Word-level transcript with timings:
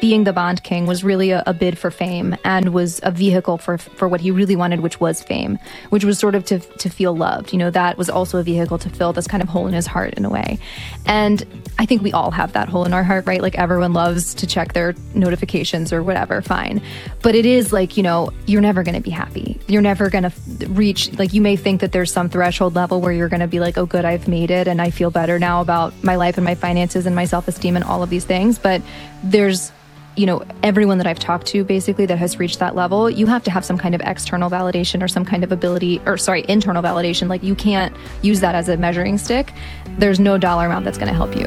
being 0.00 0.24
the 0.24 0.32
Bond 0.32 0.62
King 0.62 0.86
was 0.86 1.04
really 1.04 1.30
a, 1.30 1.42
a, 1.46 1.52
bid 1.52 1.78
for 1.78 1.90
fame 1.90 2.36
and 2.44 2.72
was 2.72 3.00
a 3.02 3.10
vehicle 3.10 3.58
for 3.58 3.78
for 3.78 4.08
what 4.08 4.20
he 4.20 4.30
really 4.30 4.56
wanted, 4.56 4.80
which 4.80 4.98
was 5.00 5.22
fame, 5.22 5.58
which 5.90 6.04
was 6.04 6.18
sort 6.18 6.34
of 6.34 6.44
to 6.46 6.58
to 6.58 6.88
feel 6.88 7.14
loved. 7.14 7.52
You 7.52 7.58
know, 7.58 7.70
that 7.70 7.98
was 7.98 8.08
also 8.08 8.38
a 8.38 8.42
vehicle 8.42 8.78
to 8.78 8.88
fill 8.88 9.12
this 9.12 9.26
kind 9.26 9.42
of 9.42 9.48
hole 9.48 9.66
in 9.66 9.74
his 9.74 9.86
heart 9.86 10.14
in 10.14 10.24
a 10.24 10.30
way. 10.30 10.58
And 11.06 11.44
I 11.78 11.86
think 11.86 12.02
we 12.02 12.12
all 12.12 12.30
have 12.30 12.52
that 12.54 12.68
hole 12.68 12.84
in 12.84 12.94
our 12.94 13.02
heart, 13.02 13.26
right? 13.26 13.42
Like 13.42 13.58
everyone 13.58 13.92
loves 13.92 14.34
to 14.34 14.46
check 14.46 14.72
their 14.72 14.94
notifications 15.14 15.92
or 15.92 16.02
whatever, 16.02 16.40
fine. 16.42 16.82
But 17.22 17.34
it 17.34 17.46
is 17.46 17.72
like, 17.72 17.96
you 17.96 18.02
know, 18.02 18.30
you're 18.46 18.60
never 18.60 18.82
going 18.82 18.94
to 18.94 19.00
be 19.00 19.10
happy. 19.10 19.60
You're 19.66 19.82
never 19.82 20.08
going 20.08 20.24
to 20.24 20.32
reach 20.68 21.12
like 21.18 21.34
you 21.34 21.40
may 21.40 21.56
think 21.56 21.80
that 21.80 21.92
there's 21.92 22.12
some 22.12 22.28
threshold 22.28 22.74
level 22.74 23.00
where 23.00 23.12
you're 23.12 23.28
going 23.28 23.40
to 23.40 23.48
be 23.48 23.60
like, 23.60 23.76
"Oh 23.76 23.86
good, 23.86 24.04
I've 24.04 24.28
made 24.28 24.50
it 24.50 24.66
and 24.66 24.80
I 24.80 24.90
feel 24.90 25.10
better 25.10 25.38
now 25.38 25.60
about 25.60 25.92
my 26.02 26.16
life 26.16 26.38
and 26.38 26.44
my 26.44 26.54
finances 26.54 27.06
and 27.06 27.14
my 27.14 27.24
self-esteem 27.24 27.76
and 27.76 27.84
all 27.84 28.02
of 28.02 28.10
these 28.10 28.24
things." 28.24 28.58
But 28.58 28.82
there's 29.22 29.72
you 30.16 30.26
know, 30.26 30.42
everyone 30.62 30.98
that 30.98 31.06
I've 31.06 31.18
talked 31.18 31.46
to 31.48 31.64
basically 31.64 32.06
that 32.06 32.18
has 32.18 32.38
reached 32.38 32.58
that 32.58 32.74
level, 32.74 33.08
you 33.08 33.26
have 33.26 33.44
to 33.44 33.50
have 33.50 33.64
some 33.64 33.78
kind 33.78 33.94
of 33.94 34.00
external 34.02 34.50
validation 34.50 35.02
or 35.02 35.08
some 35.08 35.24
kind 35.24 35.44
of 35.44 35.52
ability, 35.52 36.00
or 36.04 36.16
sorry, 36.16 36.44
internal 36.48 36.82
validation. 36.82 37.28
Like 37.28 37.42
you 37.42 37.54
can't 37.54 37.94
use 38.22 38.40
that 38.40 38.54
as 38.54 38.68
a 38.68 38.76
measuring 38.76 39.18
stick. 39.18 39.52
There's 39.98 40.18
no 40.18 40.36
dollar 40.36 40.66
amount 40.66 40.84
that's 40.84 40.98
going 40.98 41.08
to 41.08 41.14
help 41.14 41.36
you. 41.36 41.46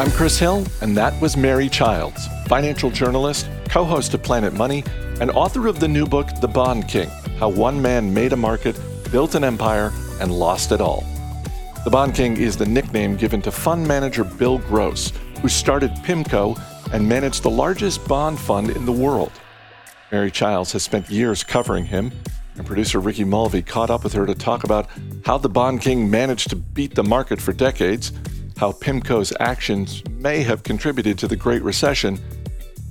I'm 0.00 0.10
Chris 0.12 0.38
Hill, 0.38 0.64
and 0.80 0.96
that 0.96 1.20
was 1.20 1.36
Mary 1.36 1.68
Childs, 1.68 2.26
financial 2.46 2.90
journalist, 2.90 3.50
co 3.68 3.84
host 3.84 4.14
of 4.14 4.22
Planet 4.22 4.54
Money, 4.54 4.82
and 5.20 5.30
author 5.32 5.66
of 5.66 5.78
the 5.78 5.88
new 5.88 6.06
book, 6.06 6.28
The 6.40 6.48
Bond 6.48 6.88
King 6.88 7.10
How 7.38 7.50
One 7.50 7.82
Man 7.82 8.14
Made 8.14 8.32
a 8.32 8.36
Market, 8.36 8.80
Built 9.10 9.34
an 9.34 9.44
Empire, 9.44 9.92
and 10.20 10.32
Lost 10.32 10.72
It 10.72 10.80
All. 10.80 11.04
The 11.82 11.90
Bond 11.90 12.14
King 12.14 12.36
is 12.36 12.58
the 12.58 12.66
nickname 12.66 13.16
given 13.16 13.40
to 13.40 13.50
fund 13.50 13.88
manager 13.88 14.22
Bill 14.22 14.58
Gross, 14.58 15.14
who 15.40 15.48
started 15.48 15.90
PIMCO 16.04 16.60
and 16.92 17.08
managed 17.08 17.42
the 17.42 17.50
largest 17.50 18.06
bond 18.06 18.38
fund 18.38 18.68
in 18.68 18.84
the 18.84 18.92
world. 18.92 19.32
Mary 20.12 20.30
Childs 20.30 20.72
has 20.72 20.82
spent 20.82 21.08
years 21.08 21.42
covering 21.42 21.86
him, 21.86 22.12
and 22.56 22.66
producer 22.66 23.00
Ricky 23.00 23.24
Mulvey 23.24 23.62
caught 23.62 23.88
up 23.88 24.04
with 24.04 24.12
her 24.12 24.26
to 24.26 24.34
talk 24.34 24.64
about 24.64 24.90
how 25.24 25.38
the 25.38 25.48
Bond 25.48 25.80
King 25.80 26.10
managed 26.10 26.50
to 26.50 26.56
beat 26.56 26.94
the 26.94 27.02
market 27.02 27.40
for 27.40 27.54
decades, 27.54 28.12
how 28.58 28.72
PIMCO's 28.72 29.32
actions 29.40 30.02
may 30.10 30.42
have 30.42 30.62
contributed 30.62 31.16
to 31.16 31.28
the 31.28 31.36
Great 31.36 31.62
Recession, 31.62 32.18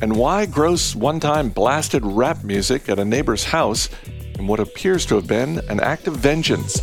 and 0.01 0.15
why 0.15 0.47
Gross 0.47 0.95
one 0.95 1.19
time 1.19 1.49
blasted 1.49 2.03
rap 2.03 2.43
music 2.43 2.89
at 2.89 2.97
a 2.97 3.05
neighbor's 3.05 3.43
house 3.43 3.87
in 4.39 4.47
what 4.47 4.59
appears 4.59 5.05
to 5.05 5.15
have 5.15 5.27
been 5.27 5.59
an 5.69 5.79
act 5.79 6.07
of 6.07 6.15
vengeance. 6.15 6.81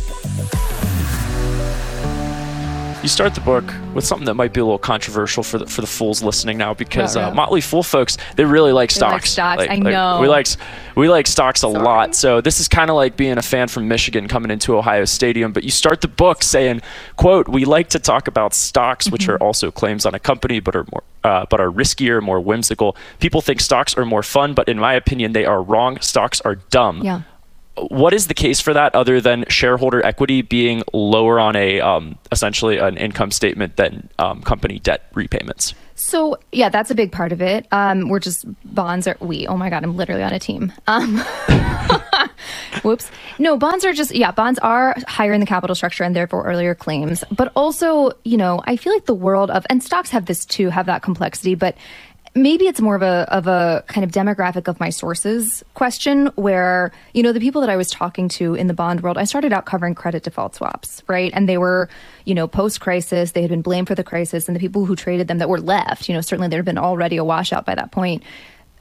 You 3.07 3.09
start 3.09 3.35
the 3.35 3.39
book 3.39 3.63
with 3.93 4.03
something 4.03 4.25
that 4.25 4.33
might 4.33 4.51
be 4.51 4.59
a 4.59 4.65
little 4.65 4.77
controversial 4.77 5.41
for 5.41 5.59
the, 5.59 5.65
for 5.65 5.79
the 5.79 5.87
fools 5.87 6.21
listening 6.21 6.57
now 6.57 6.73
because 6.73 7.15
uh, 7.15 7.33
Motley 7.33 7.61
Fool 7.61 7.81
folks 7.81 8.17
they 8.35 8.43
really 8.43 8.73
like 8.73 8.91
stocks. 8.91 9.13
Like 9.13 9.25
stocks, 9.25 9.59
like, 9.59 9.69
I 9.69 9.75
like, 9.75 9.83
know. 9.83 10.19
we 10.19 10.27
like 10.27 10.45
we 10.93 11.07
like 11.07 11.25
stocks 11.25 11.63
a 11.63 11.71
Sorry. 11.71 11.85
lot. 11.85 12.15
So 12.15 12.41
this 12.41 12.59
is 12.59 12.67
kind 12.67 12.89
of 12.89 12.97
like 12.97 13.15
being 13.15 13.37
a 13.37 13.41
fan 13.41 13.69
from 13.69 13.87
Michigan 13.87 14.27
coming 14.27 14.51
into 14.51 14.75
Ohio 14.75 15.05
Stadium. 15.05 15.53
But 15.53 15.63
you 15.63 15.71
start 15.71 16.01
the 16.01 16.09
book 16.09 16.43
saying, 16.43 16.81
"quote 17.15 17.47
We 17.47 17.63
like 17.63 17.87
to 17.91 17.99
talk 17.99 18.27
about 18.27 18.53
stocks, 18.53 19.05
mm-hmm. 19.05 19.13
which 19.13 19.29
are 19.29 19.37
also 19.37 19.71
claims 19.71 20.05
on 20.05 20.13
a 20.13 20.19
company, 20.19 20.59
but 20.59 20.75
are 20.75 20.85
more 20.91 21.03
uh, 21.23 21.45
but 21.49 21.61
are 21.61 21.71
riskier, 21.71 22.21
more 22.21 22.41
whimsical. 22.41 22.97
People 23.19 23.39
think 23.39 23.61
stocks 23.61 23.95
are 23.95 24.03
more 24.03 24.21
fun, 24.21 24.53
but 24.53 24.67
in 24.67 24.77
my 24.77 24.93
opinion, 24.93 25.31
they 25.31 25.45
are 25.45 25.63
wrong. 25.63 25.97
Stocks 26.01 26.41
are 26.41 26.55
dumb." 26.55 27.01
Yeah 27.01 27.21
what 27.89 28.13
is 28.13 28.27
the 28.27 28.33
case 28.33 28.59
for 28.59 28.73
that 28.73 28.95
other 28.95 29.21
than 29.21 29.45
shareholder 29.49 30.05
equity 30.05 30.41
being 30.41 30.83
lower 30.93 31.39
on 31.39 31.55
a 31.55 31.79
um, 31.81 32.17
essentially 32.31 32.77
an 32.77 32.97
income 32.97 33.31
statement 33.31 33.75
than 33.75 34.09
um, 34.19 34.41
company 34.41 34.79
debt 34.79 35.09
repayments? 35.13 35.73
So 35.95 36.37
yeah, 36.51 36.69
that's 36.69 36.91
a 36.91 36.95
big 36.95 37.11
part 37.11 37.31
of 37.31 37.41
it. 37.41 37.67
Um, 37.71 38.07
we're 38.07 38.19
just 38.19 38.45
bonds 38.63 39.07
are 39.07 39.17
we. 39.19 39.47
Oh 39.47 39.57
my 39.57 39.69
god, 39.69 39.83
I'm 39.83 39.97
literally 39.97 40.23
on 40.23 40.31
a 40.31 40.39
team. 40.39 40.71
Um, 40.85 41.17
whoops. 42.83 43.09
No, 43.39 43.57
bonds 43.57 43.83
are 43.83 43.93
just 43.93 44.13
yeah, 44.13 44.31
bonds 44.31 44.59
are 44.59 44.95
higher 45.07 45.33
in 45.33 45.39
the 45.39 45.47
capital 45.47 45.75
structure 45.75 46.03
and 46.03 46.15
therefore 46.15 46.45
earlier 46.45 46.75
claims. 46.75 47.23
But 47.31 47.51
also, 47.55 48.11
you 48.23 48.37
know, 48.37 48.61
I 48.65 48.77
feel 48.77 48.93
like 48.93 49.05
the 49.05 49.15
world 49.15 49.49
of 49.49 49.65
and 49.69 49.83
stocks 49.83 50.11
have 50.11 50.27
this 50.27 50.45
too, 50.45 50.69
have 50.69 50.85
that 50.85 51.01
complexity. 51.01 51.55
But 51.55 51.75
maybe 52.37 52.67
it's 52.67 52.79
more 52.79 52.95
of 52.95 53.01
a 53.01 53.27
of 53.29 53.47
a 53.47 53.83
kind 53.87 54.05
of 54.05 54.11
demographic 54.11 54.67
of 54.67 54.79
my 54.79 54.89
sources 54.89 55.63
question 55.73 56.27
where 56.35 56.91
you 57.13 57.23
know 57.23 57.33
the 57.33 57.39
people 57.39 57.61
that 57.61 57.69
I 57.69 57.75
was 57.75 57.89
talking 57.89 58.29
to 58.29 58.53
in 58.53 58.67
the 58.67 58.73
bond 58.73 59.01
world 59.01 59.17
I 59.17 59.23
started 59.23 59.51
out 59.51 59.65
covering 59.65 59.95
credit 59.95 60.23
default 60.23 60.55
swaps 60.55 61.03
right? 61.07 61.31
And 61.33 61.49
they 61.49 61.57
were 61.57 61.89
you 62.25 62.35
know 62.35 62.47
post 62.47 62.79
crisis 62.79 63.31
they 63.31 63.41
had 63.41 63.49
been 63.49 63.61
blamed 63.61 63.87
for 63.87 63.95
the 63.95 64.03
crisis 64.03 64.47
and 64.47 64.55
the 64.55 64.59
people 64.59 64.85
who 64.85 64.95
traded 64.95 65.27
them 65.27 65.39
that 65.39 65.49
were 65.49 65.59
left 65.59 66.07
you 66.07 66.13
know 66.13 66.21
certainly 66.21 66.47
there 66.47 66.59
had 66.59 66.65
been 66.65 66.77
already 66.77 67.17
a 67.17 67.23
washout 67.23 67.65
by 67.65 67.75
that 67.75 67.91
point 67.91 68.23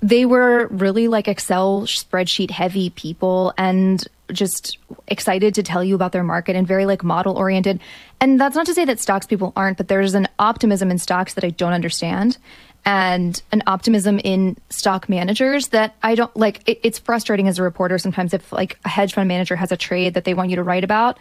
they 0.03 0.27
were 0.27 0.67
really 0.69 1.09
like 1.09 1.27
excel 1.27 1.83
spreadsheet 1.83 2.51
heavy 2.51 2.91
people 2.91 3.55
and 3.57 4.07
just 4.33 4.79
excited 5.09 5.55
to 5.55 5.63
tell 5.63 5.83
you 5.83 5.95
about 5.95 6.13
their 6.13 6.25
market 6.25 6.57
and 6.57 6.67
very 6.67 6.85
like 6.85 7.03
model 7.03 7.37
oriented 7.37 7.81
and 8.21 8.41
that's 8.41 8.57
not 8.57 8.67
to 8.67 8.75
say 8.75 8.85
that 8.85 8.99
stocks 8.99 9.27
people 9.27 9.53
aren't 9.57 9.79
but 9.79 9.89
there's 9.89 10.15
an 10.15 10.29
optimism 10.39 10.91
in 10.91 10.99
stocks 10.99 11.35
that 11.35 11.45
I 11.45 11.51
don't 11.51 11.73
understand 11.73 12.37
and 12.87 13.43
an 13.51 13.65
optimism 13.67 14.21
in 14.21 14.57
stock 14.71 15.09
managers 15.09 15.69
that 15.69 15.97
I 16.05 16.15
don't 16.15 16.35
like. 16.37 16.67
It, 16.67 16.81
it's 16.85 17.01
frustrating 17.01 17.49
as 17.49 17.59
a 17.59 17.63
reporter 17.63 17.99
sometimes 17.99 18.33
if 18.33 18.53
like 18.53 18.79
a 18.85 18.89
hedge 18.89 19.13
fund 19.13 19.27
manager 19.27 19.57
has 19.57 19.73
a 19.73 19.77
trade 19.77 20.15
that 20.15 20.25
they 20.25 20.33
want 20.33 20.51
you 20.51 20.57
to 20.57 20.63
write 20.63 20.85
about. 20.85 21.19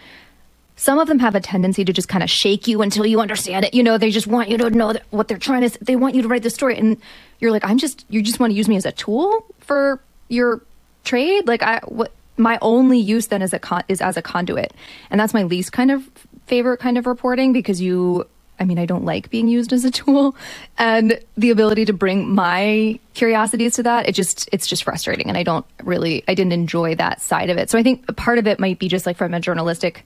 Some 0.77 0.99
of 0.99 1.07
them 1.07 1.19
have 1.19 1.35
a 1.35 1.39
tendency 1.39 1.83
to 1.83 1.91
just 1.91 2.07
kind 2.07 2.23
of 2.23 2.29
shake 2.29 2.67
you 2.67 2.81
until 2.81 3.05
you 3.05 3.19
understand 3.19 3.65
it. 3.65 3.73
You 3.73 3.81
know, 3.81 3.97
they 3.97 4.11
just 4.11 4.27
want 4.27 4.49
you 4.49 4.57
to 4.59 4.69
know 4.69 4.93
what 5.09 5.27
they're 5.27 5.37
trying 5.37 5.67
to. 5.67 5.83
They 5.83 5.95
want 5.95 6.15
you 6.15 6.21
to 6.21 6.27
write 6.27 6.43
the 6.43 6.49
story, 6.49 6.77
and 6.77 6.97
you're 7.39 7.51
like, 7.51 7.65
I'm 7.65 7.77
just. 7.77 8.05
You 8.09 8.21
just 8.21 8.39
want 8.39 8.51
to 8.51 8.55
use 8.55 8.67
me 8.67 8.75
as 8.75 8.85
a 8.85 8.91
tool 8.91 9.45
for 9.61 10.01
your 10.27 10.61
trade. 11.03 11.47
Like 11.47 11.63
I, 11.63 11.79
what 11.87 12.11
my 12.37 12.59
only 12.61 12.99
use 12.99 13.27
then 13.27 13.41
is 13.41 13.53
a 13.53 13.59
con, 13.59 13.83
is 13.87 14.01
as 14.01 14.17
a 14.17 14.21
conduit, 14.21 14.73
and 15.09 15.19
that's 15.19 15.33
my 15.33 15.43
least 15.43 15.71
kind 15.71 15.91
of 15.91 16.07
favorite 16.45 16.79
kind 16.79 16.97
of 16.97 17.07
reporting 17.07 17.53
because 17.53 17.79
you 17.79 18.27
I 18.59 18.65
mean, 18.65 18.79
I 18.79 18.85
don't 18.85 19.05
like 19.05 19.29
being 19.29 19.47
used 19.47 19.73
as 19.73 19.85
a 19.85 19.91
tool 19.91 20.35
and 20.77 21.19
the 21.37 21.49
ability 21.49 21.85
to 21.85 21.93
bring 21.93 22.33
my 22.33 22.99
curiosities 23.13 23.75
to 23.75 23.83
that, 23.83 24.07
it 24.07 24.13
just, 24.13 24.49
it's 24.51 24.67
just 24.67 24.83
frustrating. 24.83 25.27
And 25.27 25.37
I 25.37 25.43
don't 25.43 25.65
really, 25.83 26.23
I 26.27 26.35
didn't 26.35 26.53
enjoy 26.53 26.95
that 26.95 27.21
side 27.21 27.49
of 27.49 27.57
it. 27.57 27.69
So 27.69 27.77
I 27.77 27.83
think 27.83 28.15
part 28.15 28.37
of 28.37 28.47
it 28.47 28.59
might 28.59 28.79
be 28.79 28.87
just 28.87 29.05
like 29.05 29.17
from 29.17 29.33
a 29.33 29.39
journalistic 29.39 30.05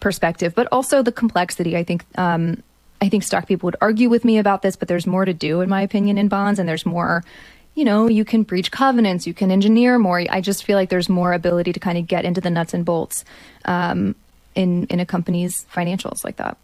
perspective, 0.00 0.54
but 0.54 0.68
also 0.70 1.02
the 1.02 1.12
complexity. 1.12 1.76
I 1.76 1.84
think, 1.84 2.04
um, 2.16 2.62
I 3.00 3.08
think 3.08 3.22
stock 3.22 3.46
people 3.46 3.66
would 3.66 3.76
argue 3.80 4.08
with 4.08 4.24
me 4.24 4.38
about 4.38 4.62
this, 4.62 4.76
but 4.76 4.88
there's 4.88 5.06
more 5.06 5.24
to 5.24 5.34
do, 5.34 5.60
in 5.60 5.68
my 5.68 5.82
opinion, 5.82 6.18
in 6.18 6.28
bonds, 6.28 6.58
and 6.58 6.68
there's 6.68 6.86
more, 6.86 7.24
you 7.74 7.84
know, 7.84 8.08
you 8.08 8.24
can 8.24 8.42
breach 8.42 8.72
covenants, 8.72 9.26
you 9.26 9.34
can 9.34 9.52
engineer 9.52 9.98
more. 9.98 10.24
I 10.30 10.40
just 10.40 10.64
feel 10.64 10.76
like 10.76 10.88
there's 10.88 11.08
more 11.08 11.32
ability 11.32 11.72
to 11.72 11.80
kind 11.80 11.96
of 11.96 12.08
get 12.08 12.24
into 12.24 12.40
the 12.40 12.50
nuts 12.50 12.74
and 12.74 12.84
bolts 12.84 13.24
um, 13.66 14.16
in 14.56 14.86
in 14.86 14.98
a 14.98 15.06
company's 15.06 15.64
financials 15.72 16.24
like 16.24 16.36
that 16.36 16.58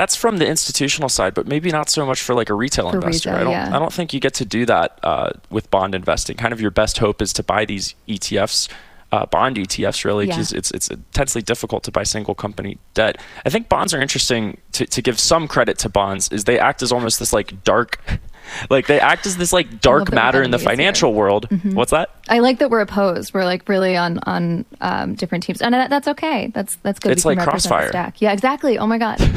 that's 0.00 0.16
from 0.16 0.38
the 0.38 0.46
institutional 0.46 1.10
side, 1.10 1.34
but 1.34 1.46
maybe 1.46 1.70
not 1.70 1.90
so 1.90 2.06
much 2.06 2.22
for 2.22 2.34
like 2.34 2.48
a 2.48 2.54
retail 2.54 2.88
for 2.88 2.96
investor. 2.96 3.32
Retail, 3.32 3.40
I 3.40 3.44
don't 3.44 3.52
yeah. 3.52 3.76
I 3.76 3.78
don't 3.78 3.92
think 3.92 4.14
you 4.14 4.20
get 4.20 4.32
to 4.34 4.46
do 4.46 4.64
that 4.64 4.98
uh, 5.02 5.32
with 5.50 5.70
bond 5.70 5.94
investing. 5.94 6.38
Kind 6.38 6.54
of 6.54 6.60
your 6.60 6.70
best 6.70 6.96
hope 6.96 7.20
is 7.20 7.34
to 7.34 7.42
buy 7.42 7.66
these 7.66 7.94
ETFs. 8.08 8.70
Uh, 9.12 9.26
bond 9.26 9.56
ETFs 9.56 10.04
really 10.04 10.24
because 10.24 10.52
yeah. 10.52 10.58
it's 10.58 10.70
it's 10.70 10.88
intensely 10.88 11.42
difficult 11.42 11.82
to 11.82 11.90
buy 11.90 12.02
single 12.02 12.34
company 12.34 12.78
debt. 12.94 13.20
I 13.44 13.50
think 13.50 13.68
bonds 13.68 13.92
are 13.92 14.00
interesting 14.00 14.56
to, 14.72 14.86
to 14.86 15.02
give 15.02 15.20
some 15.20 15.46
credit 15.46 15.76
to 15.80 15.90
bonds 15.90 16.30
is 16.30 16.44
they 16.44 16.58
act 16.58 16.80
as 16.80 16.92
almost 16.92 17.18
this 17.18 17.34
like 17.34 17.62
dark 17.62 18.00
like 18.70 18.86
they 18.86 19.00
act 19.00 19.26
as 19.26 19.36
this 19.36 19.52
like 19.52 19.82
dark 19.82 20.12
matter 20.12 20.42
in 20.42 20.50
the 20.50 20.58
financial 20.58 21.12
world. 21.12 21.46
Mm-hmm. 21.50 21.74
What's 21.74 21.90
that? 21.90 22.14
I 22.28 22.38
like 22.38 22.60
that 22.60 22.70
we're 22.70 22.80
opposed. 22.80 23.34
We're 23.34 23.44
like 23.44 23.68
really 23.68 23.98
on 23.98 24.18
on 24.22 24.64
um, 24.80 25.14
different 25.14 25.44
teams, 25.44 25.60
and 25.60 25.74
that, 25.74 25.90
that's 25.90 26.08
okay. 26.08 26.46
That's 26.54 26.76
that's 26.76 27.00
good. 27.00 27.12
It's 27.12 27.26
like 27.26 27.38
crossfire. 27.38 27.90
Yeah, 28.16 28.32
exactly. 28.32 28.78
Oh 28.78 28.86
my 28.86 28.96
god. 28.96 29.20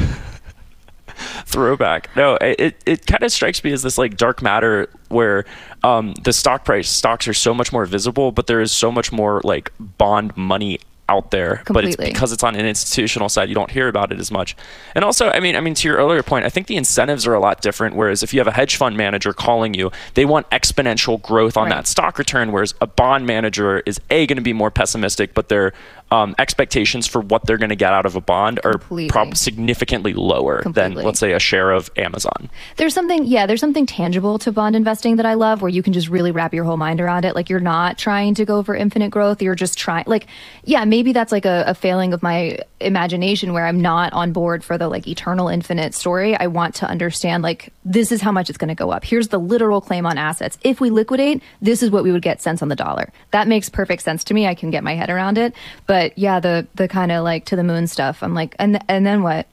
throwback. 1.46 2.14
No, 2.16 2.36
it, 2.40 2.76
it 2.86 3.06
kind 3.06 3.22
of 3.22 3.32
strikes 3.32 3.62
me 3.62 3.72
as 3.72 3.82
this 3.82 3.98
like 3.98 4.16
dark 4.16 4.42
matter 4.42 4.88
where 5.08 5.44
um, 5.82 6.14
the 6.24 6.32
stock 6.32 6.64
price 6.64 6.88
stocks 6.88 7.28
are 7.28 7.34
so 7.34 7.54
much 7.54 7.72
more 7.72 7.84
visible, 7.84 8.32
but 8.32 8.46
there 8.46 8.60
is 8.60 8.72
so 8.72 8.90
much 8.90 9.12
more 9.12 9.40
like 9.44 9.72
bond 9.78 10.36
money 10.36 10.80
out 11.08 11.30
there 11.30 11.56
Completely. 11.64 11.96
but 11.96 12.04
it's 12.04 12.12
because 12.12 12.32
it's 12.32 12.42
on 12.42 12.56
an 12.56 12.64
institutional 12.64 13.28
side 13.28 13.50
you 13.50 13.54
don't 13.54 13.70
hear 13.70 13.88
about 13.88 14.10
it 14.10 14.18
as 14.18 14.30
much 14.30 14.56
and 14.94 15.04
also 15.04 15.28
i 15.30 15.40
mean 15.40 15.54
i 15.54 15.60
mean 15.60 15.74
to 15.74 15.86
your 15.86 15.98
earlier 15.98 16.22
point 16.22 16.46
i 16.46 16.48
think 16.48 16.66
the 16.66 16.76
incentives 16.76 17.26
are 17.26 17.34
a 17.34 17.40
lot 17.40 17.60
different 17.60 17.94
whereas 17.94 18.22
if 18.22 18.32
you 18.32 18.40
have 18.40 18.46
a 18.46 18.52
hedge 18.52 18.76
fund 18.76 18.96
manager 18.96 19.34
calling 19.34 19.74
you 19.74 19.92
they 20.14 20.24
want 20.24 20.48
exponential 20.48 21.20
growth 21.20 21.58
on 21.58 21.64
right. 21.64 21.74
that 21.74 21.86
stock 21.86 22.18
return 22.18 22.52
whereas 22.52 22.74
a 22.80 22.86
bond 22.86 23.26
manager 23.26 23.80
is 23.80 24.00
a 24.10 24.26
going 24.26 24.36
to 24.36 24.42
be 24.42 24.54
more 24.54 24.70
pessimistic 24.70 25.34
but 25.34 25.50
they're 25.50 25.74
um, 26.10 26.34
expectations 26.38 27.06
for 27.06 27.20
what 27.20 27.46
they're 27.46 27.58
going 27.58 27.70
to 27.70 27.76
get 27.76 27.92
out 27.92 28.06
of 28.06 28.14
a 28.14 28.20
bond 28.20 28.60
are 28.62 28.78
prob- 29.08 29.36
significantly 29.36 30.12
lower 30.12 30.62
Completely. 30.62 30.94
than, 30.96 31.04
let's 31.04 31.18
say, 31.18 31.32
a 31.32 31.40
share 31.40 31.70
of 31.72 31.90
Amazon. 31.96 32.50
There's 32.76 32.94
something, 32.94 33.24
yeah, 33.24 33.46
there's 33.46 33.60
something 33.60 33.86
tangible 33.86 34.38
to 34.40 34.52
bond 34.52 34.76
investing 34.76 35.16
that 35.16 35.26
I 35.26 35.34
love 35.34 35.62
where 35.62 35.70
you 35.70 35.82
can 35.82 35.92
just 35.92 36.08
really 36.08 36.30
wrap 36.30 36.54
your 36.54 36.64
whole 36.64 36.76
mind 36.76 37.00
around 37.00 37.24
it. 37.24 37.34
Like 37.34 37.48
you're 37.50 37.58
not 37.58 37.98
trying 37.98 38.34
to 38.34 38.44
go 38.44 38.62
for 38.62 38.76
infinite 38.76 39.10
growth. 39.10 39.42
You're 39.42 39.54
just 39.54 39.78
trying, 39.78 40.04
like, 40.06 40.26
yeah, 40.64 40.84
maybe 40.84 41.12
that's 41.12 41.32
like 41.32 41.46
a, 41.46 41.64
a 41.66 41.74
failing 41.74 42.12
of 42.12 42.22
my 42.22 42.58
imagination 42.80 43.52
where 43.52 43.66
I'm 43.66 43.80
not 43.80 44.12
on 44.12 44.32
board 44.32 44.62
for 44.62 44.76
the 44.78 44.88
like 44.88 45.08
eternal 45.08 45.48
infinite 45.48 45.94
story. 45.94 46.36
I 46.36 46.46
want 46.48 46.76
to 46.76 46.86
understand, 46.86 47.42
like, 47.42 47.72
this 47.84 48.12
is 48.12 48.20
how 48.20 48.30
much 48.30 48.50
it's 48.50 48.58
going 48.58 48.68
to 48.68 48.74
go 48.74 48.90
up. 48.90 49.04
Here's 49.04 49.28
the 49.28 49.38
literal 49.38 49.80
claim 49.80 50.06
on 50.06 50.18
assets. 50.18 50.58
If 50.62 50.80
we 50.80 50.90
liquidate, 50.90 51.42
this 51.60 51.82
is 51.82 51.90
what 51.90 52.04
we 52.04 52.12
would 52.12 52.22
get 52.22 52.40
cents 52.40 52.62
on 52.62 52.68
the 52.68 52.76
dollar. 52.76 53.12
That 53.30 53.48
makes 53.48 53.68
perfect 53.68 54.02
sense 54.02 54.24
to 54.24 54.34
me. 54.34 54.46
I 54.46 54.54
can 54.54 54.70
get 54.70 54.84
my 54.84 54.94
head 54.94 55.10
around 55.10 55.38
it. 55.38 55.54
But 55.86 55.93
yeah, 56.16 56.40
the, 56.40 56.66
the 56.74 56.88
kind 56.88 57.12
of 57.12 57.24
like 57.24 57.44
to 57.46 57.56
the 57.56 57.64
moon 57.64 57.86
stuff, 57.86 58.22
I'm 58.22 58.34
like, 58.34 58.54
and, 58.58 58.82
and 58.88 59.06
then 59.06 59.22
what? 59.22 59.46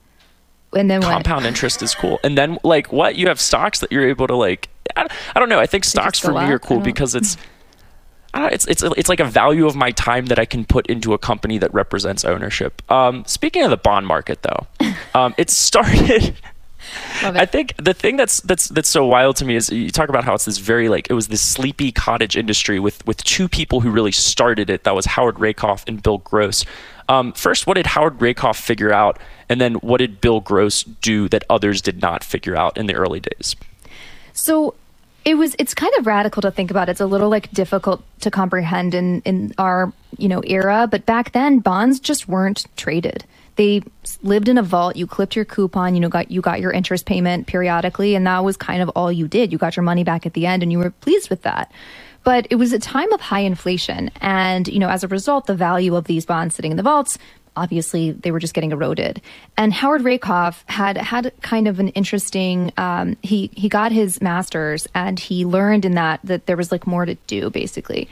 And 0.74 0.90
then 0.90 1.02
what? 1.02 1.12
Compound 1.12 1.46
interest 1.46 1.82
is 1.82 1.94
cool. 1.94 2.20
And 2.24 2.38
then, 2.38 2.58
like, 2.64 2.92
what? 2.94 3.16
You 3.16 3.28
have 3.28 3.42
stocks 3.42 3.80
that 3.80 3.92
you're 3.92 4.08
able 4.08 4.28
to, 4.28 4.36
like, 4.36 4.70
I, 4.96 5.08
I 5.36 5.40
don't 5.40 5.50
know. 5.50 5.60
I 5.60 5.66
think 5.66 5.84
stocks 5.84 6.20
for 6.20 6.32
me 6.32 6.40
up? 6.40 6.50
are 6.50 6.60
cool 6.60 6.80
because 6.80 7.16
it's. 7.16 7.38
I 8.34 8.40
don't 8.40 8.48
know, 8.48 8.54
it's 8.54 8.66
it's 8.68 8.82
it's 8.96 9.10
like 9.10 9.20
a 9.20 9.26
value 9.26 9.66
of 9.66 9.76
my 9.76 9.92
time 9.92 10.28
that 10.28 10.40
I 10.40 10.46
can 10.46 10.64
put 10.64 10.88
into 10.88 11.14
a 11.14 11.18
company 11.18 11.58
that 11.58 11.74
represents 11.74 12.24
ownership. 12.24 12.82
Um, 12.90 13.26
speaking 13.28 13.64
of 13.64 13.72
the 13.72 13.78
bond 13.78 14.08
market, 14.08 14.42
though, 14.42 14.68
um, 15.14 15.36
it 15.38 15.50
started. 15.50 16.36
I 17.24 17.46
think 17.46 17.76
the 17.78 17.94
thing 17.94 18.18
that's 18.18 18.42
that's 18.42 18.68
that's 18.70 18.90
so 18.90 19.06
wild 19.06 19.36
to 19.38 19.46
me 19.46 19.56
is 19.56 19.70
you 19.70 19.92
talk 19.92 20.10
about 20.10 20.24
how 20.24 20.34
it's 20.34 20.46
this 20.46 20.58
very 20.58 20.90
like 20.90 21.10
it 21.10 21.14
was 21.14 21.28
this 21.28 21.42
sleepy 21.42 21.92
cottage 21.92 22.36
industry 22.36 22.80
with 22.80 23.06
with 23.06 23.24
two 23.24 23.48
people 23.48 23.82
who 23.82 23.92
really 23.92 24.12
started 24.12 24.70
it. 24.70 24.84
That 24.84 24.96
was 24.96 25.06
Howard 25.06 25.40
Rakoff 25.40 25.84
and 25.88 26.02
Bill 26.02 26.20
Gross. 26.20 26.66
Um, 27.10 27.34
first, 27.34 27.68
what 27.68 27.76
did 27.76 27.88
Howard 27.88 28.22
Rakoff 28.22 28.58
figure 28.58 28.94
out, 28.94 29.20
and 29.50 29.60
then 29.60 29.76
what 29.76 29.98
did 29.98 30.22
Bill 30.22 30.40
Gross 30.40 30.84
do 30.84 31.28
that 31.30 31.44
others 31.50 31.82
did 31.82 32.02
not 32.02 32.24
figure 32.24 32.56
out 32.56 32.78
in 32.78 32.88
the 32.88 32.96
early 32.96 33.20
days? 33.20 33.56
So 34.34 34.76
it 35.26 35.36
was 35.36 35.56
it's 35.60 35.74
kind 35.74 35.94
of 36.00 36.08
radical 36.08 36.42
to 36.42 36.52
think 36.52 36.72
about. 36.72 36.90
It's 36.90 37.02
a 37.02 37.06
little 37.06 37.30
like 37.30 37.52
difficult 37.52 38.04
to 38.22 38.32
comprehend 38.32 38.94
in 38.94 39.22
in 39.22 39.54
our, 39.58 39.92
you 40.18 40.28
know, 40.28 40.42
era, 40.46 40.88
but 40.90 41.06
back 41.06 41.34
then 41.34 41.60
bonds 41.60 42.00
just 42.00 42.28
weren't 42.28 42.66
traded. 42.78 43.26
They 43.56 43.82
lived 44.24 44.48
in 44.48 44.58
a 44.58 44.64
vault. 44.64 44.96
You 44.96 45.08
clipped 45.08 45.36
your 45.36 45.46
coupon, 45.46 45.94
you 45.96 46.02
know, 46.02 46.10
got 46.10 46.32
you 46.32 46.42
got 46.42 46.60
your 46.60 46.72
interest 46.72 47.06
payment 47.06 47.48
periodically, 47.48 48.16
and 48.16 48.26
that 48.28 48.44
was 48.44 48.58
kind 48.58 48.82
of 48.82 48.90
all 48.90 49.12
you 49.12 49.28
did. 49.28 49.52
You 49.52 49.58
got 49.58 49.76
your 49.76 49.84
money 49.84 50.04
back 50.04 50.26
at 50.26 50.34
the 50.34 50.46
end 50.46 50.64
and 50.64 50.72
you 50.72 50.80
were 50.80 50.92
pleased 50.92 51.30
with 51.30 51.44
that. 51.44 51.72
But 52.24 52.48
it 52.52 52.56
was 52.56 52.72
a 52.72 52.80
time 52.80 53.12
of 53.14 53.20
high 53.20 53.40
inflation 53.40 54.12
and, 54.22 54.68
you 54.68 54.78
know, 54.78 54.90
as 54.90 55.04
a 55.04 55.08
result 55.08 55.48
the 55.48 55.56
value 55.56 55.96
of 55.96 56.06
these 56.06 56.26
bonds 56.26 56.56
sitting 56.56 56.72
in 56.72 56.78
the 56.78 56.84
vaults 56.84 57.18
obviously 57.56 58.12
they 58.12 58.32
were 58.32 58.40
just 58.40 58.54
getting 58.54 58.72
eroded. 58.72 59.22
And 59.58 59.74
Howard 59.74 60.04
Rakoff 60.04 60.64
had 60.68 60.98
had 60.98 61.34
kind 61.42 61.68
of 61.68 61.80
an 61.80 61.90
interesting. 61.90 62.72
Um, 62.78 63.18
he 63.22 63.52
he 63.54 63.70
got 63.70 63.92
his 63.92 64.22
master's 64.22 64.88
and 64.96 65.20
he 65.20 65.46
learned 65.46 65.86
in 65.86 65.94
that 65.94 66.20
that 66.24 66.46
there 66.46 66.58
was 66.58 66.72
like 66.72 66.88
more 66.88 67.06
to 67.06 67.16
do 67.28 67.50
basically, 67.50 68.08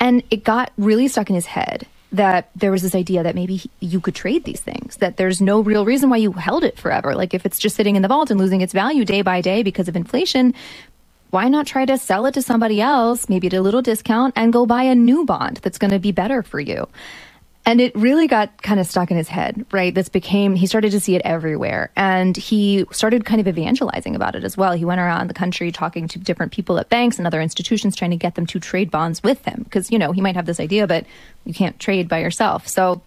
and 0.00 0.22
it 0.30 0.44
got 0.44 0.72
really 0.76 1.08
stuck 1.08 1.28
in 1.28 1.34
his 1.34 1.46
head 1.46 1.86
that 2.12 2.50
there 2.56 2.70
was 2.70 2.82
this 2.82 2.94
idea 2.94 3.22
that 3.22 3.34
maybe 3.34 3.62
you 3.80 4.00
could 4.00 4.14
trade 4.14 4.44
these 4.44 4.60
things 4.60 4.96
that 4.96 5.16
there's 5.18 5.40
no 5.40 5.60
real 5.60 5.84
reason 5.84 6.08
why 6.08 6.16
you 6.16 6.32
held 6.32 6.64
it 6.64 6.78
forever 6.78 7.14
like 7.14 7.34
if 7.34 7.44
it's 7.44 7.58
just 7.58 7.76
sitting 7.76 7.96
in 7.96 8.02
the 8.02 8.08
vault 8.08 8.30
and 8.30 8.40
losing 8.40 8.62
its 8.62 8.72
value 8.72 9.04
day 9.04 9.20
by 9.20 9.40
day 9.40 9.62
because 9.62 9.88
of 9.88 9.96
inflation 9.96 10.54
why 11.30 11.48
not 11.48 11.66
try 11.66 11.84
to 11.84 11.98
sell 11.98 12.26
it 12.26 12.32
to 12.34 12.42
somebody 12.42 12.80
else, 12.80 13.28
maybe 13.28 13.48
at 13.48 13.52
a 13.52 13.60
little 13.60 13.82
discount, 13.82 14.32
and 14.36 14.52
go 14.52 14.64
buy 14.64 14.84
a 14.84 14.94
new 14.94 15.24
bond 15.26 15.58
that's 15.58 15.78
going 15.78 15.90
to 15.90 15.98
be 15.98 16.12
better 16.12 16.42
for 16.42 16.58
you? 16.58 16.88
And 17.68 17.82
it 17.82 17.94
really 17.94 18.26
got 18.28 18.62
kind 18.62 18.80
of 18.80 18.86
stuck 18.86 19.10
in 19.10 19.18
his 19.18 19.28
head, 19.28 19.66
right? 19.72 19.94
This 19.94 20.08
became, 20.08 20.54
he 20.54 20.66
started 20.66 20.90
to 20.92 21.00
see 21.00 21.16
it 21.16 21.22
everywhere. 21.22 21.90
And 21.96 22.34
he 22.34 22.86
started 22.92 23.26
kind 23.26 23.42
of 23.42 23.46
evangelizing 23.46 24.16
about 24.16 24.34
it 24.34 24.42
as 24.42 24.56
well. 24.56 24.72
He 24.72 24.86
went 24.86 25.02
around 25.02 25.28
the 25.28 25.34
country 25.34 25.70
talking 25.70 26.08
to 26.08 26.18
different 26.18 26.50
people 26.50 26.78
at 26.78 26.88
banks 26.88 27.18
and 27.18 27.26
other 27.26 27.42
institutions, 27.42 27.94
trying 27.94 28.12
to 28.12 28.16
get 28.16 28.36
them 28.36 28.46
to 28.46 28.58
trade 28.58 28.90
bonds 28.90 29.22
with 29.22 29.44
him. 29.44 29.64
Because, 29.64 29.90
you 29.90 29.98
know, 29.98 30.12
he 30.12 30.22
might 30.22 30.34
have 30.34 30.46
this 30.46 30.60
idea, 30.60 30.86
but 30.86 31.04
you 31.44 31.52
can't 31.52 31.78
trade 31.78 32.08
by 32.08 32.20
yourself. 32.20 32.66
So 32.66 33.02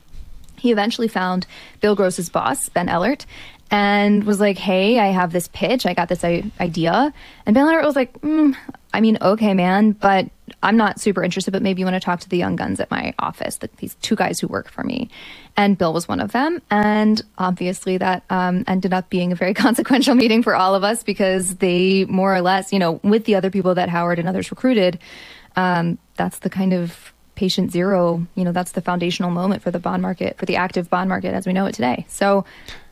he 0.60 0.72
eventually 0.72 1.08
found 1.08 1.48
Bill 1.80 1.96
Gross's 1.96 2.30
boss, 2.30 2.70
Ben 2.70 2.88
Ellert, 2.88 3.26
and 3.72 4.26
was 4.26 4.40
like, 4.40 4.60
"Hey, 4.60 5.00
I 5.00 5.08
have 5.08 5.32
this 5.32 5.48
pitch. 5.48 5.88
I 5.88 5.96
got 5.96 6.08
this 6.08 6.24
idea." 6.24 7.12
And 7.48 7.56
Ben 7.56 7.66
Ellert 7.66 7.84
was 7.84 7.96
like, 7.96 8.14
mm, 8.22 8.56
"I 8.94 9.02
mean, 9.02 9.18
okay, 9.22 9.56
man, 9.56 9.94
but 9.94 10.30
I'm 10.64 10.78
not 10.78 11.00
super 11.00 11.24
interested. 11.24 11.52
But 11.52 11.62
maybe 11.62 11.80
you 11.80 11.86
want 11.86 11.96
to 11.96 12.00
talk 12.00 12.20
to 12.22 12.30
the 12.30 12.38
young 12.38 12.56
guns 12.56 12.80
at 12.80 12.90
my 12.92 13.14
office, 13.20 13.58
the, 13.58 13.70
these 13.78 13.96
two 13.96 14.16
guys 14.16 14.40
who 14.40 14.48
work 14.48 14.70
for 14.70 14.84
me." 14.84 15.10
And 15.58 15.78
Bill 15.78 15.94
was 15.94 16.08
one 16.08 16.20
of 16.20 16.32
them, 16.32 16.62
and 16.70 17.22
obviously 17.38 17.98
that 17.98 18.24
um, 18.30 18.64
ended 18.68 18.94
up 18.94 19.10
being 19.10 19.32
a 19.32 19.36
very 19.36 19.54
consequential 19.66 20.16
meeting 20.16 20.44
for 20.44 20.56
all 20.56 20.76
of 20.76 20.84
us 20.84 21.04
because 21.04 21.56
they 21.56 22.06
more 22.06 22.34
or 22.34 22.42
less, 22.42 22.72
you 22.72 22.80
know, 22.80 23.00
with 23.04 23.26
the 23.26 23.36
other 23.36 23.50
people 23.50 23.76
that 23.76 23.90
Howard 23.90 24.20
and 24.20 24.28
others 24.28 24.52
recruited, 24.52 25.00
um, 25.56 25.98
that's 26.16 26.40
the 26.40 26.50
kind 26.50 26.74
of 26.74 27.14
patient 27.34 27.72
zero 27.72 28.28
you 28.36 28.44
know 28.44 28.52
that's 28.52 28.74
the 28.74 28.82
foundational 28.82 29.32
moment 29.32 29.64
for 29.64 29.72
the 29.72 29.80
bond 29.80 30.02
market 30.02 30.38
for 30.38 30.46
the 30.46 30.58
active 30.58 30.90
bond 30.92 31.10
market 31.10 31.34
as 31.34 31.48
we 31.48 31.54
know 31.54 31.66
it 31.66 31.74
today 31.74 32.06
so 32.08 32.46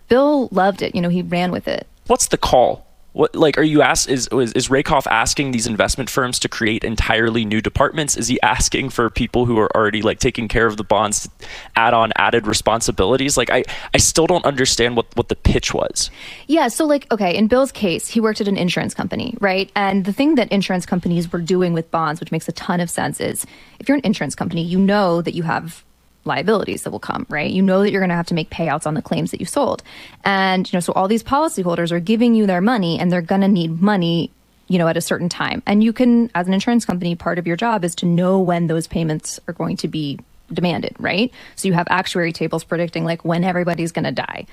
bill 0.08 0.48
loved 0.52 0.82
it 0.82 0.96
you 0.96 1.02
know 1.02 1.10
he 1.10 1.22
ran 1.22 1.52
with 1.52 1.68
it 1.68 1.86
What's 2.10 2.30
the 2.30 2.40
call? 2.40 2.88
What 3.14 3.36
like 3.36 3.58
are 3.58 3.64
you 3.64 3.82
ask 3.82 4.08
is 4.08 4.28
is, 4.32 4.54
is 4.54 4.70
Rakoff 4.70 5.08
asking 5.08 5.52
these 5.52 5.66
investment 5.66 6.10
firms 6.10 6.38
to 6.40 6.50
create 6.50 6.84
entirely 6.84 7.44
new 7.44 7.62
departments? 7.62 8.16
Is 8.16 8.28
he 8.28 8.40
asking 8.42 8.90
for 8.90 9.10
people 9.10 9.46
who 9.46 9.58
are 9.58 9.76
already 9.76 10.02
like 10.02 10.20
taking 10.20 10.48
care 10.48 10.68
of 10.68 10.78
the 10.78 10.84
bonds 10.84 11.24
to 11.24 11.30
add 11.76 11.94
on 11.94 12.12
added 12.16 12.46
responsibilities? 12.46 13.36
Like 13.36 13.50
I 13.50 13.64
I 13.94 13.98
still 13.98 14.28
don't 14.28 14.46
understand 14.46 14.96
what 14.96 15.08
what 15.16 15.30
the 15.30 15.36
pitch 15.36 15.74
was. 15.74 16.12
Yeah, 16.48 16.68
so 16.68 16.86
like 16.86 17.12
okay, 17.12 17.36
in 17.36 17.48
Bill's 17.48 17.72
case, 17.72 18.08
he 18.08 18.20
worked 18.20 18.42
at 18.42 18.48
an 18.48 18.58
insurance 18.58 18.94
company, 18.94 19.36
right? 19.40 19.72
And 19.76 20.06
the 20.06 20.14
thing 20.14 20.36
that 20.36 20.52
insurance 20.52 20.86
companies 20.86 21.32
were 21.32 21.42
doing 21.42 21.74
with 21.74 21.90
bonds, 21.90 22.20
which 22.20 22.32
makes 22.32 22.48
a 22.48 22.52
ton 22.52 22.80
of 22.80 22.90
sense, 22.90 23.20
is 23.20 23.46
if 23.80 23.88
you're 23.88 23.98
an 23.98 24.06
insurance 24.06 24.36
company, 24.36 24.64
you 24.64 24.78
know 24.78 25.22
that 25.24 25.34
you 25.34 25.44
have 25.44 25.84
liabilities 26.26 26.84
that 26.84 26.92
will 26.92 27.00
come, 27.00 27.26
right? 27.30 27.50
You 27.50 27.62
know 27.62 27.82
that 27.82 27.92
you're 27.92 28.02
going 28.02 28.10
to 28.10 28.16
have 28.16 28.28
to 28.28 28.34
make 28.34 28.50
payouts 28.50 28.86
on 28.86 28.94
the 28.94 29.02
claims 29.02 29.32
that 29.32 29.40
you 29.40 29.46
sold. 29.46 29.84
And 30.24 30.72
you 30.72 30.78
know, 30.78 30.82
so 30.82 30.94
all 30.94 31.08
these 31.08 31.24
policyholders 31.24 31.92
are 31.92 32.00
giving 32.00 32.36
you 32.36 32.46
their 32.46 32.62
money 32.62 33.00
and 33.00 33.12
they're 33.12 33.22
going 33.22 33.42
to 33.42 33.48
need 33.48 33.82
money 33.82 34.32
you 34.70 34.78
know, 34.78 34.88
at 34.88 34.96
a 34.96 35.02
certain 35.02 35.30
time. 35.30 35.64
And 35.66 35.84
you 35.84 35.92
can, 35.92 36.30
as 36.36 36.48
an 36.48 36.54
insurance 36.54 36.86
company, 36.86 37.16
part 37.16 37.40
of 37.40 37.48
your 37.48 37.56
job 37.56 37.84
is 37.84 37.96
to 37.96 38.06
know 38.06 38.40
when 38.40 38.68
those 38.68 38.86
payments 38.86 39.40
are 39.48 39.54
going 39.54 39.78
to 39.78 39.88
be 39.88 40.20
demanded, 40.54 40.96
right? 41.00 41.32
So 41.56 41.68
you 41.68 41.74
have 41.74 41.88
actuary 41.90 42.32
tables 42.32 42.64
predicting 42.64 43.04
like 43.04 43.26
when 43.26 43.44
everybody's 43.44 43.92
going 43.92 44.06
to 44.06 44.12
die. 44.12 44.46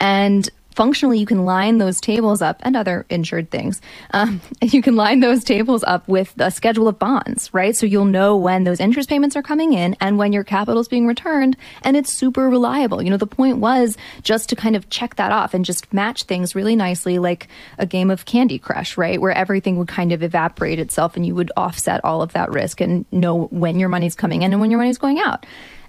And 0.00 0.48
functionally, 0.74 1.18
you 1.18 1.26
can 1.26 1.44
line 1.44 1.78
those 1.78 2.00
tables 2.00 2.42
up 2.42 2.60
and 2.60 2.76
other 2.76 3.06
insured 3.08 3.50
things. 3.50 3.80
Um, 4.10 4.40
you 4.62 4.82
can 4.82 4.96
line 4.96 5.20
those 5.20 5.44
tables 5.44 5.84
up 5.84 6.06
with 6.08 6.34
a 6.38 6.50
schedule 6.50 6.88
of 6.88 6.98
bonds, 6.98 7.52
right? 7.52 7.76
So 7.76 7.86
you'll 7.86 8.04
know 8.04 8.36
when 8.36 8.64
those 8.64 8.80
interest 8.80 9.08
payments 9.08 9.36
are 9.36 9.42
coming 9.42 9.72
in 9.72 9.96
and 10.00 10.18
when 10.18 10.32
your 10.32 10.44
capital 10.44 10.80
is 10.80 10.88
being 10.88 11.06
returned. 11.06 11.56
And 11.82 11.96
it's 11.96 12.12
super 12.12 12.48
reliable. 12.48 13.02
You 13.02 13.10
know, 13.10 13.16
the 13.16 13.26
point 13.26 13.58
was 13.58 13.96
just 14.22 14.48
to 14.50 14.56
kind 14.56 14.76
of 14.76 14.90
check 14.90 15.16
that 15.16 15.32
off 15.32 15.54
and 15.54 15.64
just 15.64 15.92
match 15.92 16.24
things 16.24 16.54
really 16.54 16.76
nicely, 16.76 17.18
like 17.18 17.48
a 17.78 17.86
game 17.86 18.10
of 18.10 18.24
Candy 18.24 18.58
Crush, 18.58 18.96
right? 18.96 19.20
Where 19.20 19.32
everything 19.32 19.78
would 19.78 19.88
kind 19.88 20.12
of 20.12 20.22
evaporate 20.22 20.78
itself 20.78 21.16
and 21.16 21.26
you 21.26 21.34
would 21.34 21.52
offset 21.56 22.04
all 22.04 22.22
of 22.22 22.32
that 22.32 22.50
risk 22.50 22.80
and 22.80 23.04
know 23.12 23.44
when 23.46 23.78
your 23.78 23.88
money's 23.88 24.14
coming 24.14 24.42
in 24.42 24.52
and 24.52 24.60
when 24.60 24.70
your 24.70 24.78
money's 24.78 24.98
going 24.98 25.18
out. 25.18 25.46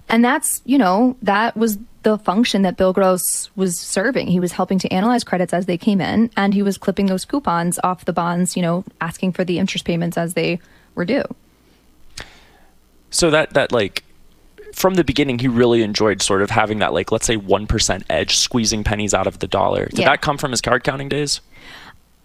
And 0.08 0.24
that's, 0.24 0.62
you 0.64 0.78
know, 0.78 1.16
that 1.22 1.56
was 1.56 1.78
the 2.02 2.16
function 2.18 2.62
that 2.62 2.76
Bill 2.76 2.92
Gross 2.92 3.50
was 3.56 3.76
serving. 3.76 4.28
He 4.28 4.38
was 4.38 4.52
helping 4.52 4.78
to 4.78 4.88
analyze 4.92 5.24
credits 5.24 5.52
as 5.52 5.66
they 5.66 5.76
came 5.76 6.00
in, 6.00 6.30
and 6.36 6.54
he 6.54 6.62
was 6.62 6.78
clipping 6.78 7.06
those 7.06 7.24
coupons 7.24 7.80
off 7.82 8.04
the 8.04 8.12
bonds, 8.12 8.56
you 8.56 8.62
know, 8.62 8.84
asking 9.00 9.32
for 9.32 9.44
the 9.44 9.58
interest 9.58 9.84
payments 9.84 10.16
as 10.16 10.34
they 10.34 10.60
were 10.94 11.04
due. 11.04 11.24
So 13.10 13.30
that 13.30 13.54
that 13.54 13.72
like 13.72 14.04
from 14.74 14.94
the 14.94 15.04
beginning 15.04 15.38
he 15.38 15.48
really 15.48 15.82
enjoyed 15.82 16.20
sort 16.20 16.42
of 16.42 16.50
having 16.50 16.80
that 16.80 16.92
like 16.92 17.10
let's 17.10 17.24
say 17.24 17.36
1% 17.36 18.02
edge 18.10 18.36
squeezing 18.36 18.84
pennies 18.84 19.14
out 19.14 19.26
of 19.26 19.38
the 19.38 19.46
dollar. 19.46 19.86
Did 19.86 20.00
Yeah. 20.00 20.10
that 20.10 20.20
come 20.20 20.36
from 20.38 20.50
his 20.50 20.60
card 20.60 20.84
counting 20.84 21.08
days? 21.08 21.40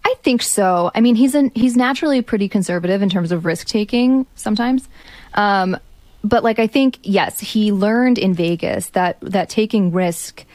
I 0.04 0.16
think 0.24 0.42
so. 0.42 0.92
I 0.96 1.00
mean, 1.02 1.16
he's 1.16 1.36
an, 1.36 1.52
he's 1.54 1.78
naturally 1.78 2.22
pretty 2.22 2.50
conservative 2.50 3.02
in 3.02 3.10
terms 3.10 3.32
of 3.32 3.46
risk 3.46 3.68
taking 3.68 4.26
sometimes. 4.36 4.90
Um, 5.36 5.78
but 6.24 6.44
like 6.44 6.60
I 6.60 6.68
think 6.68 7.00
yes, 7.04 7.40
he 7.40 7.72
learned 7.72 8.18
in 8.18 8.34
Vegas 8.34 8.90
that 8.92 9.18
that 9.22 9.50
taking 9.50 9.92
risk, 9.92 10.46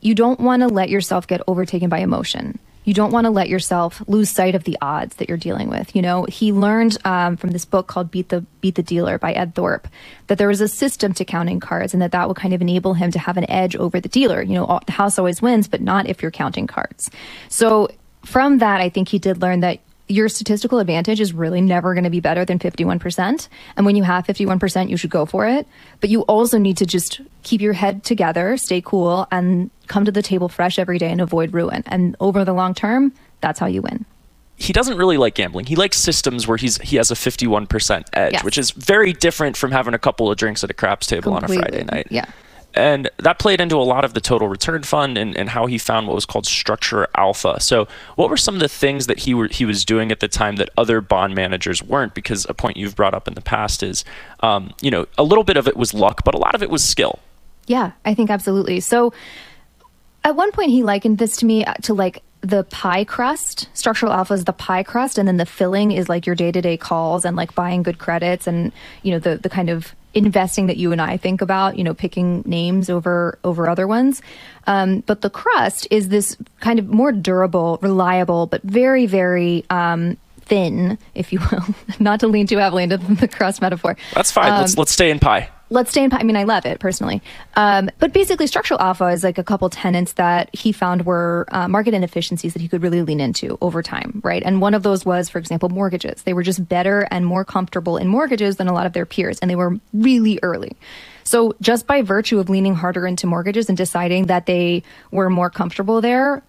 you 0.00 0.14
don't 0.14 0.40
want 0.40 0.62
to 0.62 0.68
let 0.68 0.88
yourself 0.88 1.26
get 1.26 1.40
overtaken 1.46 1.88
by 1.88 1.98
emotion. 1.98 2.58
You 2.84 2.94
don't 2.94 3.12
want 3.12 3.26
to 3.26 3.30
let 3.30 3.50
yourself 3.50 4.02
lose 4.08 4.30
sight 4.30 4.54
of 4.54 4.64
the 4.64 4.78
odds 4.80 5.16
that 5.16 5.28
you're 5.28 5.36
dealing 5.36 5.68
with. 5.68 5.94
You 5.94 6.00
know, 6.00 6.24
he 6.24 6.52
learned 6.52 6.96
um, 7.04 7.36
from 7.36 7.50
this 7.50 7.66
book 7.66 7.86
called 7.86 8.10
"Beat 8.10 8.30
the 8.30 8.40
Beat 8.62 8.76
the 8.76 8.82
Dealer" 8.82 9.18
by 9.18 9.32
Ed 9.32 9.54
Thorp 9.54 9.88
that 10.28 10.38
there 10.38 10.48
was 10.48 10.62
a 10.62 10.68
system 10.68 11.12
to 11.14 11.24
counting 11.24 11.60
cards, 11.60 11.92
and 11.92 12.00
that 12.02 12.12
that 12.12 12.28
would 12.28 12.38
kind 12.38 12.54
of 12.54 12.62
enable 12.62 12.94
him 12.94 13.10
to 13.10 13.18
have 13.18 13.36
an 13.36 13.50
edge 13.50 13.76
over 13.76 14.00
the 14.00 14.08
dealer. 14.08 14.40
You 14.40 14.54
know, 14.54 14.64
all- 14.64 14.82
the 14.86 14.92
house 14.92 15.18
always 15.18 15.42
wins, 15.42 15.68
but 15.68 15.82
not 15.82 16.06
if 16.06 16.22
you're 16.22 16.30
counting 16.30 16.66
cards. 16.66 17.10
So 17.50 17.88
from 18.24 18.58
that, 18.58 18.80
I 18.80 18.88
think 18.88 19.08
he 19.08 19.18
did 19.18 19.42
learn 19.42 19.60
that 19.60 19.80
your 20.08 20.28
statistical 20.28 20.78
advantage 20.78 21.20
is 21.20 21.32
really 21.32 21.60
never 21.60 21.94
going 21.94 22.04
to 22.04 22.10
be 22.10 22.20
better 22.20 22.44
than 22.44 22.58
51%. 22.58 23.48
And 23.76 23.86
when 23.86 23.94
you 23.94 24.02
have 24.02 24.26
51%, 24.26 24.88
you 24.88 24.96
should 24.96 25.10
go 25.10 25.26
for 25.26 25.46
it. 25.46 25.66
But 26.00 26.10
you 26.10 26.22
also 26.22 26.58
need 26.58 26.78
to 26.78 26.86
just 26.86 27.20
keep 27.42 27.60
your 27.60 27.74
head 27.74 28.04
together, 28.04 28.56
stay 28.56 28.80
cool, 28.80 29.26
and 29.30 29.70
come 29.86 30.04
to 30.04 30.12
the 30.12 30.22
table 30.22 30.48
fresh 30.48 30.78
every 30.78 30.98
day 30.98 31.10
and 31.10 31.20
avoid 31.20 31.52
ruin. 31.52 31.82
And 31.86 32.16
over 32.20 32.44
the 32.44 32.52
long 32.52 32.74
term, 32.74 33.12
that's 33.40 33.60
how 33.60 33.66
you 33.66 33.82
win 33.82 34.04
he 34.58 34.72
doesn't 34.72 34.98
really 34.98 35.16
like 35.16 35.34
gambling. 35.34 35.66
He 35.66 35.76
likes 35.76 35.96
systems 35.98 36.48
where 36.48 36.56
he's 36.56 36.78
he 36.78 36.96
has 36.96 37.10
a 37.10 37.14
51% 37.14 38.04
edge, 38.12 38.32
yes. 38.32 38.44
which 38.44 38.58
is 38.58 38.72
very 38.72 39.12
different 39.12 39.56
from 39.56 39.70
having 39.70 39.94
a 39.94 39.98
couple 39.98 40.30
of 40.30 40.36
drinks 40.36 40.64
at 40.64 40.70
a 40.70 40.74
craps 40.74 41.06
table 41.06 41.32
Completely. 41.32 41.58
on 41.58 41.62
a 41.62 41.68
Friday 41.68 41.84
night. 41.84 42.08
Yeah. 42.10 42.24
And 42.74 43.10
that 43.16 43.38
played 43.38 43.60
into 43.60 43.76
a 43.76 43.82
lot 43.82 44.04
of 44.04 44.14
the 44.14 44.20
total 44.20 44.46
return 44.46 44.82
fund 44.82 45.16
and, 45.16 45.36
and 45.36 45.48
how 45.48 45.66
he 45.66 45.78
found 45.78 46.06
what 46.06 46.14
was 46.14 46.26
called 46.26 46.46
structure 46.46 47.08
alpha. 47.16 47.60
So, 47.60 47.88
what 48.16 48.28
were 48.30 48.36
some 48.36 48.54
of 48.54 48.60
the 48.60 48.68
things 48.68 49.06
that 49.06 49.20
he 49.20 49.34
were 49.34 49.48
he 49.48 49.64
was 49.64 49.84
doing 49.84 50.12
at 50.12 50.20
the 50.20 50.28
time 50.28 50.56
that 50.56 50.68
other 50.76 51.00
bond 51.00 51.34
managers 51.34 51.82
weren't? 51.82 52.14
Because 52.14 52.46
a 52.48 52.54
point 52.54 52.76
you've 52.76 52.94
brought 52.94 53.14
up 53.14 53.26
in 53.26 53.34
the 53.34 53.40
past 53.40 53.82
is, 53.82 54.04
um, 54.40 54.74
you 54.82 54.90
know, 54.90 55.06
a 55.16 55.24
little 55.24 55.44
bit 55.44 55.56
of 55.56 55.66
it 55.66 55.76
was 55.76 55.94
luck, 55.94 56.22
but 56.24 56.34
a 56.34 56.38
lot 56.38 56.54
of 56.54 56.62
it 56.62 56.70
was 56.70 56.84
skill. 56.84 57.18
Yeah, 57.66 57.92
I 58.04 58.14
think 58.14 58.30
absolutely. 58.30 58.80
So, 58.80 59.12
at 60.24 60.36
one 60.36 60.52
point, 60.52 60.70
he 60.70 60.82
likened 60.82 61.18
this 61.18 61.36
to 61.38 61.46
me 61.46 61.64
uh, 61.64 61.74
to 61.82 61.94
like 61.94 62.22
the 62.48 62.64
pie 62.64 63.04
crust. 63.04 63.68
Structural 63.74 64.12
alpha 64.12 64.34
is 64.34 64.44
the 64.44 64.52
pie 64.52 64.82
crust, 64.82 65.18
and 65.18 65.28
then 65.28 65.36
the 65.36 65.46
filling 65.46 65.92
is 65.92 66.08
like 66.08 66.26
your 66.26 66.34
day 66.34 66.50
to 66.50 66.60
day 66.60 66.76
calls 66.76 67.24
and 67.24 67.36
like 67.36 67.54
buying 67.54 67.82
good 67.82 67.98
credits 67.98 68.46
and 68.46 68.72
you 69.02 69.12
know 69.12 69.18
the 69.18 69.36
the 69.36 69.50
kind 69.50 69.68
of 69.68 69.94
investing 70.14 70.66
that 70.66 70.78
you 70.78 70.90
and 70.90 71.00
I 71.00 71.18
think 71.18 71.42
about, 71.42 71.76
you 71.76 71.84
know, 71.84 71.92
picking 71.92 72.42
names 72.46 72.88
over 72.88 73.38
over 73.44 73.68
other 73.68 73.86
ones. 73.86 74.22
Um, 74.66 75.00
but 75.00 75.20
the 75.20 75.30
crust 75.30 75.86
is 75.90 76.08
this 76.08 76.36
kind 76.60 76.78
of 76.78 76.88
more 76.88 77.12
durable, 77.12 77.78
reliable, 77.82 78.46
but 78.46 78.62
very, 78.62 79.04
very 79.06 79.64
um, 79.68 80.16
thin, 80.40 80.98
if 81.14 81.32
you 81.32 81.40
will. 81.50 81.64
Not 81.98 82.20
to 82.20 82.28
lean 82.28 82.46
too 82.46 82.58
heavily 82.58 82.84
into 82.84 82.96
the 83.20 83.28
crust 83.28 83.60
metaphor. 83.60 83.96
That's 84.14 84.30
fine. 84.30 84.52
Um, 84.52 84.60
let's 84.60 84.78
let's 84.78 84.92
stay 84.92 85.10
in 85.10 85.18
pie 85.18 85.50
let's 85.70 85.90
stay 85.90 86.04
in. 86.04 86.12
I 86.12 86.22
mean, 86.22 86.36
I 86.36 86.44
love 86.44 86.66
it 86.66 86.80
personally. 86.80 87.22
Um, 87.54 87.90
but 87.98 88.12
basically, 88.12 88.46
structural 88.46 88.80
alpha 88.80 89.06
is 89.06 89.24
like 89.24 89.38
a 89.38 89.44
couple 89.44 89.68
tenants 89.70 90.14
that 90.14 90.54
he 90.54 90.72
found 90.72 91.06
were 91.06 91.46
uh, 91.50 91.68
market 91.68 91.94
inefficiencies 91.94 92.52
that 92.54 92.62
he 92.62 92.68
could 92.68 92.82
really 92.82 93.02
lean 93.02 93.20
into 93.20 93.58
over 93.60 93.82
time, 93.82 94.20
right? 94.24 94.42
And 94.42 94.60
one 94.60 94.74
of 94.74 94.82
those 94.82 95.04
was, 95.04 95.28
for 95.28 95.38
example, 95.38 95.68
mortgages. 95.68 96.22
They 96.22 96.32
were 96.32 96.42
just 96.42 96.68
better 96.68 97.06
and 97.10 97.26
more 97.26 97.44
comfortable 97.44 97.96
in 97.96 98.08
mortgages 98.08 98.56
than 98.56 98.68
a 98.68 98.72
lot 98.72 98.86
of 98.86 98.92
their 98.92 99.06
peers, 99.06 99.38
and 99.40 99.50
they 99.50 99.56
were 99.56 99.78
really 99.92 100.38
early. 100.42 100.76
So 101.24 101.54
just 101.60 101.86
by 101.86 102.00
virtue 102.00 102.38
of 102.38 102.48
leaning 102.48 102.74
harder 102.74 103.06
into 103.06 103.26
mortgages 103.26 103.68
and 103.68 103.76
deciding 103.76 104.26
that 104.26 104.46
they 104.46 104.82
were 105.10 105.28
more 105.28 105.50
comfortable 105.50 106.00
there, 106.00 106.42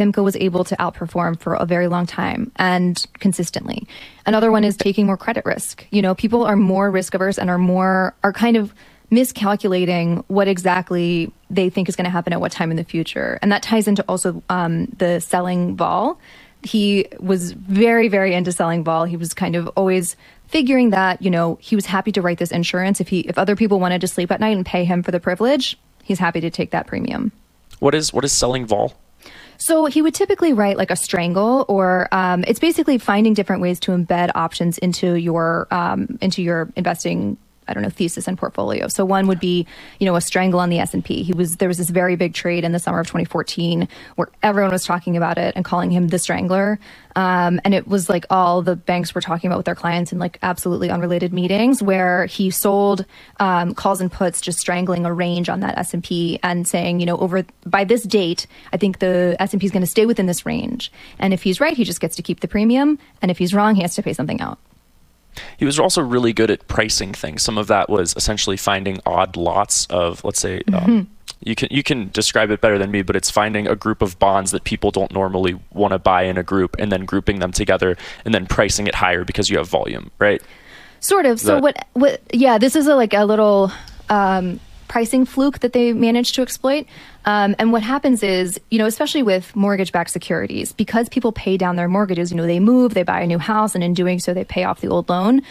PIMCO 0.00 0.24
was 0.24 0.36
able 0.36 0.64
to 0.64 0.74
outperform 0.76 1.38
for 1.38 1.54
a 1.54 1.66
very 1.66 1.86
long 1.86 2.06
time 2.06 2.50
and 2.56 3.06
consistently. 3.18 3.86
Another 4.24 4.50
one 4.50 4.64
is 4.64 4.76
taking 4.76 5.04
more 5.04 5.18
credit 5.18 5.44
risk. 5.44 5.86
You 5.90 6.00
know, 6.00 6.14
people 6.14 6.44
are 6.44 6.56
more 6.56 6.90
risk 6.90 7.12
averse 7.14 7.38
and 7.38 7.50
are 7.50 7.58
more, 7.58 8.14
are 8.24 8.32
kind 8.32 8.56
of 8.56 8.72
miscalculating 9.10 10.24
what 10.28 10.48
exactly 10.48 11.30
they 11.50 11.68
think 11.68 11.88
is 11.88 11.96
going 11.96 12.06
to 12.06 12.10
happen 12.10 12.32
at 12.32 12.40
what 12.40 12.50
time 12.50 12.70
in 12.70 12.78
the 12.78 12.84
future. 12.84 13.38
And 13.42 13.52
that 13.52 13.62
ties 13.62 13.86
into 13.86 14.02
also 14.08 14.42
um, 14.48 14.86
the 14.86 15.20
selling 15.20 15.76
vol. 15.76 16.18
He 16.62 17.06
was 17.18 17.52
very, 17.52 18.08
very 18.08 18.32
into 18.32 18.52
selling 18.52 18.84
vol. 18.84 19.04
He 19.04 19.18
was 19.18 19.34
kind 19.34 19.54
of 19.54 19.68
always 19.76 20.16
figuring 20.46 20.90
that, 20.90 21.20
you 21.20 21.30
know, 21.30 21.58
he 21.60 21.74
was 21.74 21.84
happy 21.84 22.12
to 22.12 22.22
write 22.22 22.38
this 22.38 22.52
insurance. 22.52 23.00
If 23.00 23.08
he, 23.08 23.20
if 23.20 23.36
other 23.36 23.54
people 23.54 23.80
wanted 23.80 24.00
to 24.00 24.08
sleep 24.08 24.30
at 24.30 24.40
night 24.40 24.56
and 24.56 24.64
pay 24.64 24.84
him 24.84 25.02
for 25.02 25.10
the 25.10 25.20
privilege, 25.20 25.76
he's 26.02 26.18
happy 26.18 26.40
to 26.40 26.50
take 26.50 26.70
that 26.70 26.86
premium. 26.86 27.32
What 27.80 27.94
is, 27.94 28.12
what 28.12 28.24
is 28.24 28.32
selling 28.32 28.64
vol? 28.66 28.94
So 29.60 29.84
he 29.84 30.00
would 30.00 30.14
typically 30.14 30.54
write 30.54 30.78
like 30.78 30.90
a 30.90 30.96
strangle, 30.96 31.66
or 31.68 32.08
um, 32.12 32.44
it's 32.48 32.58
basically 32.58 32.96
finding 32.96 33.34
different 33.34 33.60
ways 33.60 33.78
to 33.80 33.92
embed 33.92 34.30
options 34.34 34.78
into 34.78 35.14
your 35.14 35.68
um, 35.70 36.18
into 36.22 36.42
your 36.42 36.72
investing 36.76 37.36
I 37.70 37.74
don't 37.74 37.82
know 37.82 37.90
thesis 37.90 38.26
and 38.28 38.36
portfolio. 38.36 38.88
So 38.88 39.04
one 39.04 39.26
would 39.26 39.40
be, 39.40 39.66
you 39.98 40.06
know, 40.06 40.16
a 40.16 40.20
strangle 40.20 40.60
on 40.60 40.70
the 40.70 40.78
S 40.78 40.94
and 40.94 41.04
P. 41.04 41.22
He 41.22 41.32
was 41.32 41.56
there 41.56 41.68
was 41.68 41.78
this 41.78 41.90
very 41.90 42.16
big 42.16 42.34
trade 42.34 42.64
in 42.64 42.72
the 42.72 42.78
summer 42.78 43.00
of 43.00 43.06
2014 43.06 43.88
where 44.16 44.28
everyone 44.42 44.72
was 44.72 44.84
talking 44.84 45.16
about 45.16 45.38
it 45.38 45.54
and 45.56 45.64
calling 45.64 45.90
him 45.90 46.08
the 46.08 46.18
strangler. 46.18 46.78
Um, 47.16 47.60
and 47.64 47.74
it 47.74 47.88
was 47.88 48.08
like 48.08 48.24
all 48.30 48.62
the 48.62 48.76
banks 48.76 49.14
were 49.14 49.20
talking 49.20 49.48
about 49.48 49.56
with 49.56 49.66
their 49.66 49.74
clients 49.74 50.12
in 50.12 50.18
like 50.18 50.38
absolutely 50.42 50.90
unrelated 50.90 51.32
meetings 51.32 51.82
where 51.82 52.26
he 52.26 52.50
sold 52.50 53.04
um, 53.40 53.74
calls 53.74 54.00
and 54.00 54.12
puts, 54.12 54.40
just 54.40 54.58
strangling 54.58 55.04
a 55.04 55.12
range 55.12 55.48
on 55.48 55.60
that 55.60 55.76
S 55.76 55.94
and 55.94 56.66
saying, 56.66 57.00
you 57.00 57.06
know, 57.06 57.18
over 57.18 57.44
by 57.66 57.84
this 57.84 58.02
date, 58.02 58.46
I 58.72 58.76
think 58.76 58.98
the 59.00 59.36
S 59.40 59.52
and 59.52 59.60
P 59.60 59.66
is 59.66 59.72
going 59.72 59.82
to 59.82 59.86
stay 59.86 60.06
within 60.06 60.26
this 60.26 60.46
range. 60.46 60.92
And 61.18 61.32
if 61.32 61.42
he's 61.42 61.60
right, 61.60 61.76
he 61.76 61.84
just 61.84 62.00
gets 62.00 62.16
to 62.16 62.22
keep 62.22 62.40
the 62.40 62.48
premium, 62.48 62.98
and 63.22 63.30
if 63.30 63.38
he's 63.38 63.54
wrong, 63.54 63.74
he 63.74 63.82
has 63.82 63.94
to 63.96 64.02
pay 64.02 64.12
something 64.12 64.40
out. 64.40 64.58
He 65.56 65.64
was 65.64 65.78
also 65.78 66.02
really 66.02 66.32
good 66.32 66.50
at 66.50 66.66
pricing 66.68 67.12
things. 67.12 67.42
Some 67.42 67.58
of 67.58 67.66
that 67.68 67.88
was 67.88 68.14
essentially 68.16 68.56
finding 68.56 69.00
odd 69.06 69.36
lots 69.36 69.86
of, 69.86 70.24
let's 70.24 70.40
say, 70.40 70.58
um, 70.68 70.74
mm-hmm. 70.74 70.90
um, 70.90 71.10
you 71.42 71.54
can 71.54 71.68
you 71.70 71.82
can 71.82 72.10
describe 72.10 72.50
it 72.50 72.60
better 72.60 72.78
than 72.78 72.90
me, 72.90 73.02
but 73.02 73.16
it's 73.16 73.30
finding 73.30 73.66
a 73.66 73.74
group 73.74 74.02
of 74.02 74.18
bonds 74.18 74.50
that 74.50 74.64
people 74.64 74.90
don't 74.90 75.12
normally 75.12 75.58
want 75.72 75.92
to 75.92 75.98
buy 75.98 76.24
in 76.24 76.36
a 76.36 76.42
group, 76.42 76.76
and 76.78 76.92
then 76.92 77.04
grouping 77.04 77.38
them 77.38 77.52
together, 77.52 77.96
and 78.24 78.34
then 78.34 78.46
pricing 78.46 78.86
it 78.86 78.94
higher 78.94 79.24
because 79.24 79.48
you 79.48 79.56
have 79.56 79.68
volume, 79.68 80.10
right? 80.18 80.42
Sort 81.00 81.24
of. 81.24 81.36
Is 81.36 81.42
so 81.42 81.54
that- 81.54 81.62
what? 81.62 81.86
What? 81.94 82.20
Yeah, 82.32 82.58
this 82.58 82.76
is 82.76 82.86
a, 82.86 82.94
like 82.94 83.14
a 83.14 83.24
little. 83.24 83.72
Um, 84.10 84.60
pricing 84.90 85.24
fluke 85.24 85.60
that 85.60 85.72
they 85.72 85.92
managed 85.92 86.34
to 86.34 86.42
exploit. 86.42 86.84
Um, 87.24 87.54
and 87.60 87.70
what 87.70 87.84
happens 87.84 88.24
is, 88.24 88.58
you 88.70 88.78
know, 88.78 88.86
especially 88.86 89.22
with 89.22 89.54
mortgage 89.54 89.92
backed 89.92 90.10
securities, 90.10 90.72
because 90.72 91.08
people 91.08 91.30
pay 91.30 91.56
down 91.56 91.76
their 91.76 91.86
mortgages, 91.88 92.32
you 92.32 92.36
know, 92.36 92.44
they 92.44 92.58
move, 92.58 92.92
they 92.92 93.04
buy 93.04 93.20
a 93.20 93.26
new 93.26 93.38
house, 93.38 93.76
and 93.76 93.84
in 93.84 93.94
doing 93.94 94.18
so, 94.18 94.34
they 94.34 94.44
pay 94.44 94.64
off 94.64 94.80
the 94.80 94.88
old 94.88 95.08
loan. 95.08 95.42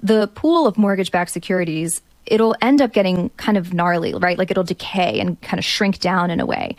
The 0.00 0.28
pool 0.28 0.68
of 0.68 0.78
mortgage 0.78 1.10
backed 1.10 1.32
securities 1.32 2.02
it'll 2.26 2.54
end 2.62 2.80
up 2.80 2.92
getting 2.92 3.28
kind 3.30 3.58
of 3.58 3.74
gnarly, 3.74 4.14
right? 4.14 4.38
Like 4.38 4.50
it'll 4.50 4.64
decay 4.64 5.20
and 5.20 5.38
kind 5.42 5.58
of 5.58 5.64
shrink 5.64 5.98
down 5.98 6.30
in 6.30 6.40
a 6.40 6.46
way. 6.46 6.76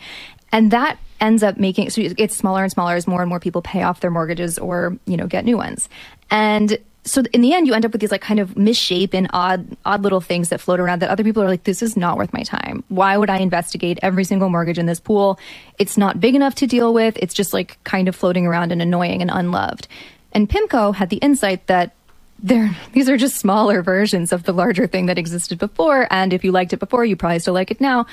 And 0.50 0.70
that 0.70 0.98
ends 1.20 1.42
up 1.42 1.56
making 1.56 1.90
so 1.90 2.02
it 2.16 2.32
smaller 2.32 2.62
and 2.62 2.72
smaller 2.72 2.94
as 2.94 3.06
more 3.06 3.20
and 3.20 3.28
more 3.28 3.38
people 3.38 3.62
pay 3.62 3.82
off 3.82 4.00
their 4.00 4.10
mortgages 4.10 4.58
or, 4.58 4.96
you 5.06 5.16
know, 5.16 5.26
get 5.26 5.44
new 5.44 5.56
ones. 5.56 5.88
And 6.30 6.78
so 7.06 7.22
in 7.32 7.40
the 7.40 7.54
end 7.54 7.66
you 7.66 7.72
end 7.74 7.86
up 7.86 7.92
with 7.92 8.00
these 8.00 8.10
like 8.10 8.20
kind 8.20 8.40
of 8.40 8.56
misshapen 8.56 9.28
odd 9.32 9.76
odd 9.86 10.02
little 10.02 10.20
things 10.20 10.50
that 10.50 10.60
float 10.60 10.80
around 10.80 11.00
that 11.00 11.08
other 11.08 11.24
people 11.24 11.42
are 11.42 11.48
like 11.48 11.64
this 11.64 11.82
is 11.82 11.96
not 11.96 12.18
worth 12.18 12.32
my 12.32 12.42
time. 12.42 12.84
Why 12.88 13.16
would 13.16 13.30
i 13.30 13.38
investigate 13.38 13.98
every 14.02 14.24
single 14.24 14.50
mortgage 14.50 14.78
in 14.78 14.86
this 14.86 15.00
pool? 15.00 15.38
It's 15.78 15.96
not 15.96 16.20
big 16.20 16.34
enough 16.34 16.54
to 16.56 16.66
deal 16.66 16.92
with. 16.92 17.16
It's 17.18 17.32
just 17.34 17.52
like 17.52 17.82
kind 17.84 18.08
of 18.08 18.16
floating 18.16 18.46
around 18.46 18.72
and 18.72 18.82
annoying 18.82 19.22
and 19.22 19.30
unloved. 19.32 19.88
And 20.32 20.48
pimco 20.48 20.94
had 20.94 21.08
the 21.08 21.16
insight 21.16 21.66
that 21.68 21.94
there 22.38 22.76
these 22.92 23.08
are 23.08 23.16
just 23.16 23.36
smaller 23.36 23.82
versions 23.82 24.32
of 24.32 24.42
the 24.42 24.52
larger 24.52 24.86
thing 24.86 25.06
that 25.06 25.18
existed 25.18 25.58
before 25.58 26.06
and 26.10 26.32
if 26.32 26.44
you 26.44 26.52
liked 26.52 26.72
it 26.72 26.78
before 26.78 27.04
you 27.04 27.16
probably 27.16 27.38
still 27.38 27.54
like 27.54 27.70
it 27.70 27.80
now 27.80 28.06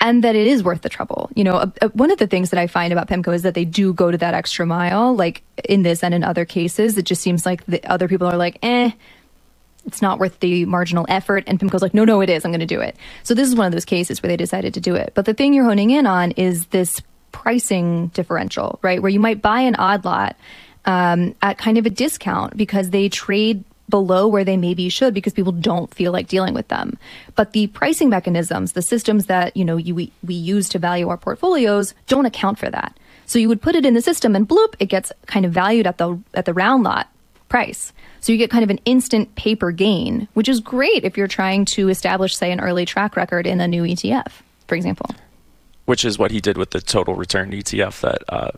and 0.00 0.24
that 0.24 0.34
it 0.34 0.46
is 0.46 0.62
worth 0.62 0.82
the 0.82 0.88
trouble. 0.88 1.30
You 1.34 1.44
know, 1.44 1.56
uh, 1.56 1.70
uh, 1.82 1.88
one 1.88 2.10
of 2.10 2.18
the 2.18 2.26
things 2.26 2.50
that 2.50 2.58
I 2.58 2.66
find 2.66 2.92
about 2.92 3.08
PIMCO 3.08 3.34
is 3.34 3.42
that 3.42 3.54
they 3.54 3.64
do 3.64 3.92
go 3.92 4.10
to 4.10 4.18
that 4.18 4.34
extra 4.34 4.64
mile. 4.64 5.14
Like 5.14 5.42
in 5.68 5.82
this 5.82 6.02
and 6.02 6.14
in 6.14 6.24
other 6.24 6.44
cases, 6.44 6.96
it 6.96 7.04
just 7.04 7.22
seems 7.22 7.44
like 7.44 7.64
the 7.66 7.84
other 7.84 8.08
people 8.08 8.26
are 8.26 8.36
like, 8.36 8.58
eh, 8.62 8.90
it's 9.86 10.02
not 10.02 10.18
worth 10.18 10.40
the 10.40 10.64
marginal 10.64 11.06
effort. 11.08 11.44
And 11.46 11.58
PIMCO's 11.58 11.82
like, 11.82 11.94
no, 11.94 12.04
no, 12.04 12.20
it 12.20 12.30
is. 12.30 12.44
I'm 12.44 12.50
going 12.50 12.60
to 12.60 12.66
do 12.66 12.80
it. 12.80 12.96
So 13.22 13.34
this 13.34 13.48
is 13.48 13.54
one 13.54 13.66
of 13.66 13.72
those 13.72 13.84
cases 13.84 14.22
where 14.22 14.28
they 14.28 14.36
decided 14.36 14.74
to 14.74 14.80
do 14.80 14.94
it. 14.94 15.12
But 15.14 15.26
the 15.26 15.34
thing 15.34 15.52
you're 15.54 15.64
honing 15.64 15.90
in 15.90 16.06
on 16.06 16.32
is 16.32 16.66
this 16.66 17.00
pricing 17.32 18.08
differential, 18.08 18.78
right? 18.82 19.00
Where 19.00 19.10
you 19.10 19.20
might 19.20 19.40
buy 19.40 19.60
an 19.60 19.76
odd 19.76 20.04
lot 20.04 20.36
um, 20.84 21.34
at 21.42 21.58
kind 21.58 21.78
of 21.78 21.86
a 21.86 21.90
discount 21.90 22.56
because 22.56 22.90
they 22.90 23.08
trade 23.08 23.64
below 23.90 24.26
where 24.26 24.44
they 24.44 24.56
maybe 24.56 24.88
should 24.88 25.12
because 25.12 25.34
people 25.34 25.52
don't 25.52 25.92
feel 25.92 26.12
like 26.12 26.28
dealing 26.28 26.54
with 26.54 26.68
them. 26.68 26.98
But 27.34 27.52
the 27.52 27.66
pricing 27.66 28.08
mechanisms, 28.08 28.72
the 28.72 28.82
systems 28.82 29.26
that, 29.26 29.56
you 29.56 29.64
know, 29.64 29.76
you, 29.76 29.94
we, 29.94 30.12
we 30.26 30.34
use 30.34 30.68
to 30.70 30.78
value 30.78 31.08
our 31.08 31.18
portfolios 31.18 31.94
don't 32.06 32.26
account 32.26 32.58
for 32.58 32.70
that. 32.70 32.96
So 33.26 33.38
you 33.38 33.48
would 33.48 33.62
put 33.62 33.76
it 33.76 33.84
in 33.84 33.94
the 33.94 34.02
system 34.02 34.34
and 34.34 34.48
bloop, 34.48 34.74
it 34.80 34.86
gets 34.86 35.12
kind 35.26 35.44
of 35.44 35.52
valued 35.52 35.86
at 35.86 35.98
the 35.98 36.18
at 36.34 36.46
the 36.46 36.54
round 36.54 36.82
lot 36.82 37.08
price. 37.48 37.92
So 38.20 38.32
you 38.32 38.38
get 38.38 38.50
kind 38.50 38.64
of 38.64 38.70
an 38.70 38.80
instant 38.84 39.34
paper 39.34 39.72
gain, 39.72 40.28
which 40.34 40.48
is 40.48 40.60
great 40.60 41.04
if 41.04 41.16
you're 41.16 41.28
trying 41.28 41.64
to 41.66 41.88
establish, 41.88 42.36
say, 42.36 42.50
an 42.50 42.60
early 42.60 42.86
track 42.86 43.16
record 43.16 43.46
in 43.46 43.60
a 43.60 43.68
new 43.68 43.82
ETF, 43.82 44.32
for 44.66 44.74
example. 44.74 45.14
Which 45.84 46.04
is 46.04 46.18
what 46.18 46.30
he 46.30 46.40
did 46.40 46.56
with 46.56 46.70
the 46.70 46.80
total 46.80 47.14
return 47.14 47.50
ETF 47.50 48.00
that 48.00 48.22
uh, 48.28 48.50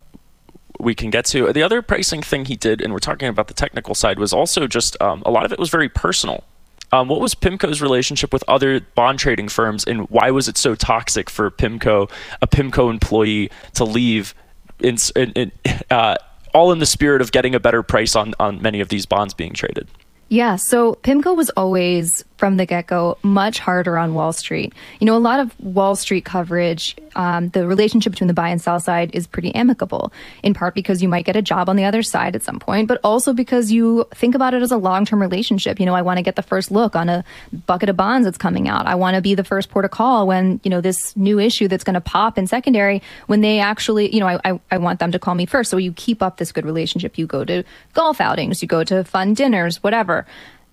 we 0.82 0.94
can 0.94 1.10
get 1.10 1.24
to. 1.26 1.52
The 1.52 1.62
other 1.62 1.80
pricing 1.80 2.22
thing 2.22 2.46
he 2.46 2.56
did, 2.56 2.80
and 2.80 2.92
we're 2.92 2.98
talking 2.98 3.28
about 3.28 3.46
the 3.46 3.54
technical 3.54 3.94
side, 3.94 4.18
was 4.18 4.32
also 4.32 4.66
just 4.66 5.00
um, 5.00 5.22
a 5.24 5.30
lot 5.30 5.44
of 5.44 5.52
it 5.52 5.58
was 5.58 5.70
very 5.70 5.88
personal. 5.88 6.44
Um, 6.90 7.08
what 7.08 7.20
was 7.20 7.34
PIMCO's 7.34 7.80
relationship 7.80 8.32
with 8.32 8.44
other 8.48 8.80
bond 8.80 9.18
trading 9.18 9.48
firms, 9.48 9.84
and 9.84 10.10
why 10.10 10.30
was 10.30 10.48
it 10.48 10.58
so 10.58 10.74
toxic 10.74 11.30
for 11.30 11.50
PIMCO, 11.50 12.10
a 12.42 12.46
PIMCO 12.46 12.90
employee, 12.90 13.50
to 13.74 13.84
leave 13.84 14.34
in, 14.80 14.98
in, 15.16 15.30
in 15.32 15.52
uh, 15.90 16.16
all 16.52 16.72
in 16.72 16.80
the 16.80 16.86
spirit 16.86 17.22
of 17.22 17.32
getting 17.32 17.54
a 17.54 17.60
better 17.60 17.82
price 17.82 18.14
on, 18.14 18.34
on 18.38 18.60
many 18.60 18.80
of 18.80 18.88
these 18.88 19.06
bonds 19.06 19.32
being 19.32 19.54
traded? 19.54 19.88
Yeah, 20.28 20.56
so 20.56 20.94
PIMCO 20.96 21.36
was 21.36 21.50
always 21.50 22.24
from 22.42 22.56
the 22.56 22.66
get 22.66 22.88
go 22.88 23.16
much 23.22 23.60
harder 23.60 23.96
on 23.96 24.14
Wall 24.14 24.32
Street. 24.32 24.74
You 24.98 25.06
know, 25.06 25.16
a 25.16 25.22
lot 25.22 25.38
of 25.38 25.54
Wall 25.60 25.94
Street 25.94 26.24
coverage, 26.24 26.96
um, 27.14 27.50
the 27.50 27.68
relationship 27.68 28.10
between 28.10 28.26
the 28.26 28.34
buy 28.34 28.48
and 28.48 28.60
sell 28.60 28.80
side 28.80 29.14
is 29.14 29.28
pretty 29.28 29.54
amicable, 29.54 30.12
in 30.42 30.52
part 30.52 30.74
because 30.74 31.00
you 31.00 31.08
might 31.08 31.24
get 31.24 31.36
a 31.36 31.42
job 31.42 31.68
on 31.68 31.76
the 31.76 31.84
other 31.84 32.02
side 32.02 32.34
at 32.34 32.42
some 32.42 32.58
point, 32.58 32.88
but 32.88 32.98
also 33.04 33.32
because 33.32 33.70
you 33.70 34.08
think 34.12 34.34
about 34.34 34.54
it 34.54 34.62
as 34.62 34.72
a 34.72 34.76
long 34.76 35.04
term 35.04 35.20
relationship. 35.20 35.78
You 35.78 35.86
know, 35.86 35.94
I 35.94 36.02
want 36.02 36.16
to 36.18 36.22
get 36.24 36.34
the 36.34 36.42
first 36.42 36.72
look 36.72 36.96
on 36.96 37.08
a 37.08 37.22
bucket 37.66 37.88
of 37.88 37.96
bonds 37.96 38.24
that's 38.24 38.38
coming 38.38 38.66
out. 38.66 38.86
I 38.88 38.96
want 38.96 39.14
to 39.14 39.22
be 39.22 39.36
the 39.36 39.44
first 39.44 39.70
port 39.70 39.84
of 39.84 39.92
call 39.92 40.26
when, 40.26 40.58
you 40.64 40.70
know, 40.70 40.80
this 40.80 41.16
new 41.16 41.38
issue 41.38 41.68
that's 41.68 41.84
going 41.84 41.94
to 41.94 42.00
pop 42.00 42.38
in 42.38 42.48
secondary, 42.48 43.02
when 43.28 43.40
they 43.40 43.60
actually, 43.60 44.12
you 44.12 44.18
know, 44.18 44.26
I, 44.26 44.40
I, 44.44 44.60
I 44.72 44.78
want 44.78 44.98
them 44.98 45.12
to 45.12 45.20
call 45.20 45.36
me 45.36 45.46
first. 45.46 45.70
So 45.70 45.76
you 45.76 45.92
keep 45.92 46.20
up 46.20 46.38
this 46.38 46.50
good 46.50 46.64
relationship. 46.64 47.18
You 47.18 47.28
go 47.28 47.44
to 47.44 47.62
golf 47.94 48.20
outings, 48.20 48.62
you 48.62 48.66
go 48.66 48.82
to 48.82 49.04
fun 49.04 49.34
dinners, 49.34 49.80
whatever. 49.80 50.26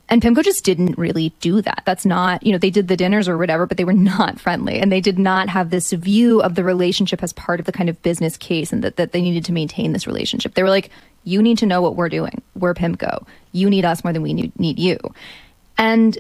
And 0.09 0.23
PIMCO 0.23 0.43
just 0.43 0.65
didn't 0.65 0.97
really 0.97 1.29
do 1.39 1.61
that. 1.61 1.83
That's 1.85 2.05
not, 2.05 2.43
you 2.43 2.51
know, 2.51 2.57
they 2.57 2.71
did 2.71 2.87
the 2.87 2.97
dinners 2.97 3.29
or 3.29 3.37
whatever, 3.37 3.67
but 3.67 3.77
they 3.77 3.85
were 3.85 3.93
not 4.13 4.39
friendly. 4.39 4.79
And 4.79 4.91
they 4.91 5.01
did 5.01 5.19
not 5.19 5.49
have 5.49 5.69
this 5.69 5.91
view 5.91 6.41
of 6.41 6.55
the 6.55 6.63
relationship 6.63 7.23
as 7.23 7.31
part 7.33 7.59
of 7.59 7.65
the 7.65 7.71
kind 7.71 7.89
of 7.89 8.01
business 8.01 8.35
case 8.35 8.73
and 8.73 8.83
that, 8.83 8.97
that 8.97 9.11
they 9.11 9.21
needed 9.21 9.45
to 9.45 9.53
maintain 9.53 9.93
this 9.93 10.07
relationship. 10.07 10.55
They 10.55 10.63
were 10.63 10.69
like, 10.69 10.89
you 11.23 11.41
need 11.41 11.59
to 11.59 11.65
know 11.65 11.81
what 11.81 11.95
we're 11.95 12.09
doing. 12.09 12.41
We're 12.55 12.73
PIMCO. 12.73 13.25
You 13.51 13.69
need 13.69 13.85
us 13.85 14.03
more 14.03 14.13
than 14.13 14.23
we 14.23 14.33
need 14.33 14.79
you. 14.79 14.97
And 15.77 16.17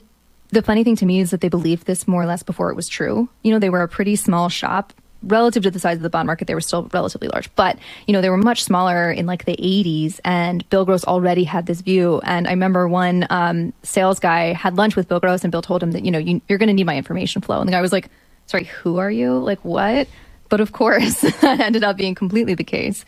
the 0.51 0.61
funny 0.61 0.83
thing 0.83 0.95
to 0.97 1.05
me 1.05 1.19
is 1.19 1.31
that 1.31 1.41
they 1.41 1.49
believed 1.49 1.85
this 1.85 2.07
more 2.07 2.21
or 2.21 2.25
less 2.25 2.43
before 2.43 2.69
it 2.69 2.75
was 2.75 2.87
true. 2.87 3.29
You 3.43 3.51
know, 3.51 3.59
they 3.59 3.69
were 3.69 3.81
a 3.81 3.87
pretty 3.87 4.15
small 4.15 4.49
shop 4.49 4.93
relative 5.23 5.63
to 5.63 5.71
the 5.71 5.79
size 5.79 5.97
of 5.97 6.03
the 6.03 6.09
bond 6.09 6.27
market, 6.27 6.47
they 6.47 6.55
were 6.55 6.61
still 6.61 6.89
relatively 6.93 7.27
large. 7.27 7.53
But, 7.55 7.77
you 8.07 8.13
know, 8.13 8.21
they 8.21 8.29
were 8.29 8.37
much 8.37 8.63
smaller 8.63 9.11
in 9.11 9.25
like 9.25 9.45
the 9.45 9.55
80s, 9.57 10.19
and 10.23 10.67
Bill 10.69 10.85
Gross 10.85 11.03
already 11.03 11.43
had 11.43 11.65
this 11.65 11.81
view. 11.81 12.21
And 12.23 12.47
I 12.47 12.51
remember 12.51 12.87
one 12.87 13.27
um, 13.29 13.73
sales 13.83 14.19
guy 14.19 14.53
had 14.53 14.77
lunch 14.77 14.95
with 14.95 15.07
Bill 15.07 15.19
Gross, 15.19 15.43
and 15.43 15.51
Bill 15.51 15.61
told 15.61 15.83
him 15.83 15.91
that, 15.91 16.05
you 16.05 16.11
know, 16.11 16.19
you, 16.19 16.41
you're 16.47 16.57
going 16.57 16.67
to 16.67 16.73
need 16.73 16.85
my 16.85 16.97
information 16.97 17.41
flow. 17.41 17.59
And 17.59 17.67
the 17.67 17.71
guy 17.71 17.81
was 17.81 17.91
like, 17.91 18.09
sorry, 18.45 18.65
who 18.65 18.97
are 18.97 19.11
you? 19.11 19.37
Like, 19.37 19.63
what? 19.63 20.07
But 20.49 20.61
of 20.61 20.71
course, 20.71 21.21
that 21.41 21.59
ended 21.59 21.83
up 21.83 21.97
being 21.97 22.15
completely 22.15 22.55
the 22.55 22.63
case. 22.63 23.05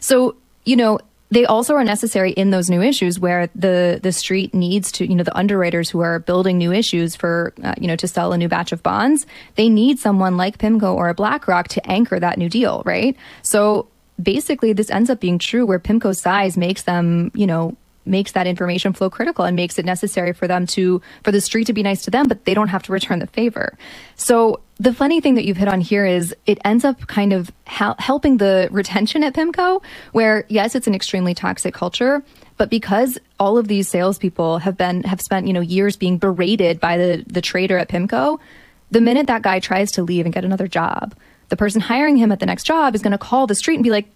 So, 0.00 0.36
you 0.64 0.76
know, 0.76 0.98
they 1.34 1.44
also 1.44 1.74
are 1.74 1.82
necessary 1.82 2.30
in 2.30 2.50
those 2.50 2.70
new 2.70 2.80
issues 2.80 3.18
where 3.18 3.48
the 3.54 3.98
the 4.02 4.12
street 4.12 4.54
needs 4.54 4.92
to 4.92 5.06
you 5.06 5.16
know 5.16 5.24
the 5.24 5.36
underwriters 5.36 5.90
who 5.90 6.00
are 6.00 6.20
building 6.20 6.58
new 6.58 6.72
issues 6.72 7.16
for 7.16 7.52
uh, 7.64 7.74
you 7.78 7.88
know 7.88 7.96
to 7.96 8.06
sell 8.06 8.32
a 8.32 8.38
new 8.38 8.48
batch 8.48 8.70
of 8.70 8.82
bonds 8.82 9.26
they 9.56 9.68
need 9.68 9.98
someone 9.98 10.36
like 10.36 10.58
pimco 10.58 10.94
or 10.94 11.08
a 11.08 11.14
blackrock 11.14 11.66
to 11.68 11.84
anchor 11.90 12.20
that 12.20 12.38
new 12.38 12.48
deal 12.48 12.82
right? 12.86 13.16
So 13.42 13.88
basically 14.22 14.72
this 14.72 14.90
ends 14.90 15.10
up 15.10 15.18
being 15.18 15.40
true 15.40 15.66
where 15.66 15.80
pimco's 15.80 16.20
size 16.20 16.56
makes 16.56 16.82
them 16.82 17.32
you 17.34 17.46
know 17.46 17.76
makes 18.06 18.32
that 18.32 18.46
information 18.46 18.92
flow 18.92 19.10
critical 19.10 19.44
and 19.44 19.56
makes 19.56 19.78
it 19.78 19.84
necessary 19.84 20.32
for 20.32 20.46
them 20.46 20.66
to 20.66 21.02
for 21.24 21.32
the 21.32 21.40
street 21.40 21.66
to 21.66 21.72
be 21.72 21.82
nice 21.82 22.02
to 22.02 22.10
them 22.10 22.28
but 22.28 22.44
they 22.44 22.54
don't 22.54 22.68
have 22.68 22.82
to 22.84 22.92
return 22.92 23.18
the 23.18 23.26
favor. 23.26 23.76
So 24.14 24.60
the 24.84 24.92
funny 24.92 25.18
thing 25.22 25.34
that 25.34 25.46
you've 25.46 25.56
hit 25.56 25.66
on 25.66 25.80
here 25.80 26.04
is 26.04 26.36
it 26.44 26.58
ends 26.62 26.84
up 26.84 27.06
kind 27.06 27.32
of 27.32 27.50
ha- 27.66 27.96
helping 27.98 28.36
the 28.36 28.68
retention 28.72 29.24
at 29.24 29.34
pimco 29.34 29.82
where 30.12 30.44
yes 30.48 30.74
it's 30.74 30.86
an 30.86 30.94
extremely 30.94 31.34
toxic 31.34 31.72
culture 31.72 32.22
but 32.58 32.68
because 32.68 33.18
all 33.40 33.56
of 33.56 33.66
these 33.66 33.88
salespeople 33.88 34.58
have 34.58 34.76
been 34.76 35.02
have 35.04 35.22
spent 35.22 35.46
you 35.46 35.54
know 35.54 35.60
years 35.60 35.96
being 35.96 36.18
berated 36.18 36.78
by 36.80 36.98
the 36.98 37.24
the 37.26 37.40
trader 37.40 37.78
at 37.78 37.88
pimco 37.88 38.38
the 38.90 39.00
minute 39.00 39.26
that 39.26 39.40
guy 39.42 39.58
tries 39.58 39.90
to 39.90 40.02
leave 40.02 40.26
and 40.26 40.34
get 40.34 40.44
another 40.44 40.68
job 40.68 41.14
the 41.48 41.56
person 41.56 41.80
hiring 41.80 42.16
him 42.16 42.30
at 42.30 42.38
the 42.38 42.46
next 42.46 42.64
job 42.64 42.94
is 42.94 43.00
going 43.00 43.12
to 43.12 43.18
call 43.18 43.46
the 43.46 43.54
street 43.54 43.76
and 43.76 43.84
be 43.84 43.90
like 43.90 44.06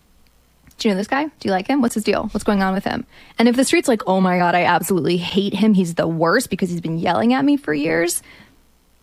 do 0.77 0.89
you 0.89 0.95
know 0.95 0.99
this 0.99 1.09
guy? 1.09 1.25
Do 1.25 1.33
you 1.43 1.51
like 1.51 1.67
him? 1.67 1.83
What's 1.83 1.97
his 1.97 2.05
deal? 2.05 2.29
What's 2.29 2.45
going 2.45 2.63
on 2.63 2.73
with 2.73 2.85
him? 2.85 3.05
And 3.37 3.49
if 3.49 3.57
the 3.57 3.65
street's 3.65 3.89
like, 3.89 4.03
oh 4.07 4.21
my 4.21 4.39
God, 4.39 4.55
I 4.55 4.63
absolutely 4.63 5.17
hate 5.17 5.53
him. 5.53 5.75
He's 5.75 5.97
the 5.97 6.07
worst 6.07 6.51
because 6.51 6.71
he's 6.71 6.81
been 6.81 7.01
yelling 7.01 7.33
at 7.33 7.45
me 7.45 7.57
for 7.57 7.75
years. 7.75 8.23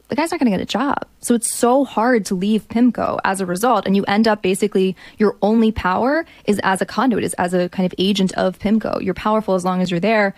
The 0.08 0.16
guy's 0.16 0.32
not 0.32 0.40
going 0.40 0.52
to 0.52 0.58
get 0.58 0.62
a 0.62 0.66
job. 0.66 1.06
So 1.20 1.34
it's 1.34 1.52
so 1.52 1.84
hard 1.84 2.26
to 2.28 2.36
leave 2.36 2.68
PIMCO 2.68 3.20
as 3.24 3.42
a 3.42 3.46
result. 3.46 3.86
And 3.86 3.96
you 3.96 4.04
end 4.06 4.28
up 4.28 4.42
basically, 4.42 4.96
your 5.18 5.36
only 5.42 5.72
power 5.72 6.26
is 6.46 6.60
as 6.64 6.82
a 6.82 6.86
conduit, 6.86 7.24
is 7.24 7.34
as 7.36 7.54
a 7.54 7.70
kind 7.70 7.86
of 7.86 7.96
agent 7.98 8.32
of 8.34 8.60
PIMCO. 8.60 9.02
You're 9.02 9.16
powerful 9.16 9.56
as 9.56 9.66
long 9.66 9.82
as 9.82 9.90
you're 9.90 10.00
there, 10.00 10.36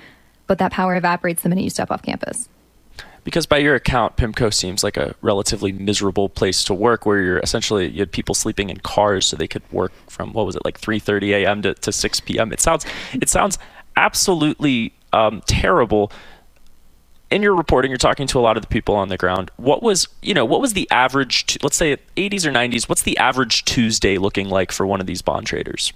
but 0.48 0.58
that 0.60 0.72
power 0.72 0.96
evaporates 0.96 1.44
the 1.44 1.50
minute 1.50 1.64
you 1.64 1.70
step 1.70 1.92
off 1.92 2.02
campus 2.02 2.48
because 3.28 3.46
by 3.46 3.58
your 3.58 3.76
account, 3.76 4.16
PIMCO 4.16 4.54
seems 4.54 4.86
like 4.86 4.96
a 4.96 5.14
relatively 5.22 5.74
miserable 5.74 6.30
place 6.30 6.64
to 6.64 6.74
work, 6.74 7.06
where 7.06 7.20
you're 7.20 7.40
essentially 7.40 7.90
you 7.90 8.00
had 8.00 8.10
people 8.10 8.34
sleeping 8.34 8.70
in 8.70 8.78
cars 8.78 9.26
so 9.26 9.36
they 9.36 9.50
could 9.50 9.70
work 9.70 9.92
from 10.08 10.32
what 10.32 10.46
was 10.46 10.56
it 10.56 10.64
like 10.64 10.80
3:30 10.80 11.32
a.m. 11.44 11.62
To, 11.64 11.74
to 11.74 11.92
6 11.92 12.20
p.m. 12.22 12.54
It 12.54 12.62
sounds 12.62 12.86
it 13.14 13.28
sounds 13.28 13.60
absolutely 13.98 14.94
um, 15.12 15.42
terrible. 15.46 16.10
In 17.30 17.44
your 17.44 17.56
reporting, 17.56 17.92
you're 17.92 17.98
talking 17.98 18.26
to 18.28 18.40
a 18.40 18.42
lot 18.42 18.56
of 18.56 18.64
the 18.64 18.70
people 18.70 18.96
on 18.96 19.10
the 19.10 19.18
ground. 19.18 19.52
What 19.58 19.84
was 19.84 20.08
you 20.22 20.34
know 20.34 20.46
what 20.46 20.62
was 20.62 20.74
the 20.74 20.90
average? 20.92 21.58
Let's 21.62 21.76
say 21.76 21.98
80s 22.16 22.46
or 22.46 22.52
90s. 22.52 22.88
What's 22.88 23.04
the 23.04 23.18
average 23.18 23.66
Tuesday 23.66 24.18
looking 24.18 24.48
like 24.48 24.72
for 24.72 24.88
one 24.88 25.02
of 25.02 25.08
these 25.08 25.22
bond 25.22 25.46
traders? 25.46 25.92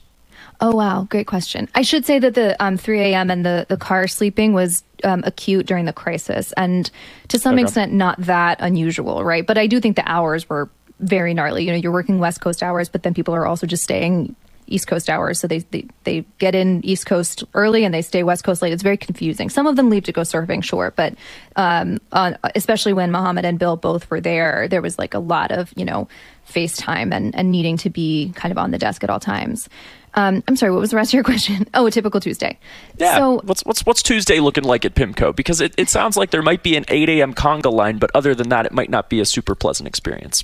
Oh 0.59 0.75
wow, 0.75 1.07
great 1.09 1.27
question. 1.27 1.69
I 1.73 1.81
should 1.81 2.05
say 2.05 2.19
that 2.19 2.35
the 2.35 2.61
um, 2.63 2.77
3 2.77 3.00
a.m. 3.01 3.31
and 3.31 3.46
the 3.46 3.65
the 3.67 3.77
car 3.77 4.07
sleeping 4.07 4.53
was 4.53 4.83
um, 5.03 5.24
acute 5.25 5.65
during 5.65 5.85
the 5.85 5.94
crisis, 5.94 6.53
and 6.57 6.91
to 7.29 7.39
some 7.39 7.55
okay. 7.55 7.63
extent 7.63 7.94
not 7.94 8.20
that 8.22 8.57
unusual, 8.59 9.24
right? 9.24 9.46
But 9.46 9.57
I 9.57 9.67
do 9.67 9.79
think 9.79 9.96
the 9.96 10.07
hours 10.07 10.48
were 10.50 10.70
very 11.00 11.33
gnarly. 11.33 11.65
You 11.65 11.72
know, 11.72 11.77
you're 11.77 11.91
working 11.91 12.20
West 12.20 12.41
Coast 12.41 12.61
hours, 12.61 12.89
but 12.89 13.03
then 13.03 13.13
people 13.13 13.33
are 13.33 13.48
also 13.48 13.65
just 13.65 13.83
staying 13.83 14.35
East 14.72 14.88
Coast 14.88 15.10
hours. 15.10 15.40
So 15.40 15.48
they, 15.48 15.60
they, 15.60 15.86
they 16.03 16.25
get 16.38 16.55
in 16.55 16.84
East 16.86 17.05
Coast 17.05 17.44
early 17.53 17.84
and 17.84 17.94
they 17.94 18.01
stay 18.01 18.24
West 18.24 18.44
Coast 18.44 18.62
late. 18.62 18.74
It's 18.74 18.84
very 18.84 18.98
confusing. 18.98 19.50
Some 19.50 19.68
of 19.68 19.75
them 19.75 19.90
leave 19.90 20.03
to 20.03 20.12
go 20.12 20.22
surfing, 20.22 20.64
sure, 20.64 20.94
but 20.96 21.16
um, 21.55 22.00
on, 22.12 22.38
especially 22.55 22.94
when 22.94 23.12
Mohamed 23.12 23.46
and 23.46 23.60
Bill 23.60 23.77
both 23.77 24.10
were 24.10 24.22
there, 24.22 24.68
there 24.68 24.81
was 24.81 24.98
like 24.98 25.14
a 25.14 25.20
lot 25.20 25.51
of 25.51 25.74
you 25.75 25.86
know 25.86 26.07
FaceTime 26.50 27.14
and 27.14 27.36
and 27.36 27.51
needing 27.51 27.77
to 27.77 27.90
be 27.90 28.31
kind 28.36 28.51
of 28.51 28.57
on 28.57 28.72
the 28.72 28.77
desk 28.77 29.03
at 29.03 29.10
all 29.10 29.20
times. 29.20 29.70
Um, 30.13 30.43
I'm 30.47 30.55
sorry, 30.55 30.71
what 30.71 30.81
was 30.81 30.91
the 30.91 30.97
rest 30.97 31.11
of 31.11 31.13
your 31.15 31.24
question? 31.31 31.67
Oh, 31.74 31.85
a 31.85 31.91
typical 31.91 32.19
Tuesday. 32.19 32.57
Yeah. 32.97 33.17
So, 33.17 33.41
what's 33.43 33.63
what's 33.65 33.85
what's 33.85 34.03
Tuesday 34.03 34.39
looking 34.39 34.63
like 34.63 34.85
at 34.85 34.95
Pimco? 34.95 35.35
Because 35.35 35.61
it, 35.61 35.74
it 35.77 35.89
sounds 35.89 36.17
like 36.17 36.31
there 36.31 36.41
might 36.41 36.63
be 36.63 36.75
an 36.75 36.85
8 36.87 37.09
a.m. 37.09 37.33
conga 37.33 37.71
line, 37.71 37.97
but 37.97 38.11
other 38.13 38.35
than 38.35 38.50
that, 38.50 38.65
it 38.65 38.71
might 38.71 38.89
not 38.89 39.09
be 39.09 39.19
a 39.19 39.25
super 39.25 39.55
pleasant 39.55 39.87
experience. 39.87 40.43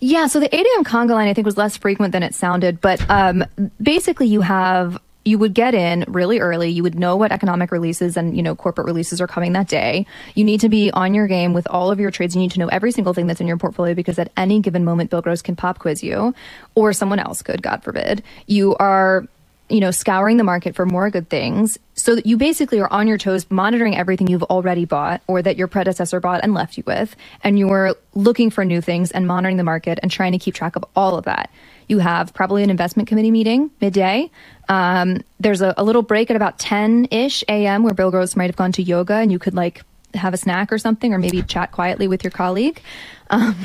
Yeah. 0.00 0.26
So 0.26 0.40
the 0.40 0.54
8 0.54 0.58
a.m. 0.60 0.84
conga 0.84 1.10
line, 1.10 1.28
I 1.28 1.34
think, 1.34 1.44
was 1.44 1.56
less 1.56 1.76
frequent 1.76 2.12
than 2.12 2.22
it 2.22 2.34
sounded, 2.34 2.80
but 2.80 3.04
um, 3.10 3.44
basically, 3.82 4.26
you 4.26 4.40
have 4.40 4.98
you 5.24 5.38
would 5.38 5.54
get 5.54 5.74
in 5.74 6.04
really 6.08 6.40
early. 6.40 6.70
You 6.70 6.82
would 6.82 6.98
know 6.98 7.16
what 7.16 7.32
economic 7.32 7.70
releases 7.70 8.16
and, 8.16 8.36
you 8.36 8.42
know, 8.42 8.54
corporate 8.54 8.86
releases 8.86 9.20
are 9.20 9.26
coming 9.26 9.52
that 9.52 9.68
day. 9.68 10.06
You 10.34 10.44
need 10.44 10.60
to 10.60 10.68
be 10.68 10.90
on 10.90 11.14
your 11.14 11.26
game 11.26 11.52
with 11.52 11.66
all 11.68 11.90
of 11.90 12.00
your 12.00 12.10
trades. 12.10 12.34
You 12.34 12.40
need 12.40 12.52
to 12.52 12.58
know 12.58 12.68
every 12.68 12.92
single 12.92 13.14
thing 13.14 13.26
that's 13.26 13.40
in 13.40 13.46
your 13.46 13.56
portfolio 13.56 13.94
because 13.94 14.18
at 14.18 14.32
any 14.36 14.60
given 14.60 14.84
moment, 14.84 15.10
Bill 15.10 15.22
Gross 15.22 15.42
can 15.42 15.56
pop 15.56 15.78
quiz 15.78 16.02
you 16.02 16.34
or 16.74 16.92
someone 16.92 17.18
else 17.18 17.42
could, 17.42 17.62
God 17.62 17.84
forbid. 17.84 18.22
You 18.46 18.74
are 18.76 19.26
you 19.72 19.80
know, 19.80 19.90
scouring 19.90 20.36
the 20.36 20.44
market 20.44 20.74
for 20.74 20.84
more 20.84 21.08
good 21.08 21.30
things 21.30 21.78
so 21.94 22.14
that 22.14 22.26
you 22.26 22.36
basically 22.36 22.78
are 22.78 22.92
on 22.92 23.08
your 23.08 23.16
toes 23.16 23.46
monitoring 23.50 23.96
everything 23.96 24.26
you've 24.26 24.42
already 24.42 24.84
bought 24.84 25.22
or 25.26 25.40
that 25.40 25.56
your 25.56 25.66
predecessor 25.66 26.20
bought 26.20 26.42
and 26.42 26.52
left 26.52 26.76
you 26.76 26.84
with. 26.86 27.16
And 27.42 27.58
you're 27.58 27.94
looking 28.14 28.50
for 28.50 28.66
new 28.66 28.82
things 28.82 29.10
and 29.12 29.26
monitoring 29.26 29.56
the 29.56 29.64
market 29.64 29.98
and 30.02 30.10
trying 30.10 30.32
to 30.32 30.38
keep 30.38 30.54
track 30.54 30.76
of 30.76 30.84
all 30.94 31.16
of 31.16 31.24
that. 31.24 31.50
You 31.88 31.98
have 31.98 32.32
probably 32.34 32.62
an 32.62 32.70
investment 32.70 33.08
committee 33.08 33.30
meeting 33.30 33.70
midday. 33.80 34.30
Um, 34.68 35.22
there's 35.40 35.60
a, 35.60 35.74
a 35.76 35.84
little 35.84 36.02
break 36.02 36.30
at 36.30 36.36
about 36.36 36.58
10 36.58 37.08
ish 37.10 37.44
a.m. 37.48 37.82
where 37.82 37.94
Bill 37.94 38.10
Gross 38.10 38.36
might 38.36 38.46
have 38.46 38.56
gone 38.56 38.72
to 38.72 38.82
yoga 38.82 39.14
and 39.14 39.30
you 39.30 39.38
could 39.38 39.54
like 39.54 39.82
have 40.14 40.34
a 40.34 40.36
snack 40.36 40.72
or 40.72 40.78
something 40.78 41.12
or 41.12 41.18
maybe 41.18 41.42
chat 41.42 41.72
quietly 41.72 42.08
with 42.08 42.24
your 42.24 42.30
colleague. 42.30 42.80
Um, 43.30 43.56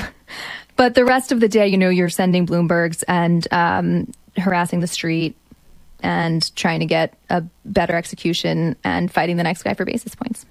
but 0.77 0.95
the 0.95 1.03
rest 1.03 1.33
of 1.33 1.41
the 1.41 1.49
day, 1.49 1.67
you 1.67 1.77
know, 1.77 1.89
you're 1.89 2.07
sending 2.07 2.47
Bloombergs 2.47 3.03
and 3.05 3.45
um, 3.51 4.13
harassing 4.37 4.79
the 4.79 4.87
street 4.87 5.35
and 6.01 6.55
trying 6.55 6.79
to 6.79 6.85
get 6.85 7.17
a 7.29 7.43
better 7.65 7.95
execution 7.95 8.77
and 8.83 9.11
fighting 9.11 9.35
the 9.35 9.43
next 9.43 9.63
guy 9.63 9.73
for 9.73 9.83
basis 9.83 10.15
points. 10.15 10.45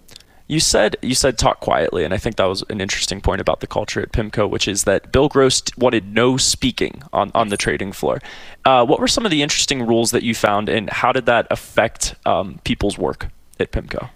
You 0.48 0.61
said 0.61 0.96
you 1.02 1.14
said 1.14 1.38
talk 1.38 1.61
quietly, 1.61 2.04
and 2.04 2.14
I 2.14 2.18
think 2.18 2.37
that 2.37 2.44
was 2.44 2.62
an 2.70 2.80
interesting 2.80 3.20
point 3.20 3.40
about 3.40 3.61
the 3.61 3.66
culture 3.66 4.00
at 4.00 4.12
Pimco, 4.12 4.48
which 4.48 4.68
is 4.68 4.85
that 4.85 5.11
Bill 5.11 5.28
Gross 5.28 5.61
wanted 5.76 6.14
no 6.14 6.37
speaking 6.37 7.02
on, 7.12 7.32
on 7.35 7.48
the 7.48 7.56
trading 7.56 7.92
floor. 7.92 8.20
Uh, 8.64 8.87
what 8.87 9.00
were 9.00 9.09
some 9.09 9.24
of 9.24 9.32
the 9.32 9.42
interesting 9.42 9.85
rules 9.85 10.12
that 10.12 10.22
you 10.22 10.35
found, 10.35 10.68
and 10.68 10.88
how 10.88 11.12
did 11.12 11.26
that 11.26 11.48
affect 11.50 12.14
um, 12.24 12.61
people's 12.64 12.96
work 12.96 13.28
at 13.59 13.72
Pimco? 13.72 14.11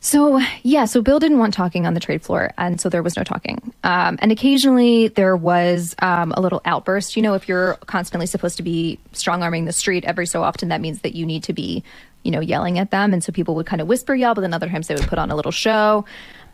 So, 0.00 0.40
yeah, 0.62 0.84
so 0.84 1.02
Bill 1.02 1.18
didn't 1.18 1.38
want 1.38 1.54
talking 1.54 1.84
on 1.84 1.94
the 1.94 2.00
trade 2.00 2.22
floor, 2.22 2.52
and 2.56 2.80
so 2.80 2.88
there 2.88 3.02
was 3.02 3.16
no 3.16 3.24
talking. 3.24 3.72
Um, 3.82 4.16
and 4.22 4.30
occasionally 4.30 5.08
there 5.08 5.36
was 5.36 5.96
um, 6.00 6.32
a 6.32 6.40
little 6.40 6.60
outburst. 6.64 7.16
You 7.16 7.22
know, 7.22 7.34
if 7.34 7.48
you're 7.48 7.74
constantly 7.86 8.26
supposed 8.26 8.56
to 8.58 8.62
be 8.62 9.00
strong 9.12 9.42
arming 9.42 9.64
the 9.64 9.72
street, 9.72 10.04
every 10.04 10.26
so 10.26 10.44
often 10.44 10.68
that 10.68 10.80
means 10.80 11.00
that 11.00 11.16
you 11.16 11.26
need 11.26 11.42
to 11.44 11.52
be, 11.52 11.82
you 12.28 12.32
know, 12.32 12.40
yelling 12.40 12.78
at 12.78 12.90
them. 12.90 13.14
And 13.14 13.24
so 13.24 13.32
people 13.32 13.54
would 13.54 13.64
kind 13.64 13.80
of 13.80 13.88
whisper 13.88 14.14
yell, 14.14 14.34
but 14.34 14.42
then 14.42 14.52
other 14.52 14.68
times 14.68 14.86
they 14.86 14.94
would 14.94 15.06
put 15.06 15.18
on 15.18 15.30
a 15.30 15.34
little 15.34 15.50
show. 15.50 16.04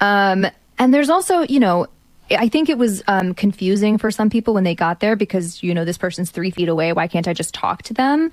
Um, 0.01 0.47
and 0.79 0.95
there's 0.95 1.11
also, 1.11 1.41
you 1.41 1.59
know, 1.59 1.89
I 2.31 2.49
think 2.49 2.69
it 2.69 2.79
was 2.79 3.03
um, 3.09 3.35
confusing 3.35 3.99
for 3.99 4.13
some 4.13 4.31
people 4.31 4.55
when 4.55 4.63
they 4.63 4.77
got 4.77 5.01
there 5.01 5.17
because, 5.17 5.65
you 5.65 5.75
know, 5.75 5.85
this 5.85 5.99
person's 5.99 6.31
three 6.31 6.53
feet 6.53 6.69
away. 6.69 6.93
Why 6.93 7.09
can't 7.09 7.27
I 7.27 7.33
just 7.33 7.55
talk 7.55 7.83
to 7.83 7.95
them? 7.95 8.31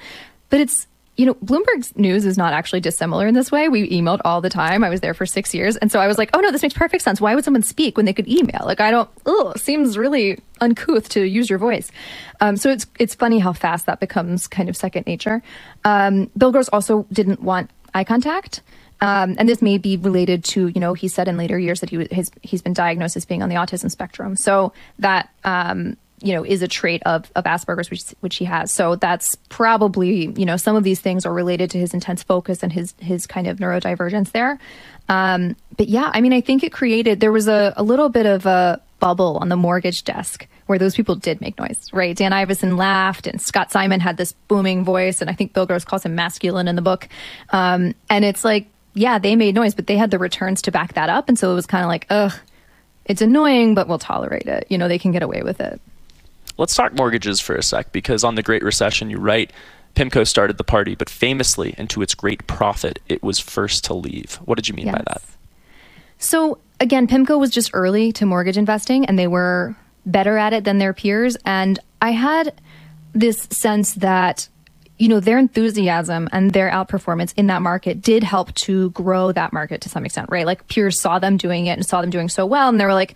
But 0.52 0.60
it's 0.60 0.86
you 1.18 1.26
know, 1.26 1.34
Bloomberg's 1.36 1.96
news 1.98 2.26
is 2.26 2.38
not 2.38 2.54
actually 2.54 2.80
dissimilar 2.80 3.28
in 3.28 3.34
this 3.34 3.52
way. 3.52 3.68
We 3.70 3.90
emailed 3.90 4.22
all 4.24 4.42
the 4.42 4.50
time. 4.50 4.84
I 4.84 4.90
was 4.90 5.02
there 5.02 5.14
for 5.14 5.26
six 5.26 5.54
years. 5.54 5.76
And 5.76 5.92
so 5.92 6.00
I 6.00 6.08
was 6.08 6.18
like, 6.18 6.30
oh 6.34 6.40
no, 6.40 6.52
this 6.52 6.62
makes 6.62 6.74
perfect 6.74 7.04
sense. 7.04 7.20
Why 7.20 7.36
would 7.36 7.44
someone 7.44 7.64
speak 7.64 7.98
when 7.98 8.06
they 8.06 8.14
could 8.14 8.28
email? 8.28 8.62
Like, 8.66 8.80
I 8.80 8.92
don't, 8.92 9.10
ugh, 9.26 9.58
seems 9.58 9.98
really 9.98 10.40
uncouth 10.62 11.10
to 11.10 11.24
use 11.24 11.50
your 11.50 11.60
voice. 11.60 11.92
Um, 12.40 12.56
so 12.56 12.70
it's, 12.70 12.88
it's 12.98 13.14
funny 13.14 13.40
how 13.40 13.54
fast 13.54 13.86
that 13.88 14.00
becomes 14.00 14.48
kind 14.48 14.70
of 14.70 14.78
second 14.78 15.06
nature. 15.06 15.44
Um, 15.84 16.32
Bill 16.38 16.52
Gross 16.52 16.70
also 16.70 17.06
didn't 17.12 17.42
want 17.42 17.70
eye 17.94 18.06
contact. 18.06 18.62
Um, 19.02 19.36
and 19.38 19.50
this 19.50 19.62
may 19.62 19.80
be 19.80 19.98
related 19.98 20.44
to, 20.46 20.68
you 20.68 20.80
know, 20.80 20.94
he 20.94 21.08
said 21.08 21.28
in 21.28 21.36
later 21.36 21.60
years 21.60 21.82
that 21.82 21.90
he 21.90 21.98
was, 21.98 22.08
his, 22.12 22.32
he's 22.42 22.62
been 22.62 22.74
diagnosed 22.74 23.18
as 23.18 23.26
being 23.26 23.44
on 23.44 23.50
the 23.50 23.56
autism 23.56 23.92
spectrum. 23.92 24.36
So 24.36 24.74
that, 25.00 25.30
um, 25.44 25.98
you 26.22 26.34
know, 26.34 26.46
is 26.46 26.62
a 26.62 26.68
trait 26.68 27.02
of, 27.06 27.32
of 27.36 27.46
Asperger's, 27.46 27.90
which, 27.90 28.04
which 28.20 28.36
he 28.38 28.46
has. 28.46 28.72
So 28.72 28.96
that's 28.96 29.36
probably, 29.50 30.32
you 30.38 30.46
know, 30.46 30.58
some 30.58 30.76
of 30.76 30.84
these 30.84 31.00
things 31.00 31.26
are 31.26 31.34
related 31.34 31.72
to 31.72 31.80
his 31.80 31.94
intense 31.94 32.24
focus 32.24 32.64
and 32.64 32.72
his, 32.72 32.94
his 33.00 33.28
kind 33.28 33.48
of 33.48 33.58
neurodivergence 33.58 34.32
there. 34.32 34.60
Um, 35.10 35.56
but 35.78 35.90
yeah, 35.90 36.12
I 36.14 36.22
mean, 36.22 36.32
I 36.32 36.42
think 36.42 36.64
it 36.64 36.72
created, 36.72 37.20
there 37.20 37.32
was 37.32 37.48
a, 37.48 37.74
a 37.76 37.84
little 37.84 38.10
bit 38.10 38.26
of 38.26 38.46
a 38.46 38.80
bubble 39.00 39.38
on 39.42 39.50
the 39.50 39.56
mortgage 39.56 40.04
desk 40.04 40.48
where 40.68 40.78
those 40.78 40.96
people 40.96 41.16
did 41.16 41.42
make 41.42 41.60
noise, 41.60 41.90
right? 41.92 42.16
Dan 42.16 42.32
Ivascyn 42.32 42.78
laughed 42.78 43.28
and 43.28 43.42
Scott 43.42 43.72
Simon 43.72 44.00
had 44.00 44.16
this 44.16 44.32
booming 44.48 44.86
voice. 44.86 45.20
And 45.20 45.30
I 45.30 45.34
think 45.34 45.54
Bill 45.54 45.66
Gross 45.66 45.84
calls 45.84 46.06
him 46.06 46.16
masculine 46.16 46.68
in 46.68 46.76
the 46.76 46.82
book. 46.82 47.10
Um, 47.50 47.96
and 48.10 48.24
it's 48.24 48.46
like, 48.46 48.68
yeah, 48.94 49.20
they 49.20 49.36
made 49.36 49.56
noise, 49.56 49.74
but 49.74 49.88
they 49.88 49.98
had 49.98 50.12
the 50.12 50.20
returns 50.20 50.62
to 50.64 50.72
back 50.72 50.94
that 50.94 51.10
up. 51.10 51.30
And 51.30 51.38
so 51.38 51.52
it 51.52 51.56
was 51.56 51.66
kind 51.66 51.84
of 51.84 51.88
like, 51.88 52.06
ugh, 52.10 52.34
it's 53.06 53.22
annoying, 53.22 53.74
but 53.74 53.88
we'll 53.88 54.00
tolerate 54.00 54.48
it. 54.48 54.68
You 54.70 54.78
know, 54.78 54.88
they 54.88 55.00
can 55.00 55.12
get 55.12 55.24
away 55.24 55.42
with 55.42 55.60
it. 55.60 55.82
Let's 56.62 56.76
talk 56.76 56.94
mortgages 56.94 57.40
for 57.42 57.56
a 57.56 57.64
sec, 57.64 57.92
because 57.92 58.24
on 58.24 58.36
the 58.36 58.44
Great 58.44 58.62
Recession, 58.62 59.10
you 59.10 59.18
write, 59.18 59.52
PIMCO 59.96 60.28
started 60.28 60.60
the 60.60 60.64
party, 60.64 60.94
but 60.94 61.10
famously, 61.10 61.74
and 61.76 61.90
to 61.90 62.04
its 62.04 62.14
great 62.14 62.46
profit, 62.46 63.00
it 63.10 63.24
was 63.24 63.40
first 63.40 63.84
to 63.86 63.96
leave. 63.96 64.36
What 64.46 64.58
did 64.58 64.68
you 64.68 64.76
mean 64.76 64.86
yes. 64.86 64.96
by 64.96 65.04
that? 65.08 65.24
So, 66.20 66.60
again, 66.80 67.08
PIMCO 67.08 67.40
was 67.40 67.50
just 67.50 67.72
early 67.74 68.12
to 68.12 68.28
mortgage 68.28 68.60
investing, 68.60 69.08
and 69.08 69.18
they 69.18 69.26
were 69.26 69.76
better 70.06 70.38
at 70.38 70.54
it 70.54 70.64
than 70.64 70.78
their 70.78 70.94
peers. 70.94 71.36
And 71.48 71.80
I 72.00 72.12
had 72.12 72.54
this 73.12 73.48
sense 73.50 73.96
that 73.96 74.48
you 75.00 75.08
know, 75.08 75.20
their 75.20 75.40
enthusiasm 75.40 76.30
and 76.32 76.54
their 76.54 76.70
outperformance 76.70 77.34
in 77.36 77.48
that 77.48 77.64
market 77.64 78.02
did 78.04 78.24
help 78.24 78.54
to 78.54 78.92
grow 78.92 79.32
that 79.32 79.52
market 79.52 79.82
to 79.82 79.90
some 79.90 80.06
extent, 80.06 80.30
right? 80.30 80.46
Like 80.46 80.68
peers 80.68 81.02
saw 81.02 81.18
them 81.18 81.38
doing 81.38 81.66
it 81.66 81.72
and 81.72 81.84
saw 81.84 82.02
them 82.02 82.12
doing 82.12 82.30
so 82.30 82.46
well, 82.46 82.70
and 82.70 82.80
they 82.80 82.86
were 82.86 82.94
like, 82.94 83.16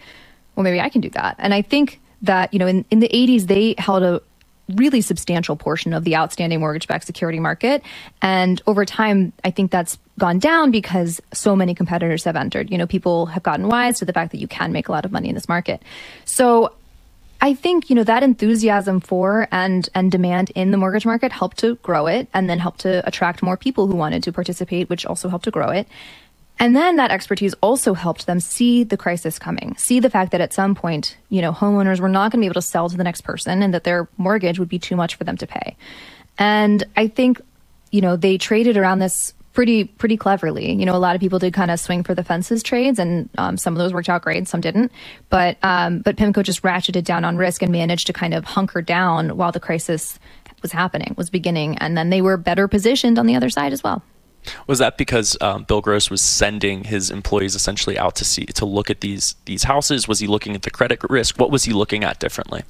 well, 0.56 0.64
maybe 0.64 0.82
I 0.82 0.90
can 0.90 1.02
do 1.02 1.12
that. 1.12 1.36
And 1.38 1.54
I 1.54 1.62
think 1.62 2.00
that, 2.26 2.54
you 2.54 2.60
know, 2.60 2.68
in, 2.68 2.86
in 2.92 3.00
the 3.00 3.10
80s, 3.10 3.48
they 3.48 3.76
held 3.78 4.04
a 4.04 4.22
really 4.70 5.02
substantial 5.02 5.56
portion 5.56 5.94
of 5.94 6.04
the 6.04 6.16
outstanding 6.16 6.60
mortgage 6.60 6.88
backed 6.88 7.06
security 7.06 7.40
market. 7.40 7.84
And 8.22 8.62
over 8.66 8.84
time, 8.86 9.32
I 9.44 9.52
think 9.52 9.72
that's 9.72 9.98
gone 10.18 10.40
down 10.40 10.72
because 10.72 11.22
so 11.34 11.56
many 11.56 11.76
competitors 11.76 12.24
have 12.24 12.36
entered. 12.36 12.72
You 12.72 12.78
know, 12.78 12.88
people 12.88 13.28
have 13.28 13.44
gotten 13.44 13.68
wise 13.68 14.00
to 14.00 14.06
the 14.06 14.14
fact 14.14 14.32
that 14.32 14.40
you 14.40 14.48
can 14.48 14.72
make 14.72 14.88
a 14.88 14.92
lot 14.92 15.06
of 15.06 15.12
money 15.12 15.30
in 15.30 15.36
this 15.36 15.48
market. 15.48 15.84
So 16.26 16.74
I 17.42 17.54
think 17.54 17.90
you 17.90 17.96
know 17.96 18.04
that 18.04 18.24
enthusiasm 18.24 19.02
for 19.02 19.48
and 19.52 19.88
and 19.94 20.12
demand 20.12 20.52
in 20.56 20.72
the 20.72 20.78
mortgage 20.78 21.06
market 21.06 21.32
helped 21.32 21.58
to 21.60 21.76
grow 21.76 22.08
it, 22.08 22.28
and 22.34 22.50
then 22.50 22.60
helped 22.60 22.80
to 22.82 23.06
attract 23.06 23.44
more 23.44 23.58
people 23.58 23.88
who 23.88 23.96
wanted 23.96 24.24
to 24.24 24.32
participate, 24.32 24.90
which 24.90 25.06
also 25.06 25.30
helped 25.30 25.46
to 25.46 25.52
grow 25.52 25.70
it. 25.70 25.88
And 26.58 26.76
then 26.76 26.96
that 26.96 27.12
expertise 27.12 27.54
also 27.56 27.94
helped 27.94 28.28
them 28.28 28.40
see 28.40 28.84
the 28.84 28.98
crisis 28.98 29.38
coming, 29.38 29.76
see 29.78 30.00
the 30.00 30.10
fact 30.10 30.32
that 30.32 30.42
at 30.42 30.54
some 30.54 30.74
point, 30.74 31.18
you 31.30 31.42
know, 31.42 31.52
homeowners 31.52 32.00
were 32.00 32.10
not 32.10 32.32
going 32.32 32.40
to 32.40 32.44
be 32.44 32.48
able 32.48 32.54
to 32.56 32.62
sell 32.62 32.90
to 32.90 32.96
the 32.96 33.04
next 33.04 33.22
person, 33.22 33.62
and 33.62 33.74
that 33.74 33.84
their 33.84 34.08
mortgage 34.18 34.58
would 34.58 34.70
be 34.70 34.80
too 34.80 34.96
much 34.96 35.16
for 35.16 35.26
them 35.26 35.38
to 35.38 35.48
pay. 35.48 35.76
And 36.38 36.84
I 36.96 37.08
think, 37.08 37.42
you 37.92 38.02
know, 38.02 38.16
they 38.16 38.38
traded 38.38 38.78
around 38.78 39.00
this 39.00 39.34
pretty 39.56 39.86
pretty 39.86 40.18
cleverly. 40.18 40.74
You 40.74 40.86
know, 40.86 40.96
a 40.96 41.00
lot 41.00 41.16
of 41.16 41.22
people 41.22 41.40
did 41.40 41.54
kind 41.54 41.72
of 41.72 41.80
swing 41.80 42.04
for 42.04 42.14
the 42.14 42.24
fences 42.24 42.62
trades, 42.62 43.00
and 43.00 43.30
um, 43.38 43.58
some 43.58 43.74
of 43.74 43.78
those 43.80 43.94
worked 43.94 44.10
out 44.10 44.22
great, 44.22 44.48
some 44.48 44.62
didn't. 44.62 44.92
But 45.30 45.58
um, 45.64 46.00
but 46.00 46.16
PIMCO 46.16 46.44
just 46.44 46.62
ratcheted 46.62 47.04
down 47.04 47.26
on 47.26 47.38
risk 47.38 47.64
and 47.64 47.72
managed 47.72 48.08
to 48.08 48.14
kind 48.14 48.34
of 48.34 48.46
hunker 48.46 48.82
down 48.82 49.36
while 49.36 49.52
the 49.52 49.60
crisis 49.60 50.20
was 50.62 50.72
happening, 50.72 51.16
was 51.18 51.30
beginning, 51.30 51.78
and 51.80 51.98
then 51.98 52.10
they 52.10 52.22
were 52.22 52.38
better 52.38 52.68
positioned 52.68 53.18
on 53.18 53.26
the 53.26 53.36
other 53.36 53.50
side 53.50 53.74
as 53.74 53.84
well. 53.84 54.04
Was 54.68 54.80
that 54.80 54.98
because 54.98 55.38
um, 55.42 55.64
Bill 55.64 55.82
Gross 55.82 56.10
was 56.10 56.22
sending 56.22 56.86
his 56.86 57.10
employees 57.10 57.56
essentially 57.56 57.98
out 57.98 58.16
to 58.16 58.26
see 58.26 58.46
to 58.46 58.66
look 58.66 58.90
at 58.90 59.02
these 59.02 59.36
these 59.46 59.64
houses? 59.64 60.08
Was 60.08 60.20
he 60.20 60.28
looking 60.28 60.56
at 60.56 60.64
the 60.64 60.72
credit 60.72 61.00
risk? 61.10 61.40
What 61.40 61.52
was 61.52 61.66
he 61.66 61.74
looking 61.74 62.04
at 62.04 62.20
differently? 62.20 62.64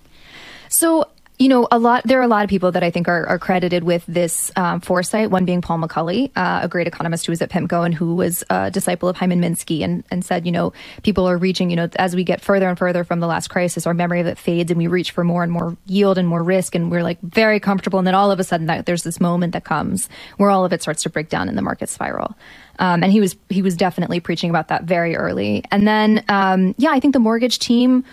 So 0.69 1.05
you 1.37 1.49
know, 1.49 1.67
a 1.71 1.77
lot. 1.77 2.03
There 2.05 2.19
are 2.19 2.23
a 2.23 2.27
lot 2.27 2.43
of 2.43 2.49
people 2.49 2.71
that 2.71 2.83
I 2.83 2.91
think 2.91 3.07
are, 3.07 3.25
are 3.27 3.39
credited 3.39 3.83
with 3.83 4.05
this 4.07 4.51
um, 4.55 4.79
foresight. 4.79 5.31
One 5.31 5.45
being 5.45 5.61
Paul 5.61 5.79
McCulley, 5.79 6.31
uh, 6.35 6.61
a 6.63 6.67
great 6.67 6.87
economist 6.87 7.25
who 7.25 7.31
was 7.31 7.41
at 7.41 7.49
PIMCO 7.49 7.85
and 7.85 7.93
who 7.93 8.15
was 8.15 8.43
a 8.49 8.71
disciple 8.71 9.09
of 9.09 9.17
Hyman 9.17 9.41
Minsky, 9.41 9.83
and 9.83 10.03
and 10.09 10.23
said, 10.23 10.45
you 10.45 10.51
know, 10.51 10.71
people 11.03 11.27
are 11.27 11.37
reaching, 11.37 11.69
you 11.69 11.75
know, 11.75 11.89
as 11.97 12.15
we 12.15 12.23
get 12.23 12.41
further 12.41 12.69
and 12.69 12.77
further 12.77 13.03
from 13.03 13.19
the 13.19 13.27
last 13.27 13.49
crisis, 13.49 13.85
our 13.85 13.93
memory 13.93 14.21
of 14.21 14.27
it 14.27 14.37
fades, 14.37 14.71
and 14.71 14.77
we 14.77 14.87
reach 14.87 15.11
for 15.11 15.23
more 15.23 15.43
and 15.43 15.51
more 15.51 15.75
yield 15.85 16.17
and 16.17 16.27
more 16.27 16.41
risk, 16.41 16.75
and 16.75 16.89
we're 16.89 17.03
like 17.03 17.19
very 17.21 17.59
comfortable, 17.59 17.99
and 17.99 18.07
then 18.07 18.15
all 18.15 18.31
of 18.31 18.39
a 18.39 18.43
sudden, 18.43 18.67
that, 18.67 18.85
there's 18.85 19.03
this 19.03 19.19
moment 19.19 19.53
that 19.53 19.65
comes 19.65 20.07
where 20.37 20.49
all 20.49 20.63
of 20.63 20.71
it 20.71 20.81
starts 20.81 21.03
to 21.03 21.09
break 21.09 21.29
down 21.29 21.49
in 21.49 21.55
the 21.55 21.61
market 21.61 21.89
spiral. 21.89 22.35
Um, 22.79 23.03
and 23.03 23.11
he 23.11 23.21
was 23.21 23.35
he 23.49 23.61
was 23.61 23.75
definitely 23.75 24.19
preaching 24.19 24.49
about 24.49 24.67
that 24.67 24.83
very 24.83 25.15
early. 25.15 25.63
And 25.71 25.87
then, 25.87 26.23
um, 26.27 26.75
yeah, 26.77 26.91
I 26.91 26.99
think 26.99 27.13
the 27.13 27.19
mortgage 27.19 27.59
team 27.59 28.03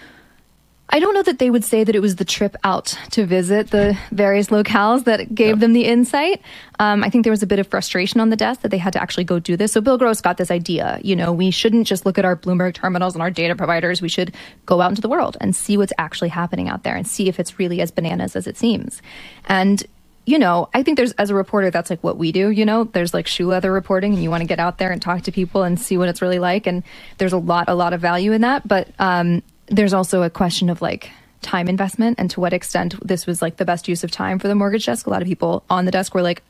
I 0.88 1.00
don't 1.00 1.14
know 1.14 1.22
that 1.22 1.38
they 1.38 1.48
would 1.48 1.64
say 1.64 1.84
that 1.84 1.96
it 1.96 2.00
was 2.00 2.16
the 2.16 2.24
trip 2.24 2.54
out 2.64 2.98
to 3.12 3.24
visit 3.24 3.70
the 3.70 3.98
various 4.10 4.48
locales 4.48 5.04
that 5.04 5.34
gave 5.34 5.58
them 5.58 5.72
the 5.72 5.86
insight. 5.86 6.42
Um, 6.78 7.02
I 7.02 7.08
think 7.08 7.24
there 7.24 7.30
was 7.30 7.42
a 7.42 7.46
bit 7.46 7.58
of 7.58 7.66
frustration 7.66 8.20
on 8.20 8.28
the 8.28 8.36
desk 8.36 8.60
that 8.60 8.70
they 8.70 8.76
had 8.76 8.92
to 8.92 9.00
actually 9.00 9.24
go 9.24 9.38
do 9.38 9.56
this. 9.56 9.72
So 9.72 9.80
Bill 9.80 9.96
Gross 9.96 10.20
got 10.20 10.36
this 10.36 10.50
idea. 10.50 11.00
You 11.02 11.16
know, 11.16 11.32
we 11.32 11.50
shouldn't 11.50 11.86
just 11.86 12.04
look 12.04 12.18
at 12.18 12.26
our 12.26 12.36
Bloomberg 12.36 12.74
terminals 12.74 13.14
and 13.14 13.22
our 13.22 13.30
data 13.30 13.56
providers. 13.56 14.02
We 14.02 14.10
should 14.10 14.34
go 14.66 14.82
out 14.82 14.90
into 14.90 15.00
the 15.00 15.08
world 15.08 15.38
and 15.40 15.56
see 15.56 15.78
what's 15.78 15.94
actually 15.96 16.28
happening 16.28 16.68
out 16.68 16.82
there 16.82 16.94
and 16.94 17.06
see 17.06 17.26
if 17.26 17.40
it's 17.40 17.58
really 17.58 17.80
as 17.80 17.90
bananas 17.90 18.36
as 18.36 18.46
it 18.46 18.58
seems. 18.58 19.00
And 19.46 19.82
you 20.24 20.38
know, 20.38 20.68
I 20.72 20.82
think 20.82 20.96
there's, 20.96 21.12
as 21.12 21.30
a 21.30 21.34
reporter, 21.34 21.70
that's 21.70 21.90
like 21.90 22.04
what 22.04 22.16
we 22.16 22.30
do. 22.30 22.50
You 22.50 22.64
know, 22.64 22.84
there's 22.84 23.12
like 23.12 23.26
shoe 23.26 23.48
leather 23.48 23.72
reporting, 23.72 24.14
and 24.14 24.22
you 24.22 24.30
want 24.30 24.42
to 24.42 24.46
get 24.46 24.60
out 24.60 24.78
there 24.78 24.92
and 24.92 25.02
talk 25.02 25.22
to 25.22 25.32
people 25.32 25.64
and 25.64 25.80
see 25.80 25.98
what 25.98 26.08
it's 26.08 26.22
really 26.22 26.38
like. 26.38 26.66
And 26.66 26.84
there's 27.18 27.32
a 27.32 27.38
lot, 27.38 27.68
a 27.68 27.74
lot 27.74 27.92
of 27.92 28.00
value 28.00 28.30
in 28.30 28.42
that. 28.42 28.66
But 28.66 28.88
um, 29.00 29.42
there's 29.72 29.94
also 29.94 30.22
a 30.22 30.30
question 30.30 30.68
of 30.68 30.82
like 30.82 31.10
time 31.40 31.68
investment 31.68 32.18
and 32.18 32.30
to 32.30 32.40
what 32.40 32.52
extent 32.52 32.94
this 33.06 33.26
was 33.26 33.42
like 33.42 33.56
the 33.56 33.64
best 33.64 33.88
use 33.88 34.04
of 34.04 34.10
time 34.10 34.38
for 34.38 34.46
the 34.46 34.54
mortgage 34.54 34.86
desk. 34.86 35.06
A 35.06 35.10
lot 35.10 35.22
of 35.22 35.28
people 35.28 35.64
on 35.68 35.86
the 35.86 35.90
desk 35.90 36.14
were 36.14 36.22
like, 36.22 36.42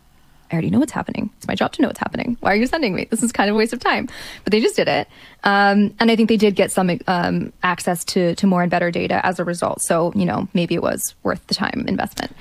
I 0.50 0.54
already 0.54 0.68
know 0.68 0.80
what's 0.80 0.92
happening. 0.92 1.30
It's 1.38 1.48
my 1.48 1.54
job 1.54 1.72
to 1.72 1.82
know 1.82 1.88
what's 1.88 1.98
happening. 1.98 2.36
Why 2.40 2.52
are 2.52 2.56
you 2.56 2.66
sending 2.66 2.94
me? 2.94 3.06
This 3.10 3.22
is 3.22 3.32
kind 3.32 3.48
of 3.48 3.56
a 3.56 3.58
waste 3.58 3.72
of 3.72 3.80
time. 3.80 4.08
But 4.44 4.50
they 4.50 4.60
just 4.60 4.76
did 4.76 4.86
it. 4.86 5.08
Um, 5.44 5.94
and 5.98 6.10
I 6.10 6.16
think 6.16 6.28
they 6.28 6.36
did 6.36 6.56
get 6.56 6.70
some 6.70 6.98
um, 7.06 7.54
access 7.62 8.04
to, 8.06 8.34
to 8.34 8.46
more 8.46 8.60
and 8.60 8.70
better 8.70 8.90
data 8.90 9.24
as 9.24 9.38
a 9.38 9.44
result. 9.44 9.80
So, 9.80 10.12
you 10.14 10.26
know, 10.26 10.48
maybe 10.52 10.74
it 10.74 10.82
was 10.82 11.14
worth 11.22 11.46
the 11.46 11.54
time 11.54 11.86
investment. 11.88 12.36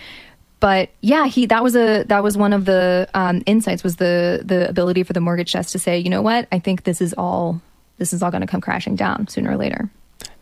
But 0.60 0.89
yeah, 1.00 1.26
he 1.26 1.48
that 1.48 1.63
was 1.63 1.76
a 1.76 2.04
that 2.04 2.22
was 2.22 2.38
one 2.38 2.54
of 2.54 2.65
the 2.65 3.10
um, 3.15 3.41
insights 3.48 3.84
was 3.84 3.96
the 3.96 4.41
the 4.46 4.70
ability 4.70 5.02
for 5.02 5.13
the 5.13 5.22
mortgage 5.22 5.54
desk 5.54 5.72
to 5.72 5.80
say, 5.80 5.98
you 5.98 6.10
know 6.10 6.22
what, 6.22 6.48
I 6.52 6.60
think 6.60 6.84
this 6.84 7.02
is 7.02 7.13
all 7.13 7.62
this 7.98 8.13
is 8.13 8.22
all 8.22 8.30
going 8.30 8.41
to 8.41 8.48
come 8.48 8.62
crashing 8.62 8.96
down 8.96 9.28
sooner 9.28 9.52
or 9.52 9.58
later 9.58 9.89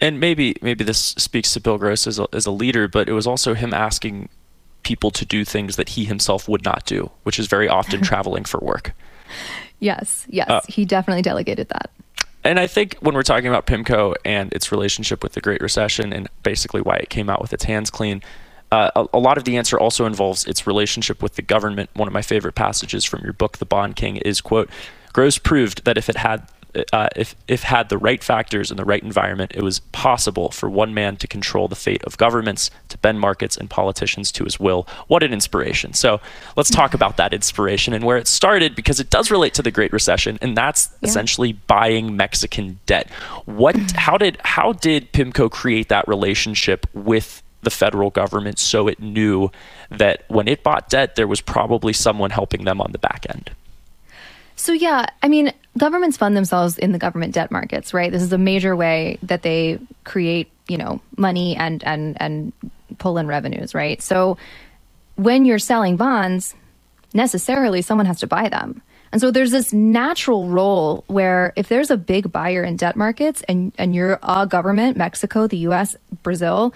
and 0.01 0.19
maybe 0.19 0.55
maybe 0.62 0.83
this 0.83 0.99
speaks 0.99 1.53
to 1.53 1.59
Bill 1.59 1.77
Gross 1.77 2.07
as 2.07 2.19
a, 2.19 2.27
as 2.33 2.45
a 2.45 2.51
leader, 2.51 2.88
but 2.88 3.09
it 3.09 3.13
was 3.13 3.27
also 3.27 3.53
him 3.53 3.73
asking 3.73 4.29
people 4.83 5.12
to 5.12 5.25
do 5.25 5.43
things 5.43 5.75
that 5.75 5.89
he 5.89 6.05
himself 6.05 6.47
would 6.47 6.63
not 6.63 6.85
do, 6.85 7.12
which 7.23 7.38
is 7.38 7.47
very 7.47 7.67
often 7.67 8.01
traveling 8.03 8.43
for 8.43 8.59
work. 8.59 8.93
Yes, 9.79 10.25
yes, 10.29 10.49
uh, 10.49 10.62
he 10.67 10.85
definitely 10.85 11.21
delegated 11.21 11.69
that. 11.69 11.91
And 12.43 12.59
I 12.59 12.67
think 12.67 12.97
when 13.01 13.15
we're 13.15 13.23
talking 13.23 13.47
about 13.47 13.65
PIMCO 13.65 14.15
and 14.23 14.53
its 14.53 14.71
relationship 14.71 15.23
with 15.23 15.33
the 15.33 15.41
Great 15.41 15.62
Recession 15.62 16.13
and 16.13 16.29
basically 16.41 16.81
why 16.81 16.95
it 16.95 17.09
came 17.09 17.29
out 17.29 17.41
with 17.41 17.51
its 17.51 17.65
hands 17.65 17.89
clean, 17.89 18.23
uh, 18.71 18.91
a, 18.95 19.07
a, 19.13 19.19
lot 19.19 19.38
of 19.38 19.43
the 19.43 19.57
answer 19.57 19.79
also 19.79 20.05
involves 20.05 20.45
its 20.45 20.65
relationship 20.65 21.21
with 21.21 21.35
the 21.35 21.41
government. 21.41 21.89
One 21.95 22.07
of 22.07 22.13
my 22.13 22.21
favorite 22.21 22.55
passages 22.55 23.03
from 23.03 23.23
your 23.23 23.33
book, 23.33 23.57
The 23.57 23.65
Bond 23.65 23.95
King, 23.95 24.17
is 24.17 24.41
quote, 24.41 24.69
Gross 25.12 25.38
proved 25.38 25.85
that 25.85 25.97
if 25.97 26.07
it 26.07 26.17
had 26.17 26.47
uh, 26.94 27.10
if, 27.15 27.36
if 27.48 27.63
had 27.63 27.89
the 27.89 27.98
right 27.98 28.24
factors 28.24 28.70
and 28.72 28.80
the 28.80 28.86
right 28.86 29.04
environment, 29.04 29.52
it 29.56 29.63
was 29.63 29.80
possible 29.92 30.50
for 30.50 30.70
one 30.70 30.94
man 30.94 31.18
to 31.18 31.28
control 31.28 31.68
the 31.68 31.76
fate 31.76 32.04
of 32.04 32.18
governments, 32.18 32.72
to 32.89 32.98
bend 32.98 33.20
markets 33.20 33.58
and 33.58 33.70
politicians 33.70 34.32
to 34.34 34.44
his 34.44 34.60
will. 34.60 34.88
What 35.08 35.24
an 35.24 35.34
inspiration. 35.34 35.94
So 35.94 36.20
let's 36.56 36.70
talk 36.70 36.94
about 36.94 37.18
that 37.18 37.34
inspiration 37.34 37.94
and 37.94 38.04
where 38.04 38.18
it 38.18 38.28
started 38.28 38.76
because 38.76 39.00
it 39.00 39.10
does 39.10 39.32
relate 39.32 39.54
to 39.56 39.62
the 39.62 39.72
Great 39.72 39.94
Recession, 39.94 40.38
and 40.42 40.56
that's 40.56 40.89
yeah. 41.02 41.10
essentially 41.10 41.54
buying 41.54 42.15
Mexican 42.15 42.80
debt. 42.86 43.10
What 43.46 43.76
how 43.96 44.18
did 44.18 44.38
how 44.44 44.74
did 44.74 45.12
PIMCO 45.13 45.52
create 45.52 45.89
that 45.89 46.08
relationship 46.08 46.88
with 46.94 47.44
the 47.62 47.70
federal 47.70 48.10
government 48.10 48.58
so 48.58 48.88
it 48.88 49.00
knew 49.00 49.52
that 49.89 50.24
when 50.30 50.48
it 50.48 50.63
bought 50.63 50.89
debt, 50.89 51.15
there 51.15 51.28
was 51.28 51.42
probably 51.42 51.94
someone 51.94 52.30
helping 52.30 52.63
them 52.63 52.80
on 52.80 52.92
the 52.92 53.00
back 53.00 53.26
end? 53.30 53.52
So, 54.60 54.74
yeah, 54.74 55.06
I 55.24 55.30
mean, 55.30 55.54
governments 55.78 56.17
fund 56.17 56.36
themselves 56.36 56.78
in 56.78 56.91
the 56.91 57.00
government 57.00 57.34
debt 57.34 57.50
markets, 57.50 57.93
right? 57.93 58.12
This 58.12 58.22
is 58.22 58.34
a 58.34 58.38
major 58.38 58.76
way 58.76 59.17
that 59.24 59.41
they 59.41 59.80
create, 60.04 60.52
you 60.67 60.78
know, 60.78 61.00
money 61.15 61.56
and, 61.56 61.82
and, 61.86 62.22
and 62.22 62.52
pull 62.98 63.17
in 63.17 63.26
revenues, 63.26 63.74
right? 63.74 64.02
So, 64.02 64.38
when 65.15 65.45
you're 65.45 65.60
selling 65.60 65.95
bonds, 65.95 66.56
necessarily 67.13 67.82
someone 67.82 68.06
has 68.06 68.19
to 68.19 68.28
buy 68.28 68.50
them. 68.50 68.82
And 69.12 69.22
so 69.22 69.32
there's 69.32 69.52
this 69.52 69.74
natural 69.74 70.48
role 70.48 71.04
where 71.08 71.52
if 71.56 71.67
there's 71.67 71.89
a 71.89 71.98
big 71.98 72.32
buyer 72.32 72.63
in 72.63 72.76
debt 72.76 72.95
markets 72.95 73.43
and, 73.48 73.74
and 73.78 73.95
you're 73.95 74.19
a 74.22 74.45
government, 74.45 74.98
Mexico, 74.98 75.48
the 75.48 75.58
US, 75.69 75.95
Brazil, 76.22 76.74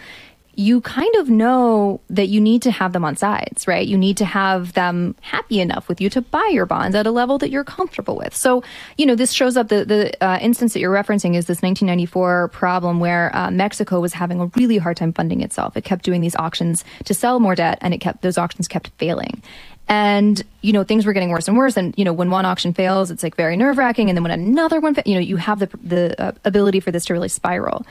you 0.55 0.81
kind 0.81 1.13
of 1.15 1.29
know 1.29 1.99
that 2.09 2.27
you 2.27 2.39
need 2.39 2.61
to 2.61 2.71
have 2.71 2.93
them 2.93 3.03
on 3.03 3.15
sides, 3.15 3.67
right? 3.67 3.87
You 3.87 3.97
need 3.97 4.17
to 4.17 4.25
have 4.25 4.73
them 4.73 5.15
happy 5.21 5.59
enough 5.59 5.87
with 5.87 5.99
you 5.99 6.09
to 6.11 6.21
buy 6.21 6.47
your 6.51 6.65
bonds 6.65 6.95
at 6.95 7.07
a 7.07 7.11
level 7.11 7.37
that 7.39 7.49
you're 7.49 7.63
comfortable 7.63 8.15
with. 8.15 8.35
So, 8.35 8.63
you 8.97 9.05
know, 9.05 9.15
this 9.15 9.31
shows 9.31 9.57
up 9.57 9.69
the, 9.69 9.83
the 9.83 10.23
uh, 10.23 10.37
instance 10.41 10.73
that 10.73 10.79
you're 10.79 10.93
referencing 10.93 11.35
is 11.35 11.47
this 11.47 11.61
1994 11.61 12.49
problem 12.49 12.99
where 12.99 13.35
uh, 13.35 13.49
Mexico 13.49 13.99
was 13.99 14.13
having 14.13 14.39
a 14.39 14.45
really 14.55 14.77
hard 14.77 14.97
time 14.97 15.11
funding 15.11 15.41
itself. 15.41 15.75
It 15.75 15.83
kept 15.83 16.05
doing 16.05 16.21
these 16.21 16.35
auctions 16.35 16.85
to 17.05 17.13
sell 17.13 17.39
more 17.39 17.55
debt 17.55 17.79
and 17.81 17.93
it 17.93 17.97
kept, 17.97 18.21
those 18.21 18.37
auctions 18.37 18.67
kept 18.67 18.89
failing. 18.99 19.41
And, 19.87 20.41
you 20.61 20.71
know, 20.71 20.83
things 20.83 21.05
were 21.05 21.13
getting 21.13 21.29
worse 21.29 21.47
and 21.47 21.57
worse. 21.57 21.75
And, 21.75 21.93
you 21.97 22.05
know, 22.05 22.13
when 22.13 22.29
one 22.29 22.45
auction 22.45 22.73
fails, 22.73 23.11
it's 23.11 23.23
like 23.23 23.35
very 23.35 23.57
nerve 23.57 23.77
wracking. 23.77 24.09
And 24.09 24.15
then 24.15 24.23
when 24.23 24.31
another 24.31 24.79
one, 24.79 24.93
fa- 24.95 25.03
you 25.05 25.15
know, 25.15 25.19
you 25.19 25.35
have 25.37 25.59
the, 25.59 25.69
the 25.83 26.21
uh, 26.21 26.31
ability 26.45 26.79
for 26.79 26.91
this 26.91 27.05
to 27.05 27.13
really 27.13 27.27
spiral. 27.27 27.85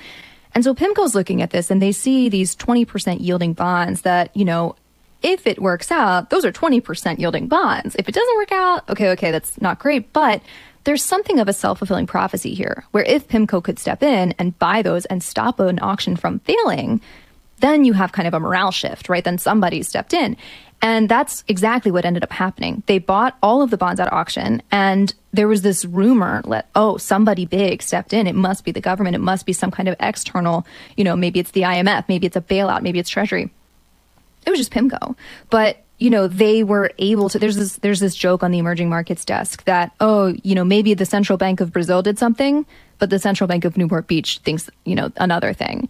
And 0.55 0.65
so 0.65 0.75
PIMCO's 0.75 1.15
looking 1.15 1.43
at 1.43 1.51
this 1.51 1.71
and 1.71 1.81
they 1.81 1.93
see 1.93 2.29
these 2.29 2.55
20% 2.57 3.19
yielding 3.21 3.55
bonds 3.55 4.03
that, 4.03 4.37
you 4.37 4.45
know, 4.45 4.77
if 5.23 5.47
it 5.47 5.63
works 5.63 5.91
out, 5.91 6.31
those 6.31 6.45
are 6.45 6.53
20% 6.53 7.19
yielding 7.19 7.47
bonds. 7.47 7.95
If 7.99 8.09
it 8.09 8.15
doesn't 8.15 8.37
work 8.37 8.53
out, 8.53 8.89
okay, 8.91 9.11
okay, 9.11 9.31
that's 9.31 9.61
not 9.61 9.79
great. 9.79 10.13
But 10.13 10.43
there's 10.85 11.05
something 11.05 11.39
of 11.39 11.49
a 11.49 11.53
self 11.53 11.79
fulfilling 11.79 12.07
prophecy 12.07 12.55
here 12.55 12.85
where 12.91 13.05
if 13.05 13.29
PIMCO 13.29 13.63
could 13.63 13.79
step 13.79 14.03
in 14.03 14.35
and 14.39 14.59
buy 14.59 14.83
those 14.83 15.05
and 15.07 15.23
stop 15.23 15.61
an 15.61 15.79
auction 15.81 16.17
from 16.17 16.41
failing, 16.41 17.01
then 17.61 17.85
you 17.85 17.93
have 17.93 18.13
kind 18.13 18.27
of 18.27 18.35
a 18.35 18.41
morale 18.41 18.73
shift, 18.73 19.09
right? 19.09 19.23
Then 19.23 19.39
somebody 19.39 19.83
stepped 19.83 20.13
in. 20.13 20.37
And 20.85 21.09
that's 21.09 21.45
exactly 21.47 21.93
what 21.93 22.05
ended 22.05 22.25
up 22.25 22.33
happening. 22.33 22.83
They 22.87 22.99
bought 22.99 23.39
all 23.41 23.63
of 23.63 23.71
the 23.71 23.77
bonds 23.77 24.01
at 24.01 24.13
auction, 24.13 24.61
and 24.73 25.15
there 25.33 25.47
was 25.47 25.63
this 25.63 25.85
rumor 25.85 26.43
that, 26.49 26.69
oh, 26.75 26.97
somebody 26.97 27.47
big 27.47 27.83
stepped 27.83 28.13
in. 28.13 28.27
It 28.27 28.35
must 28.35 28.65
be 28.65 28.73
the 28.73 28.81
government. 28.81 29.15
It 29.15 29.21
must 29.21 29.47
be 29.47 29.53
some 29.53 29.71
kind 29.71 29.89
of 29.89 29.95
external, 30.01 30.67
you 30.97 31.05
know, 31.05 31.15
maybe 31.15 31.39
it's 31.39 31.53
the 31.53 31.63
IMF, 31.63 32.09
maybe 32.09 32.27
it's 32.27 32.37
a 32.37 32.41
bailout, 32.41 32.83
maybe 32.83 32.99
it's 32.99 33.09
Treasury. 33.09 33.51
It 34.45 34.51
was 34.51 34.59
just 34.59 34.73
PIMCO. 34.73 35.15
But 35.51 35.85
you 35.99 36.11
know 36.11 36.27
they 36.27 36.65
were 36.65 36.91
able 36.99 37.29
to 37.29 37.39
there's 37.39 37.55
this 37.55 37.77
there's 37.77 38.01
this 38.01 38.17
joke 38.17 38.43
on 38.43 38.51
the 38.51 38.59
emerging 38.59 38.89
markets 38.89 39.25
desk 39.25 39.63
that 39.65 39.93
oh 40.01 40.35
you 40.43 40.57
know 40.57 40.65
maybe 40.65 40.95
the 40.95 41.07
central 41.07 41.37
bank 41.37 41.61
of 41.61 41.73
brazil 41.73 42.03
did 42.03 42.19
something 42.19 42.67
but 42.99 43.09
the 43.09 43.21
central 43.21 43.47
bank 43.47 43.65
of 43.65 43.77
newport 43.77 44.09
beach 44.09 44.39
thinks 44.39 44.69
you 44.85 44.97
know 44.97 45.13
another 45.19 45.53
thing 45.53 45.89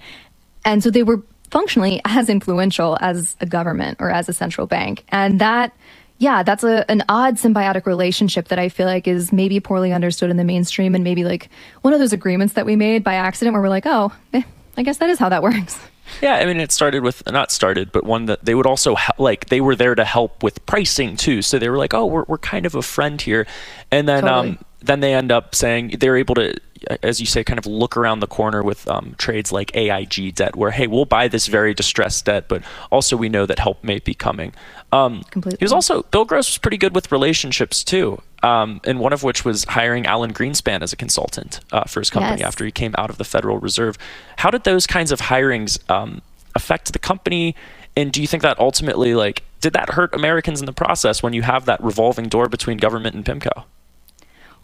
and 0.67 0.83
so 0.83 0.91
they 0.91 1.03
were 1.03 1.23
functionally 1.53 2.01
as 2.07 2.31
influential 2.31 2.97
as 3.03 3.37
a 3.41 3.47
government 3.47 3.99
or 4.01 4.11
as 4.11 4.27
a 4.27 4.33
central 4.33 4.67
bank. 4.67 5.05
And 5.11 5.39
that, 5.39 5.77
yeah, 6.17 6.43
that's 6.43 6.65
a, 6.65 6.91
an 6.91 7.05
odd 7.11 7.37
symbiotic 7.37 7.85
relationship 7.85 8.49
that 8.49 8.59
I 8.59 8.71
feel 8.71 8.87
like 8.87 9.07
is 9.07 9.35
maybe 9.35 9.61
poorly 9.61 9.93
understood 9.93 10.31
in 10.31 10.39
the 10.39 10.45
mainstream 10.45 10.95
and 10.95 11.05
maybe 11.05 11.25
like 11.25 11.51
one 11.83 11.93
of 11.93 12.01
those 12.01 12.15
agreements 12.15 12.55
that 12.55 12.65
we 12.65 12.75
made 12.75 13.05
by 13.05 13.15
accident 13.15 13.53
where 13.53 13.61
we're 13.61 13.69
like, 13.69 13.85
oh, 13.85 14.11
eh, 14.33 14.43
I 14.79 14.83
guess 14.83 14.97
that 14.97 15.11
is 15.11 15.19
how 15.19 15.29
that 15.29 15.43
works. 15.49 15.79
Yeah, 16.23 16.37
I 16.37 16.47
mean, 16.47 16.59
it 16.59 16.73
started 16.73 17.03
with 17.03 17.23
not 17.31 17.53
started, 17.53 17.93
but 17.93 18.05
one 18.05 18.27
that 18.27 18.45
they 18.45 18.55
would 18.55 18.67
also 18.67 18.97
like 19.19 19.47
they 19.47 19.61
were 19.61 19.77
there 19.77 19.95
to 19.95 20.05
help 20.05 20.43
with 20.43 20.65
pricing 20.67 21.17
too. 21.17 21.43
So 21.43 21.59
they 21.59 21.69
were 21.69 21.79
like, 21.79 21.95
oh, 21.95 22.07
we're 22.07 22.25
we're 22.29 22.39
kind 22.39 22.67
of 22.67 22.75
a 22.75 22.83
friend 22.83 23.21
here, 23.21 23.47
and 23.91 24.09
then 24.09 24.23
totally. 24.23 24.51
um, 24.51 24.59
then 24.81 25.01
they 25.01 25.15
end 25.15 25.33
up 25.33 25.55
saying 25.55 25.97
they're 26.01 26.17
able 26.17 26.35
to 26.35 26.55
as 27.03 27.21
you 27.21 27.27
say, 27.27 27.45
kind 27.45 27.59
of 27.59 27.67
look 27.67 27.97
around 27.97 28.21
the 28.21 28.27
corner 28.27 28.63
with 28.63 28.89
um, 28.89 29.15
trades 29.19 29.53
like 29.53 29.75
AIG 29.75 30.35
debt, 30.35 30.57
where 30.57 30.71
hey, 30.71 30.87
we'll 30.87 31.05
buy 31.05 31.29
this 31.29 31.47
very 31.47 31.75
distressed 31.75 32.25
debt, 32.25 32.49
but 32.49 32.63
also 32.91 33.17
we 33.17 33.29
know 33.29 33.47
that 33.47 33.59
help 33.59 33.83
may 33.83 33.99
be 33.99 34.15
coming. 34.15 34.53
Um, 34.93 35.23
Completely. 35.31 35.59
He 35.59 35.65
was 35.65 35.73
also 35.73 36.03
Bill 36.05 36.25
Gross 36.25 36.51
was 36.51 36.59
pretty 36.59 36.77
good 36.77 36.95
with 36.95 37.11
relationships 37.13 37.83
too, 37.83 38.21
um, 38.43 38.81
and 38.85 39.01
one 39.01 39.13
of 39.13 39.23
which 39.23 39.45
was 39.45 39.65
hiring 39.65 40.07
Alan 40.07 40.33
Greenspan 40.33 40.83
as 40.83 40.93
a 40.93 40.97
consultant 40.97 41.61
uh, 41.73 41.85
for 41.85 42.01
his 42.01 42.11
company 42.11 42.41
yes. 42.41 42.47
after 42.47 42.65
he 42.65 42.71
came 42.71 42.95
out 42.99 43.11
of 43.11 43.19
the 43.19 43.25
Federal 43.25 43.59
Reserve. 43.59 43.97
How 44.37 44.51
did 44.51 44.65
those 44.65 44.87
kinds 44.87 45.13
of 45.13 45.21
hirings 45.21 45.79
um, 45.91 46.23
affect 46.55 46.93
the 46.93 46.99
company? 46.99 47.55
And 47.97 48.13
do 48.13 48.21
you 48.21 48.27
think 48.27 48.43
that 48.43 48.59
ultimately, 48.59 49.15
like, 49.15 49.43
did 49.61 49.75
that 49.75 49.91
hurt 49.91 50.15
Americans 50.15 50.61
in 50.61 50.67
the 50.67 50.73
process 50.73 51.23
when 51.23 51.33
you 51.33 51.43
have 51.43 51.67
that 51.67 51.83
revolving 51.83 52.29
door 52.29 52.49
between 52.49 52.79
government 52.79 53.15
and 53.15 53.25
PIMCO? 53.25 53.65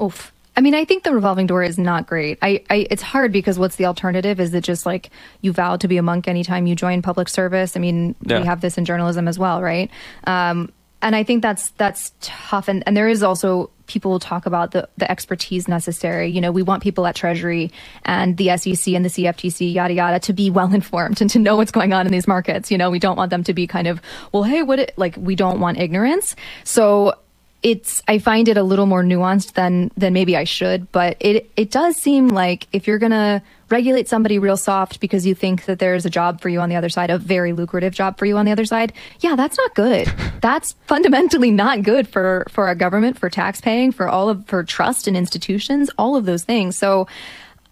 Oof. 0.01 0.33
I 0.59 0.61
mean, 0.61 0.75
I 0.75 0.85
think 0.85 1.05
the 1.05 1.15
revolving 1.15 1.47
door 1.47 1.63
is 1.63 1.79
not 1.79 2.09
great. 2.09 2.37
I, 2.43 2.65
I, 2.69 2.89
it's 2.91 3.01
hard 3.01 3.31
because 3.31 3.61
what's 3.61 3.77
the 3.77 3.85
alternative? 3.85 4.41
Is 4.41 4.53
it 4.53 4.65
just 4.65 4.85
like 4.85 5.11
you 5.41 5.53
vow 5.53 5.77
to 5.77 5.87
be 5.87 5.99
a 5.99 6.03
monk 6.03 6.27
anytime 6.27 6.67
you 6.67 6.75
join 6.75 7.01
public 7.01 7.29
service? 7.29 7.77
I 7.77 7.79
mean, 7.79 8.17
yeah. 8.23 8.41
we 8.41 8.47
have 8.47 8.61
this 8.61 8.77
in 8.77 8.85
journalism 8.85 9.29
as 9.29 9.39
well, 9.39 9.63
right? 9.63 9.89
Um, 10.25 10.73
and 11.01 11.15
I 11.15 11.23
think 11.23 11.43
that's 11.43 11.71
that's 11.71 12.13
tough. 12.21 12.67
And, 12.67 12.83
and 12.89 12.97
there 12.97 13.09
is 13.09 13.23
also 13.23 13.71
people 13.87 14.19
talk 14.19 14.47
about 14.47 14.73
the, 14.73 14.89
the 14.97 15.09
expertise 15.09 15.69
necessary. 15.69 16.27
You 16.27 16.41
know, 16.41 16.51
we 16.51 16.63
want 16.63 16.83
people 16.83 17.07
at 17.07 17.15
Treasury 17.15 17.71
and 18.05 18.37
the 18.37 18.57
SEC 18.57 18.95
and 18.95 19.05
the 19.05 19.11
CFTC, 19.11 19.73
yada 19.73 19.95
yada, 19.95 20.19
to 20.19 20.33
be 20.33 20.51
well 20.51 20.75
informed 20.75 21.21
and 21.21 21.31
to 21.31 21.39
know 21.39 21.55
what's 21.55 21.71
going 21.71 21.93
on 21.93 22.05
in 22.05 22.11
these 22.11 22.27
markets. 22.27 22.69
You 22.73 22.79
know, 22.79 22.91
we 22.91 22.99
don't 22.99 23.17
want 23.17 23.31
them 23.31 23.45
to 23.45 23.55
be 23.55 23.69
kind 23.69 23.87
of, 23.87 24.03
well, 24.33 24.43
hey, 24.43 24.63
what? 24.63 24.81
It, 24.81 24.95
like, 24.97 25.17
we 25.17 25.37
don't 25.37 25.61
want 25.61 25.79
ignorance. 25.79 26.35
So 26.65 27.15
it's 27.63 28.03
I 28.07 28.19
find 28.19 28.49
it 28.49 28.57
a 28.57 28.63
little 28.63 28.87
more 28.87 29.03
nuanced 29.03 29.55
than 29.55 29.91
than 29.97 30.13
maybe 30.13 30.37
I 30.37 30.45
should, 30.45 30.91
but 30.93 31.17
it 31.19 31.51
it 31.57 31.71
does 31.71 31.97
seem 31.97 32.29
like 32.29 32.69
if 32.73 32.87
you're 32.87 32.99
gonna 32.99 33.43
regulate 33.69 34.09
somebody 34.09 34.39
real 34.39 34.57
soft 34.57 35.01
because 35.01 35.27
you 35.27 35.35
think 35.35 35.65
that 35.65 35.79
there's 35.79 36.07
a 36.07 36.11
job 36.11 36.41
for 36.41 36.49
you 36.49 36.61
on 36.61 36.69
the 36.69 36.77
other 36.77 36.89
side, 36.89 37.11
a 37.11 37.19
very 37.19 37.53
lucrative 37.53 37.93
job 37.93 38.17
for 38.17 38.27
you 38.27 38.37
on 38.37 38.47
the 38.47 38.53
other 38.53 38.65
side, 38.65 38.93
yeah, 39.21 39.35
that's 39.35 39.59
not 39.59 39.75
good. 39.75 40.11
that's 40.41 40.73
fundamentally 40.87 41.51
not 41.51 41.83
good 41.83 42.07
for 42.07 42.47
for 42.49 42.69
our 42.69 42.77
government, 42.77 43.19
for 43.19 43.29
tax 43.29 43.61
paying, 43.61 43.91
for 43.91 44.09
all 44.09 44.29
of 44.29 44.47
for 44.47 44.63
trust 44.63 45.09
in 45.09 45.17
institutions, 45.17 45.91
all 45.99 46.15
of 46.15 46.27
those 46.27 46.45
things. 46.45 46.79
So 46.79 47.09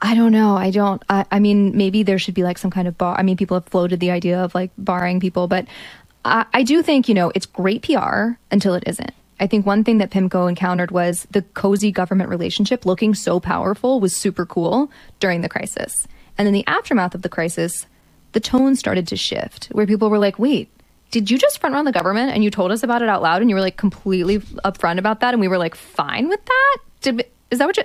I 0.02 0.14
don't 0.14 0.32
know. 0.32 0.56
I 0.56 0.70
don't. 0.72 1.02
I, 1.08 1.24
I 1.30 1.38
mean, 1.38 1.76
maybe 1.76 2.02
there 2.02 2.18
should 2.18 2.34
be 2.34 2.42
like 2.42 2.58
some 2.58 2.72
kind 2.72 2.88
of 2.88 2.98
bar. 2.98 3.16
I 3.16 3.22
mean, 3.22 3.36
people 3.36 3.56
have 3.56 3.66
floated 3.66 4.00
the 4.00 4.10
idea 4.10 4.42
of 4.42 4.52
like 4.54 4.72
barring 4.76 5.20
people, 5.20 5.46
but 5.46 5.66
I, 6.24 6.44
I 6.52 6.62
do 6.64 6.82
think 6.82 7.08
you 7.08 7.14
know 7.14 7.30
it's 7.36 7.46
great 7.46 7.82
PR 7.82 8.32
until 8.50 8.74
it 8.74 8.82
isn't 8.86 9.12
I 9.38 9.46
think 9.46 9.66
one 9.66 9.84
thing 9.84 9.98
that 9.98 10.10
PIMCO 10.10 10.48
encountered 10.48 10.90
was 10.90 11.26
the 11.30 11.42
cozy 11.42 11.92
government 11.92 12.30
relationship 12.30 12.86
looking 12.86 13.14
so 13.14 13.38
powerful 13.38 14.00
was 14.00 14.16
super 14.16 14.46
cool 14.46 14.90
during 15.20 15.42
the 15.42 15.48
crisis. 15.48 16.06
And 16.38 16.48
in 16.48 16.54
the 16.54 16.66
aftermath 16.66 17.14
of 17.14 17.22
the 17.22 17.28
crisis, 17.28 17.86
the 18.32 18.40
tone 18.40 18.76
started 18.76 19.08
to 19.08 19.16
shift 19.16 19.66
where 19.72 19.86
people 19.86 20.10
were 20.10 20.18
like, 20.18 20.38
wait, 20.38 20.70
did 21.10 21.30
you 21.30 21.38
just 21.38 21.58
front 21.58 21.74
run 21.74 21.84
the 21.84 21.92
government 21.92 22.32
and 22.32 22.42
you 22.42 22.50
told 22.50 22.72
us 22.72 22.82
about 22.82 23.02
it 23.02 23.08
out 23.08 23.22
loud 23.22 23.40
and 23.40 23.50
you 23.50 23.56
were 23.56 23.62
like 23.62 23.76
completely 23.76 24.38
upfront 24.38 24.98
about 24.98 25.20
that 25.20 25.34
and 25.34 25.40
we 25.40 25.48
were 25.48 25.58
like 25.58 25.74
fine 25.74 26.28
with 26.28 26.44
that? 26.44 26.78
Did 27.02 27.26
is 27.50 27.58
that 27.58 27.66
what 27.66 27.76
you 27.76 27.84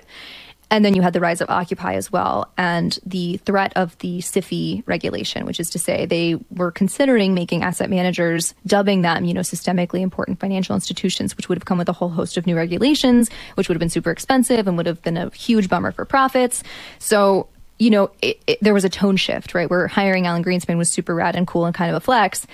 and 0.71 0.86
then 0.86 0.95
you 0.95 1.01
had 1.01 1.12
the 1.12 1.19
rise 1.19 1.41
of 1.41 1.49
Occupy 1.49 1.95
as 1.95 2.12
well, 2.12 2.49
and 2.57 2.97
the 3.05 3.38
threat 3.38 3.73
of 3.75 3.97
the 3.97 4.19
SIFI 4.19 4.84
regulation, 4.88 5.45
which 5.45 5.60
is 5.60 5.69
to 5.71 5.77
say 5.77 6.05
they 6.05 6.39
were 6.49 6.71
considering 6.71 7.34
making 7.34 7.62
asset 7.62 7.89
managers, 7.89 8.55
dubbing 8.65 9.01
them, 9.01 9.25
you 9.25 9.34
know, 9.34 9.41
systemically 9.41 9.99
important 9.99 10.39
financial 10.39 10.73
institutions, 10.73 11.36
which 11.36 11.49
would 11.49 11.57
have 11.57 11.65
come 11.65 11.77
with 11.77 11.89
a 11.89 11.93
whole 11.93 12.07
host 12.07 12.38
of 12.38 12.47
new 12.47 12.55
regulations, 12.55 13.29
which 13.55 13.67
would 13.67 13.75
have 13.75 13.81
been 13.81 13.89
super 13.89 14.12
expensive 14.12 14.65
and 14.65 14.77
would 14.77 14.86
have 14.86 15.01
been 15.01 15.17
a 15.17 15.29
huge 15.31 15.67
bummer 15.67 15.91
for 15.91 16.05
profits. 16.05 16.63
So 16.99 17.49
you 17.77 17.89
know, 17.89 18.12
it, 18.21 18.39
it, 18.45 18.60
there 18.62 18.75
was 18.75 18.86
a 18.86 18.89
tone 18.89 19.17
shift, 19.17 19.55
right? 19.55 19.67
Where 19.67 19.88
hiring 19.88 20.27
Alan 20.27 20.43
Greenspan 20.43 20.77
was 20.77 20.88
super 20.88 21.15
rad 21.15 21.36
and 21.36 21.47
cool 21.47 21.65
and 21.65 21.73
kind 21.73 21.89
of 21.89 21.97
a 21.97 21.99
flex. 21.99 22.45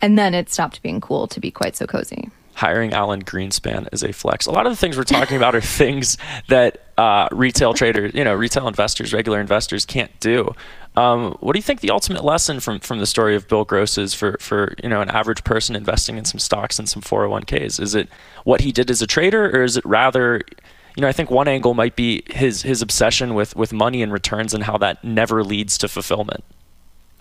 And 0.00 0.18
then 0.18 0.34
it 0.34 0.50
stopped 0.50 0.82
being 0.82 1.00
cool 1.00 1.28
to 1.28 1.38
be 1.38 1.52
quite 1.52 1.76
so 1.76 1.86
cozy 1.86 2.30
hiring 2.54 2.92
Alan 2.92 3.22
Greenspan 3.22 3.88
is 3.92 4.02
a 4.02 4.12
flex. 4.12 4.46
A 4.46 4.50
lot 4.50 4.66
of 4.66 4.72
the 4.72 4.76
things 4.76 4.96
we're 4.96 5.04
talking 5.04 5.36
about 5.36 5.54
are 5.54 5.60
things 5.82 6.18
that 6.48 6.91
uh, 7.02 7.28
retail 7.32 7.74
traders, 7.74 8.14
you 8.14 8.22
know, 8.22 8.32
retail 8.32 8.68
investors, 8.68 9.12
regular 9.12 9.40
investors 9.40 9.84
can't 9.84 10.12
do. 10.20 10.54
Um, 10.94 11.32
what 11.40 11.54
do 11.54 11.58
you 11.58 11.62
think 11.62 11.80
the 11.80 11.90
ultimate 11.90 12.22
lesson 12.22 12.60
from, 12.60 12.78
from 12.78 13.00
the 13.00 13.06
story 13.06 13.34
of 13.34 13.48
Bill 13.48 13.64
Gross 13.64 13.98
is 13.98 14.14
for, 14.14 14.36
for 14.38 14.76
you 14.80 14.88
know 14.88 15.00
an 15.00 15.10
average 15.10 15.42
person 15.42 15.74
investing 15.74 16.16
in 16.16 16.24
some 16.24 16.38
stocks 16.38 16.78
and 16.78 16.88
some 16.88 17.02
401ks? 17.02 17.80
Is 17.80 17.96
it 17.96 18.08
what 18.44 18.60
he 18.60 18.70
did 18.70 18.88
as 18.88 19.02
a 19.02 19.06
trader, 19.08 19.46
or 19.46 19.64
is 19.64 19.76
it 19.76 19.84
rather, 19.84 20.42
you 20.96 21.00
know, 21.00 21.08
I 21.08 21.12
think 21.12 21.28
one 21.28 21.48
angle 21.48 21.74
might 21.74 21.96
be 21.96 22.22
his 22.30 22.62
his 22.62 22.82
obsession 22.82 23.34
with 23.34 23.56
with 23.56 23.72
money 23.72 24.00
and 24.00 24.12
returns 24.12 24.54
and 24.54 24.62
how 24.62 24.78
that 24.78 25.02
never 25.02 25.42
leads 25.42 25.76
to 25.78 25.88
fulfillment. 25.88 26.44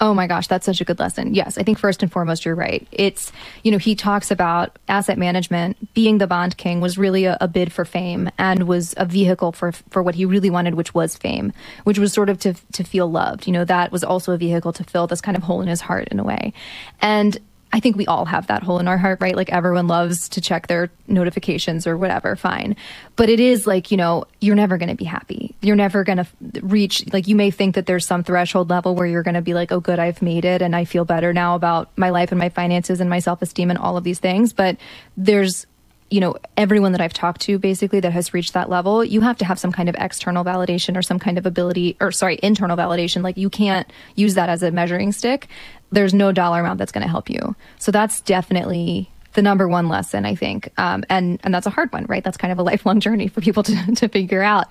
Oh 0.02 0.16
my 0.16 0.26
gosh, 0.26 0.48
that's 0.48 0.66
such 0.66 0.82
a 0.82 0.84
good 0.84 0.98
lesson. 0.98 1.36
Yes, 1.36 1.60
I 1.60 1.64
think 1.64 1.78
first 1.78 2.02
and 2.02 2.12
foremost, 2.12 2.44
you're 2.44 2.56
right. 2.56 2.88
It's, 2.92 3.32
you 3.64 3.72
know, 3.72 3.78
he 3.78 3.94
talks 3.94 4.32
about 4.32 4.80
asset 4.88 5.16
management 5.20 5.94
being 5.94 6.18
the 6.18 6.26
bond 6.26 6.58
king 6.58 6.82
was 6.82 6.98
really 6.98 7.26
a, 7.26 7.38
a, 7.40 7.48
bid 7.48 7.72
for 7.72 7.86
fame 7.86 8.28
and 8.40 8.68
was 8.68 8.96
a 8.98 9.06
vehicle 9.06 9.52
for 9.52 9.72
for 9.72 10.02
what 10.02 10.16
he 10.16 10.26
really 10.26 10.50
wanted, 10.50 10.74
which 10.74 10.96
was 10.96 11.16
fame, 11.16 11.54
which 11.84 12.00
was 12.00 12.12
sort 12.14 12.30
of 12.30 12.40
to 12.40 12.56
to 12.74 12.84
feel 12.84 13.12
loved. 13.12 13.46
You 13.46 13.54
know, 13.54 13.64
that 13.64 13.92
was 13.92 14.04
also 14.04 14.34
a 14.34 14.38
vehicle 14.38 14.74
to 14.74 14.84
fill 14.84 15.06
this 15.06 15.22
kind 15.22 15.38
of 15.38 15.44
hole 15.44 15.62
in 15.62 15.68
his 15.68 15.82
heart 15.82 16.08
in 16.08 16.20
a 16.20 16.24
way. 16.24 16.52
And 17.00 17.38
I 17.74 17.80
think 17.80 17.96
we 17.96 18.06
all 18.06 18.26
have 18.26 18.48
that 18.48 18.64
hole 18.64 18.80
in 18.80 18.88
our 18.88 18.98
heart, 18.98 19.22
right? 19.22 19.36
Like 19.36 19.52
everyone 19.52 19.88
loves 19.88 20.30
to 20.30 20.42
check 20.42 20.68
their 20.68 20.92
notifications 21.08 21.88
or 21.88 21.98
whatever, 21.98 22.36
fine. 22.36 22.76
But 23.16 23.30
it 23.30 23.40
is 23.40 23.66
like, 23.66 23.92
you 23.92 23.98
know, 23.98 24.26
you're 24.42 24.56
never 24.56 24.78
going 24.78 24.90
to 24.90 24.96
be 24.96 25.06
happy. 25.06 25.56
You're 25.62 25.78
never 25.78 26.04
going 26.04 26.18
to 26.18 26.28
reach, 26.62 27.12
like, 27.14 27.28
you 27.28 27.36
may 27.36 27.50
think 27.50 27.76
that 27.76 27.86
there's 27.86 28.06
some 28.06 28.24
threshold 28.24 28.70
level 28.70 28.96
where 28.96 29.08
you're 29.08 29.24
going 29.24 29.36
to 29.36 29.42
be 29.42 29.54
like, 29.54 29.72
oh, 29.72 29.80
good, 29.80 30.00
I've 30.00 30.22
made 30.22 30.44
it 30.44 30.62
and 30.62 30.76
I 30.76 30.86
feel 30.86 31.06
better 31.06 31.32
now 31.32 31.56
about 31.56 31.90
my 31.98 32.10
life 32.10 32.32
and 32.32 32.40
my 32.40 32.50
finances 32.50 33.00
and 33.00 33.10
my 33.10 33.20
self 33.20 33.42
esteem 33.42 33.70
and 33.70 33.80
all 33.80 33.96
of 33.96 34.04
these 34.04 34.20
things. 34.20 34.52
But 34.52 34.78
there's 35.16 35.66
you 36.12 36.20
know, 36.20 36.36
everyone 36.58 36.92
that 36.92 37.00
I've 37.00 37.14
talked 37.14 37.40
to 37.44 37.58
basically 37.58 38.02
that 38.02 38.12
has 38.12 38.34
reached 38.34 38.54
that 38.54 38.70
level, 38.70 39.02
you 39.04 39.22
have 39.22 39.38
to 39.38 39.46
have 39.46 39.58
some 39.58 39.72
kind 39.72 39.88
of 39.88 39.96
external 39.98 40.44
validation 40.44 40.98
or 40.98 41.02
some 41.02 41.20
kind 41.20 41.38
of 41.38 41.46
ability, 41.46 41.96
or 42.02 42.12
sorry, 42.12 42.38
internal 42.44 42.76
validation. 42.76 43.24
Like 43.24 43.38
you 43.38 43.50
can't 43.50 43.90
use 44.16 44.34
that 44.34 44.50
as 44.50 44.62
a 44.62 44.72
measuring 44.72 45.14
stick. 45.14 45.48
There's 45.92 46.14
no 46.14 46.32
dollar 46.32 46.62
amount 46.62 46.80
that's 46.80 46.92
going 46.92 47.04
to 47.04 47.10
help 47.10 47.30
you. 47.30 47.56
So 47.80 47.92
that's 47.92 48.22
definitely 48.22 49.12
the 49.34 49.42
number 49.42 49.68
one 49.68 49.88
lesson, 49.88 50.26
I 50.26 50.36
think. 50.36 50.72
Um, 50.78 51.04
and, 51.10 51.40
and 51.44 51.54
that's 51.54 51.68
a 51.68 51.70
hard 51.70 51.92
one, 51.92 52.06
right? 52.08 52.24
That's 52.24 52.38
kind 52.38 52.52
of 52.52 52.60
a 52.60 52.64
lifelong 52.72 53.00
journey 53.00 53.28
for 53.28 53.42
people 53.42 53.64
to, 53.64 53.96
to 53.96 54.08
figure 54.08 54.42
out. 54.42 54.68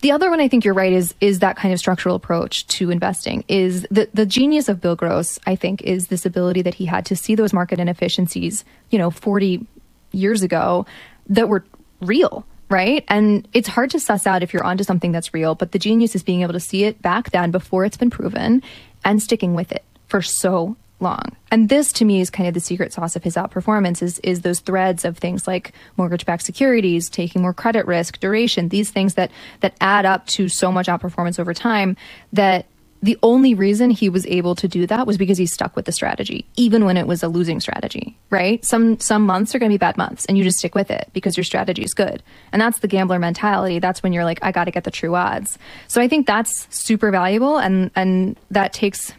The 0.00 0.12
other 0.12 0.30
one 0.30 0.40
I 0.40 0.48
think 0.48 0.64
you're 0.64 0.74
right 0.74 0.92
is 0.92 1.14
is 1.20 1.38
that 1.38 1.56
kind 1.56 1.72
of 1.72 1.78
structural 1.78 2.16
approach 2.16 2.66
to 2.66 2.90
investing. 2.90 3.44
Is 3.46 3.86
the 3.88 4.08
the 4.12 4.26
genius 4.26 4.68
of 4.68 4.80
Bill 4.80 4.96
Gross, 4.96 5.38
I 5.46 5.54
think, 5.54 5.80
is 5.82 6.08
this 6.08 6.26
ability 6.26 6.62
that 6.62 6.74
he 6.74 6.86
had 6.86 7.06
to 7.06 7.16
see 7.16 7.36
those 7.36 7.52
market 7.52 7.78
inefficiencies, 7.78 8.64
you 8.90 8.98
know, 8.98 9.10
40 9.10 9.64
years 10.10 10.42
ago 10.42 10.86
that 11.28 11.48
were 11.48 11.64
real, 12.00 12.44
right? 12.68 13.04
And 13.06 13.46
it's 13.52 13.68
hard 13.68 13.90
to 13.90 14.00
suss 14.00 14.26
out 14.26 14.42
if 14.42 14.52
you're 14.52 14.64
onto 14.64 14.82
something 14.82 15.12
that's 15.12 15.32
real, 15.32 15.54
but 15.54 15.70
the 15.70 15.78
genius 15.78 16.16
is 16.16 16.24
being 16.24 16.42
able 16.42 16.54
to 16.54 16.60
see 16.60 16.82
it 16.82 17.00
back 17.00 17.30
then 17.30 17.52
before 17.52 17.84
it's 17.84 17.96
been 17.96 18.10
proven 18.10 18.60
and 19.04 19.22
sticking 19.22 19.54
with 19.54 19.70
it 19.70 19.84
for 20.12 20.20
so 20.20 20.76
long. 21.00 21.24
And 21.50 21.70
this 21.70 21.90
to 21.94 22.04
me 22.04 22.20
is 22.20 22.28
kind 22.28 22.46
of 22.46 22.52
the 22.52 22.60
secret 22.60 22.92
sauce 22.92 23.16
of 23.16 23.24
his 23.24 23.34
outperformance 23.34 24.02
is 24.02 24.18
is 24.18 24.42
those 24.42 24.60
threads 24.60 25.06
of 25.06 25.16
things 25.16 25.46
like 25.46 25.72
mortgage-backed 25.96 26.44
securities, 26.44 27.08
taking 27.08 27.40
more 27.40 27.54
credit 27.54 27.86
risk, 27.86 28.20
duration, 28.20 28.68
these 28.68 28.90
things 28.90 29.14
that 29.14 29.30
that 29.60 29.74
add 29.80 30.04
up 30.04 30.26
to 30.26 30.50
so 30.50 30.70
much 30.70 30.86
outperformance 30.86 31.40
over 31.40 31.54
time 31.54 31.96
that 32.32 32.66
the 33.02 33.18
only 33.22 33.54
reason 33.54 33.90
he 33.90 34.08
was 34.08 34.24
able 34.26 34.54
to 34.54 34.68
do 34.68 34.86
that 34.86 35.06
was 35.06 35.16
because 35.18 35.36
he 35.36 35.46
stuck 35.46 35.74
with 35.74 35.86
the 35.86 35.92
strategy, 35.92 36.46
even 36.56 36.84
when 36.84 36.96
it 36.96 37.06
was 37.06 37.22
a 37.24 37.28
losing 37.28 37.58
strategy, 37.58 38.16
right? 38.30 38.64
Some 38.64 39.00
some 39.00 39.26
months 39.26 39.54
are 39.54 39.58
going 39.58 39.70
to 39.70 39.74
be 39.74 39.78
bad 39.78 39.96
months, 39.96 40.24
and 40.26 40.38
you 40.38 40.44
just 40.44 40.58
stick 40.58 40.74
with 40.74 40.90
it 40.90 41.08
because 41.12 41.36
your 41.36 41.44
strategy 41.44 41.82
is 41.82 41.94
good, 41.94 42.22
and 42.52 42.62
that's 42.62 42.78
the 42.78 42.86
gambler 42.86 43.18
mentality. 43.18 43.80
That's 43.80 44.02
when 44.02 44.12
you're 44.12 44.24
like, 44.24 44.38
I 44.42 44.52
got 44.52 44.64
to 44.64 44.70
get 44.70 44.84
the 44.84 44.90
true 44.92 45.16
odds. 45.16 45.58
So 45.88 46.00
I 46.00 46.06
think 46.06 46.26
that's 46.26 46.68
super 46.70 47.10
valuable, 47.10 47.56
and 47.56 47.90
and 47.96 48.36
that 48.52 48.72
takes, 48.72 49.12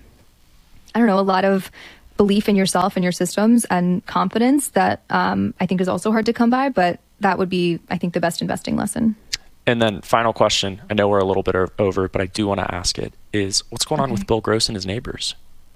I 0.95 0.99
don't 0.99 1.07
know, 1.07 1.19
a 1.19 1.21
lot 1.21 1.45
of 1.45 1.71
belief 2.17 2.47
in 2.47 2.55
yourself 2.55 2.95
and 2.95 3.03
your 3.03 3.11
systems 3.11 3.65
and 3.65 4.05
confidence 4.05 4.69
that 4.69 5.03
um, 5.09 5.53
I 5.59 5.65
think 5.65 5.81
is 5.81 5.87
also 5.87 6.11
hard 6.11 6.25
to 6.27 6.33
come 6.33 6.49
by, 6.49 6.69
but 6.69 6.99
that 7.19 7.37
would 7.37 7.49
be, 7.49 7.79
I 7.89 7.97
think, 7.97 8.13
the 8.13 8.19
best 8.19 8.41
investing 8.41 8.75
lesson. 8.75 9.15
And 9.65 9.81
then 9.81 10.01
final 10.01 10.33
question. 10.33 10.81
I 10.89 10.93
know 10.93 11.07
we're 11.07 11.19
a 11.19 11.25
little 11.25 11.43
bit 11.43 11.55
over, 11.79 12.09
but 12.09 12.21
I 12.21 12.25
do 12.25 12.47
want 12.47 12.59
to 12.59 12.75
ask 12.75 12.99
it 12.99 13.13
is 13.31 13.63
what's 13.71 13.85
going 13.85 14.01
on 14.01 14.11
with 14.11 14.27
Bill 14.27 14.41
Gross 14.41 14.67
and 14.67 14.75
his 14.75 14.85
neighbors? 14.85 15.35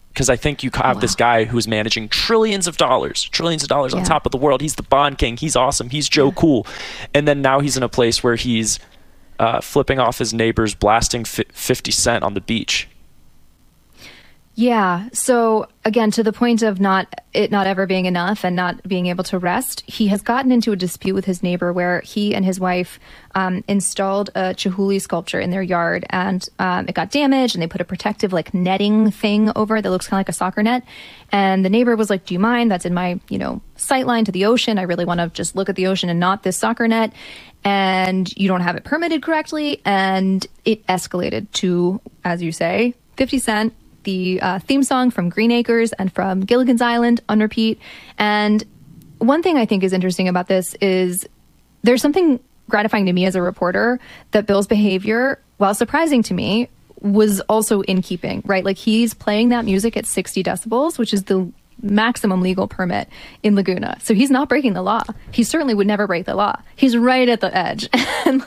Because 0.09 0.29
I 0.29 0.35
think 0.35 0.63
you 0.63 0.71
have 0.73 0.97
wow. 0.97 1.01
this 1.01 1.15
guy 1.15 1.45
who's 1.45 1.67
managing 1.67 2.09
trillions 2.09 2.67
of 2.67 2.77
dollars, 2.77 3.23
trillions 3.23 3.63
of 3.63 3.69
dollars 3.69 3.93
yeah. 3.93 3.99
on 3.99 4.05
top 4.05 4.25
of 4.25 4.31
the 4.31 4.37
world. 4.37 4.61
He's 4.61 4.75
the 4.75 4.83
bond 4.83 5.17
king. 5.17 5.37
He's 5.37 5.55
awesome. 5.55 5.89
He's 5.89 6.09
Joe 6.09 6.27
yeah. 6.27 6.33
Cool. 6.35 6.67
And 7.13 7.27
then 7.27 7.41
now 7.41 7.59
he's 7.59 7.77
in 7.77 7.83
a 7.83 7.89
place 7.89 8.23
where 8.23 8.35
he's 8.35 8.79
uh, 9.39 9.61
flipping 9.61 9.99
off 9.99 10.17
his 10.17 10.33
neighbors, 10.33 10.73
blasting 10.73 11.23
50 11.23 11.91
Cent 11.91 12.23
on 12.23 12.33
the 12.33 12.41
beach. 12.41 12.89
Yeah. 14.59 15.09
So 15.13 15.67
again, 15.85 16.09
to 16.09 16.23
the 16.23 16.33
point 16.33 16.63
of 16.63 16.79
not 16.79 17.21
it 17.31 17.51
not 17.51 17.67
ever 17.67 17.85
being 17.85 18.07
enough 18.07 18.43
and 18.43 18.55
not 18.55 18.81
being 18.87 19.05
able 19.05 19.23
to 19.25 19.37
rest, 19.37 19.83
he 19.85 20.07
has 20.07 20.23
gotten 20.23 20.51
into 20.51 20.71
a 20.71 20.75
dispute 20.75 21.13
with 21.13 21.25
his 21.25 21.43
neighbor 21.43 21.71
where 21.71 22.01
he 22.01 22.33
and 22.33 22.43
his 22.43 22.59
wife 22.59 22.99
um, 23.35 23.63
installed 23.67 24.31
a 24.33 24.55
Chihuly 24.55 24.99
sculpture 24.99 25.39
in 25.39 25.51
their 25.51 25.61
yard, 25.61 26.07
and 26.09 26.49
um, 26.57 26.87
it 26.87 26.95
got 26.95 27.11
damaged, 27.11 27.53
and 27.53 27.61
they 27.61 27.67
put 27.67 27.81
a 27.81 27.85
protective 27.85 28.33
like 28.33 28.51
netting 28.51 29.11
thing 29.11 29.51
over 29.55 29.77
it 29.77 29.83
that 29.83 29.91
looks 29.91 30.07
kind 30.07 30.17
of 30.17 30.21
like 30.21 30.29
a 30.29 30.33
soccer 30.33 30.63
net. 30.63 30.81
And 31.31 31.63
the 31.63 31.69
neighbor 31.69 31.95
was 31.95 32.09
like, 32.09 32.25
"Do 32.25 32.33
you 32.33 32.39
mind? 32.39 32.71
That's 32.71 32.85
in 32.85 32.95
my 32.95 33.19
you 33.29 33.37
know 33.37 33.61
sight 33.75 34.07
line 34.07 34.25
to 34.25 34.31
the 34.31 34.45
ocean. 34.45 34.79
I 34.79 34.83
really 34.83 35.05
want 35.05 35.19
to 35.19 35.29
just 35.29 35.55
look 35.55 35.69
at 35.69 35.75
the 35.75 35.85
ocean 35.85 36.09
and 36.09 36.19
not 36.19 36.41
this 36.41 36.57
soccer 36.57 36.87
net." 36.87 37.13
And 37.63 38.35
you 38.35 38.47
don't 38.47 38.61
have 38.61 38.75
it 38.75 38.83
permitted 38.83 39.21
correctly, 39.21 39.83
and 39.85 40.47
it 40.65 40.83
escalated 40.87 41.51
to, 41.51 42.01
as 42.23 42.41
you 42.41 42.51
say, 42.51 42.95
50 43.17 43.37
cent 43.37 43.73
the 44.07 44.39
uh, 44.41 44.57
theme 44.59 44.83
song 44.83 45.11
from 45.11 45.27
Green 45.27 45.51
Acres 45.51 45.91
and 45.91 46.11
from 46.11 46.39
Gilligan's 46.39 46.81
Island 46.81 47.19
on 47.27 47.41
repeat. 47.41 47.77
And 48.17 48.63
one 49.17 49.43
thing 49.43 49.57
I 49.57 49.65
think 49.65 49.83
is 49.83 49.91
interesting 49.91 50.29
about 50.29 50.47
this 50.47 50.75
is 50.75 51.27
there's 51.81 52.01
something 52.01 52.39
gratifying 52.69 53.05
to 53.07 53.11
me 53.11 53.25
as 53.25 53.35
a 53.35 53.41
reporter 53.41 53.99
that 54.31 54.47
Bill's 54.47 54.65
behavior, 54.65 55.41
while 55.57 55.75
surprising 55.75 56.23
to 56.23 56.33
me, 56.33 56.69
was 57.01 57.41
also 57.41 57.81
in 57.81 58.01
keeping, 58.01 58.41
right? 58.45 58.63
Like 58.63 58.77
he's 58.77 59.13
playing 59.13 59.49
that 59.49 59.65
music 59.65 59.97
at 59.97 60.05
60 60.05 60.41
decibels, 60.41 60.97
which 60.97 61.13
is 61.13 61.23
the 61.23 61.51
maximum 61.81 62.41
legal 62.41 62.67
permit 62.67 63.07
in 63.43 63.55
Laguna. 63.55 63.97
So 64.01 64.13
he's 64.13 64.31
not 64.31 64.49
breaking 64.49 64.73
the 64.73 64.81
law. 64.81 65.03
He 65.31 65.43
certainly 65.43 65.73
would 65.73 65.87
never 65.87 66.07
break 66.07 66.25
the 66.25 66.35
law. 66.35 66.59
He's 66.75 66.97
right 66.97 67.27
at 67.29 67.41
the 67.41 67.55
edge. 67.55 67.89
and, 68.25 68.45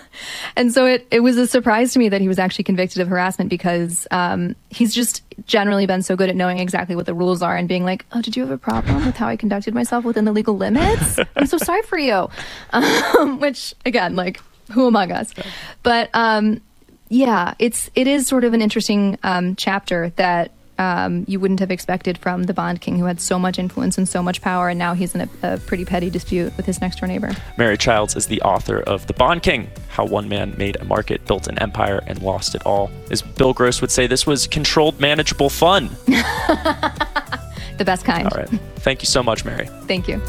and 0.57 0.73
so 0.73 0.87
it, 0.87 1.07
it 1.11 1.21
was 1.21 1.37
a 1.37 1.47
surprise 1.47 1.93
to 1.93 1.99
me 1.99 2.09
that 2.09 2.21
he 2.21 2.29
was 2.29 2.39
actually 2.39 2.65
convicted 2.65 3.03
of 3.03 3.09
harassment 3.09 3.51
because 3.51 4.07
um, 4.11 4.57
he's 4.69 4.95
just 4.95 5.23
generally 5.47 5.87
been 5.87 6.03
so 6.03 6.17
good 6.17 6.29
at 6.29 6.37
knowing 6.37 6.59
exactly 6.59 6.97
what 6.97 7.07
the 7.07 7.15
rules 7.15 7.43
are 7.43 7.57
and 7.57 7.69
being 7.69 7.85
like, 7.85 8.05
oh, 8.13 8.21
did 8.21 8.37
you 8.37 8.43
have 8.43 8.53
a 8.53 8.59
problem 8.59 9.07
with 9.07 9.17
how 9.17 9.29
I 9.29 9.37
conducted 9.37 9.75
myself 9.75 10.05
within 10.05 10.25
the 10.25 10.33
legal 10.33 10.57
limits? 10.57 11.19
I'm 11.37 11.47
so 11.47 11.59
sorry 11.59 11.83
for 11.83 11.99
you. 11.99 12.29
Um, 12.73 13.41
which, 13.41 13.75
again, 13.85 14.15
like, 14.15 14.41
who 14.71 14.87
among 14.87 15.13
us? 15.13 15.35
But 15.83 16.09
um, 16.15 16.61
yeah, 17.09 17.55
it's 17.59 17.91
it 17.95 18.07
is 18.07 18.27
sort 18.27 18.45
of 18.45 18.55
an 18.55 18.63
interesting 18.63 19.19
um, 19.23 19.57
chapter 19.57 20.11
that 20.17 20.53
um, 20.81 21.27
you 21.29 21.39
wouldn't 21.39 21.61
have 21.61 21.71
expected 21.71 22.17
from 22.17 22.45
the 22.45 22.55
Bond 22.55 22.81
King, 22.81 22.99
who 22.99 23.05
had 23.05 23.21
so 23.21 23.39
much 23.39 23.59
influence 23.59 23.99
and 23.99 24.09
so 24.09 24.23
much 24.23 24.41
power, 24.41 24.71
and 24.71 24.79
now 24.79 24.95
he's 24.95 25.15
in 25.15 25.21
a, 25.21 25.29
a 25.43 25.59
pretty 25.59 25.85
petty 25.85 26.09
dispute 26.09 26.57
with 26.57 26.65
his 26.65 26.81
next 26.81 27.01
door 27.01 27.07
neighbor. 27.07 27.37
Mary 27.59 27.77
Childs 27.77 28.17
is 28.17 28.27
the 28.27 28.41
author 28.41 28.81
of 28.81 29.07
The 29.07 29.13
Bond 29.13 29.43
King 29.43 29.71
How 29.89 30.07
One 30.07 30.27
Man 30.27 30.55
Made 30.57 30.77
a 30.77 30.85
Market, 30.87 31.27
Built 31.27 31.49
an 31.49 31.59
Empire, 31.59 32.03
and 32.07 32.23
Lost 32.23 32.55
It 32.55 32.65
All. 32.65 32.91
As 33.11 33.21
Bill 33.21 33.53
Gross 33.53 33.83
would 33.83 33.91
say, 33.91 34.07
this 34.07 34.27
was 34.27 34.47
controlled, 34.47 34.99
manageable 34.99 35.51
fun. 35.51 35.89
the 36.07 37.85
best 37.85 38.07
kind. 38.07 38.27
All 38.27 38.39
right. 38.39 38.49
Thank 38.77 39.03
you 39.03 39.07
so 39.07 39.23
much, 39.23 39.45
Mary. 39.45 39.67
Thank 39.83 40.09
you. 40.09 40.23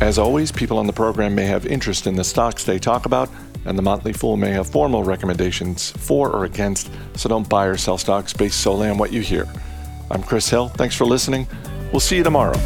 As 0.00 0.16
always, 0.16 0.52
people 0.52 0.78
on 0.78 0.86
the 0.86 0.92
program 0.92 1.34
may 1.34 1.46
have 1.46 1.66
interest 1.66 2.06
in 2.06 2.14
the 2.14 2.22
stocks 2.22 2.62
they 2.62 2.78
talk 2.78 3.04
about 3.04 3.28
and 3.68 3.78
the 3.78 3.82
Motley 3.82 4.14
Fool 4.14 4.36
may 4.36 4.50
have 4.50 4.66
formal 4.66 5.04
recommendations 5.04 5.90
for 5.90 6.30
or 6.30 6.46
against, 6.46 6.90
so 7.14 7.28
don't 7.28 7.48
buy 7.48 7.66
or 7.66 7.76
sell 7.76 7.98
stocks 7.98 8.32
based 8.32 8.60
solely 8.60 8.88
on 8.88 8.96
what 8.96 9.12
you 9.12 9.20
hear. 9.20 9.46
I'm 10.10 10.22
Chris 10.22 10.48
Hill. 10.48 10.68
Thanks 10.70 10.96
for 10.96 11.04
listening. 11.04 11.46
We'll 11.92 12.00
see 12.00 12.16
you 12.16 12.24
tomorrow. 12.24 12.58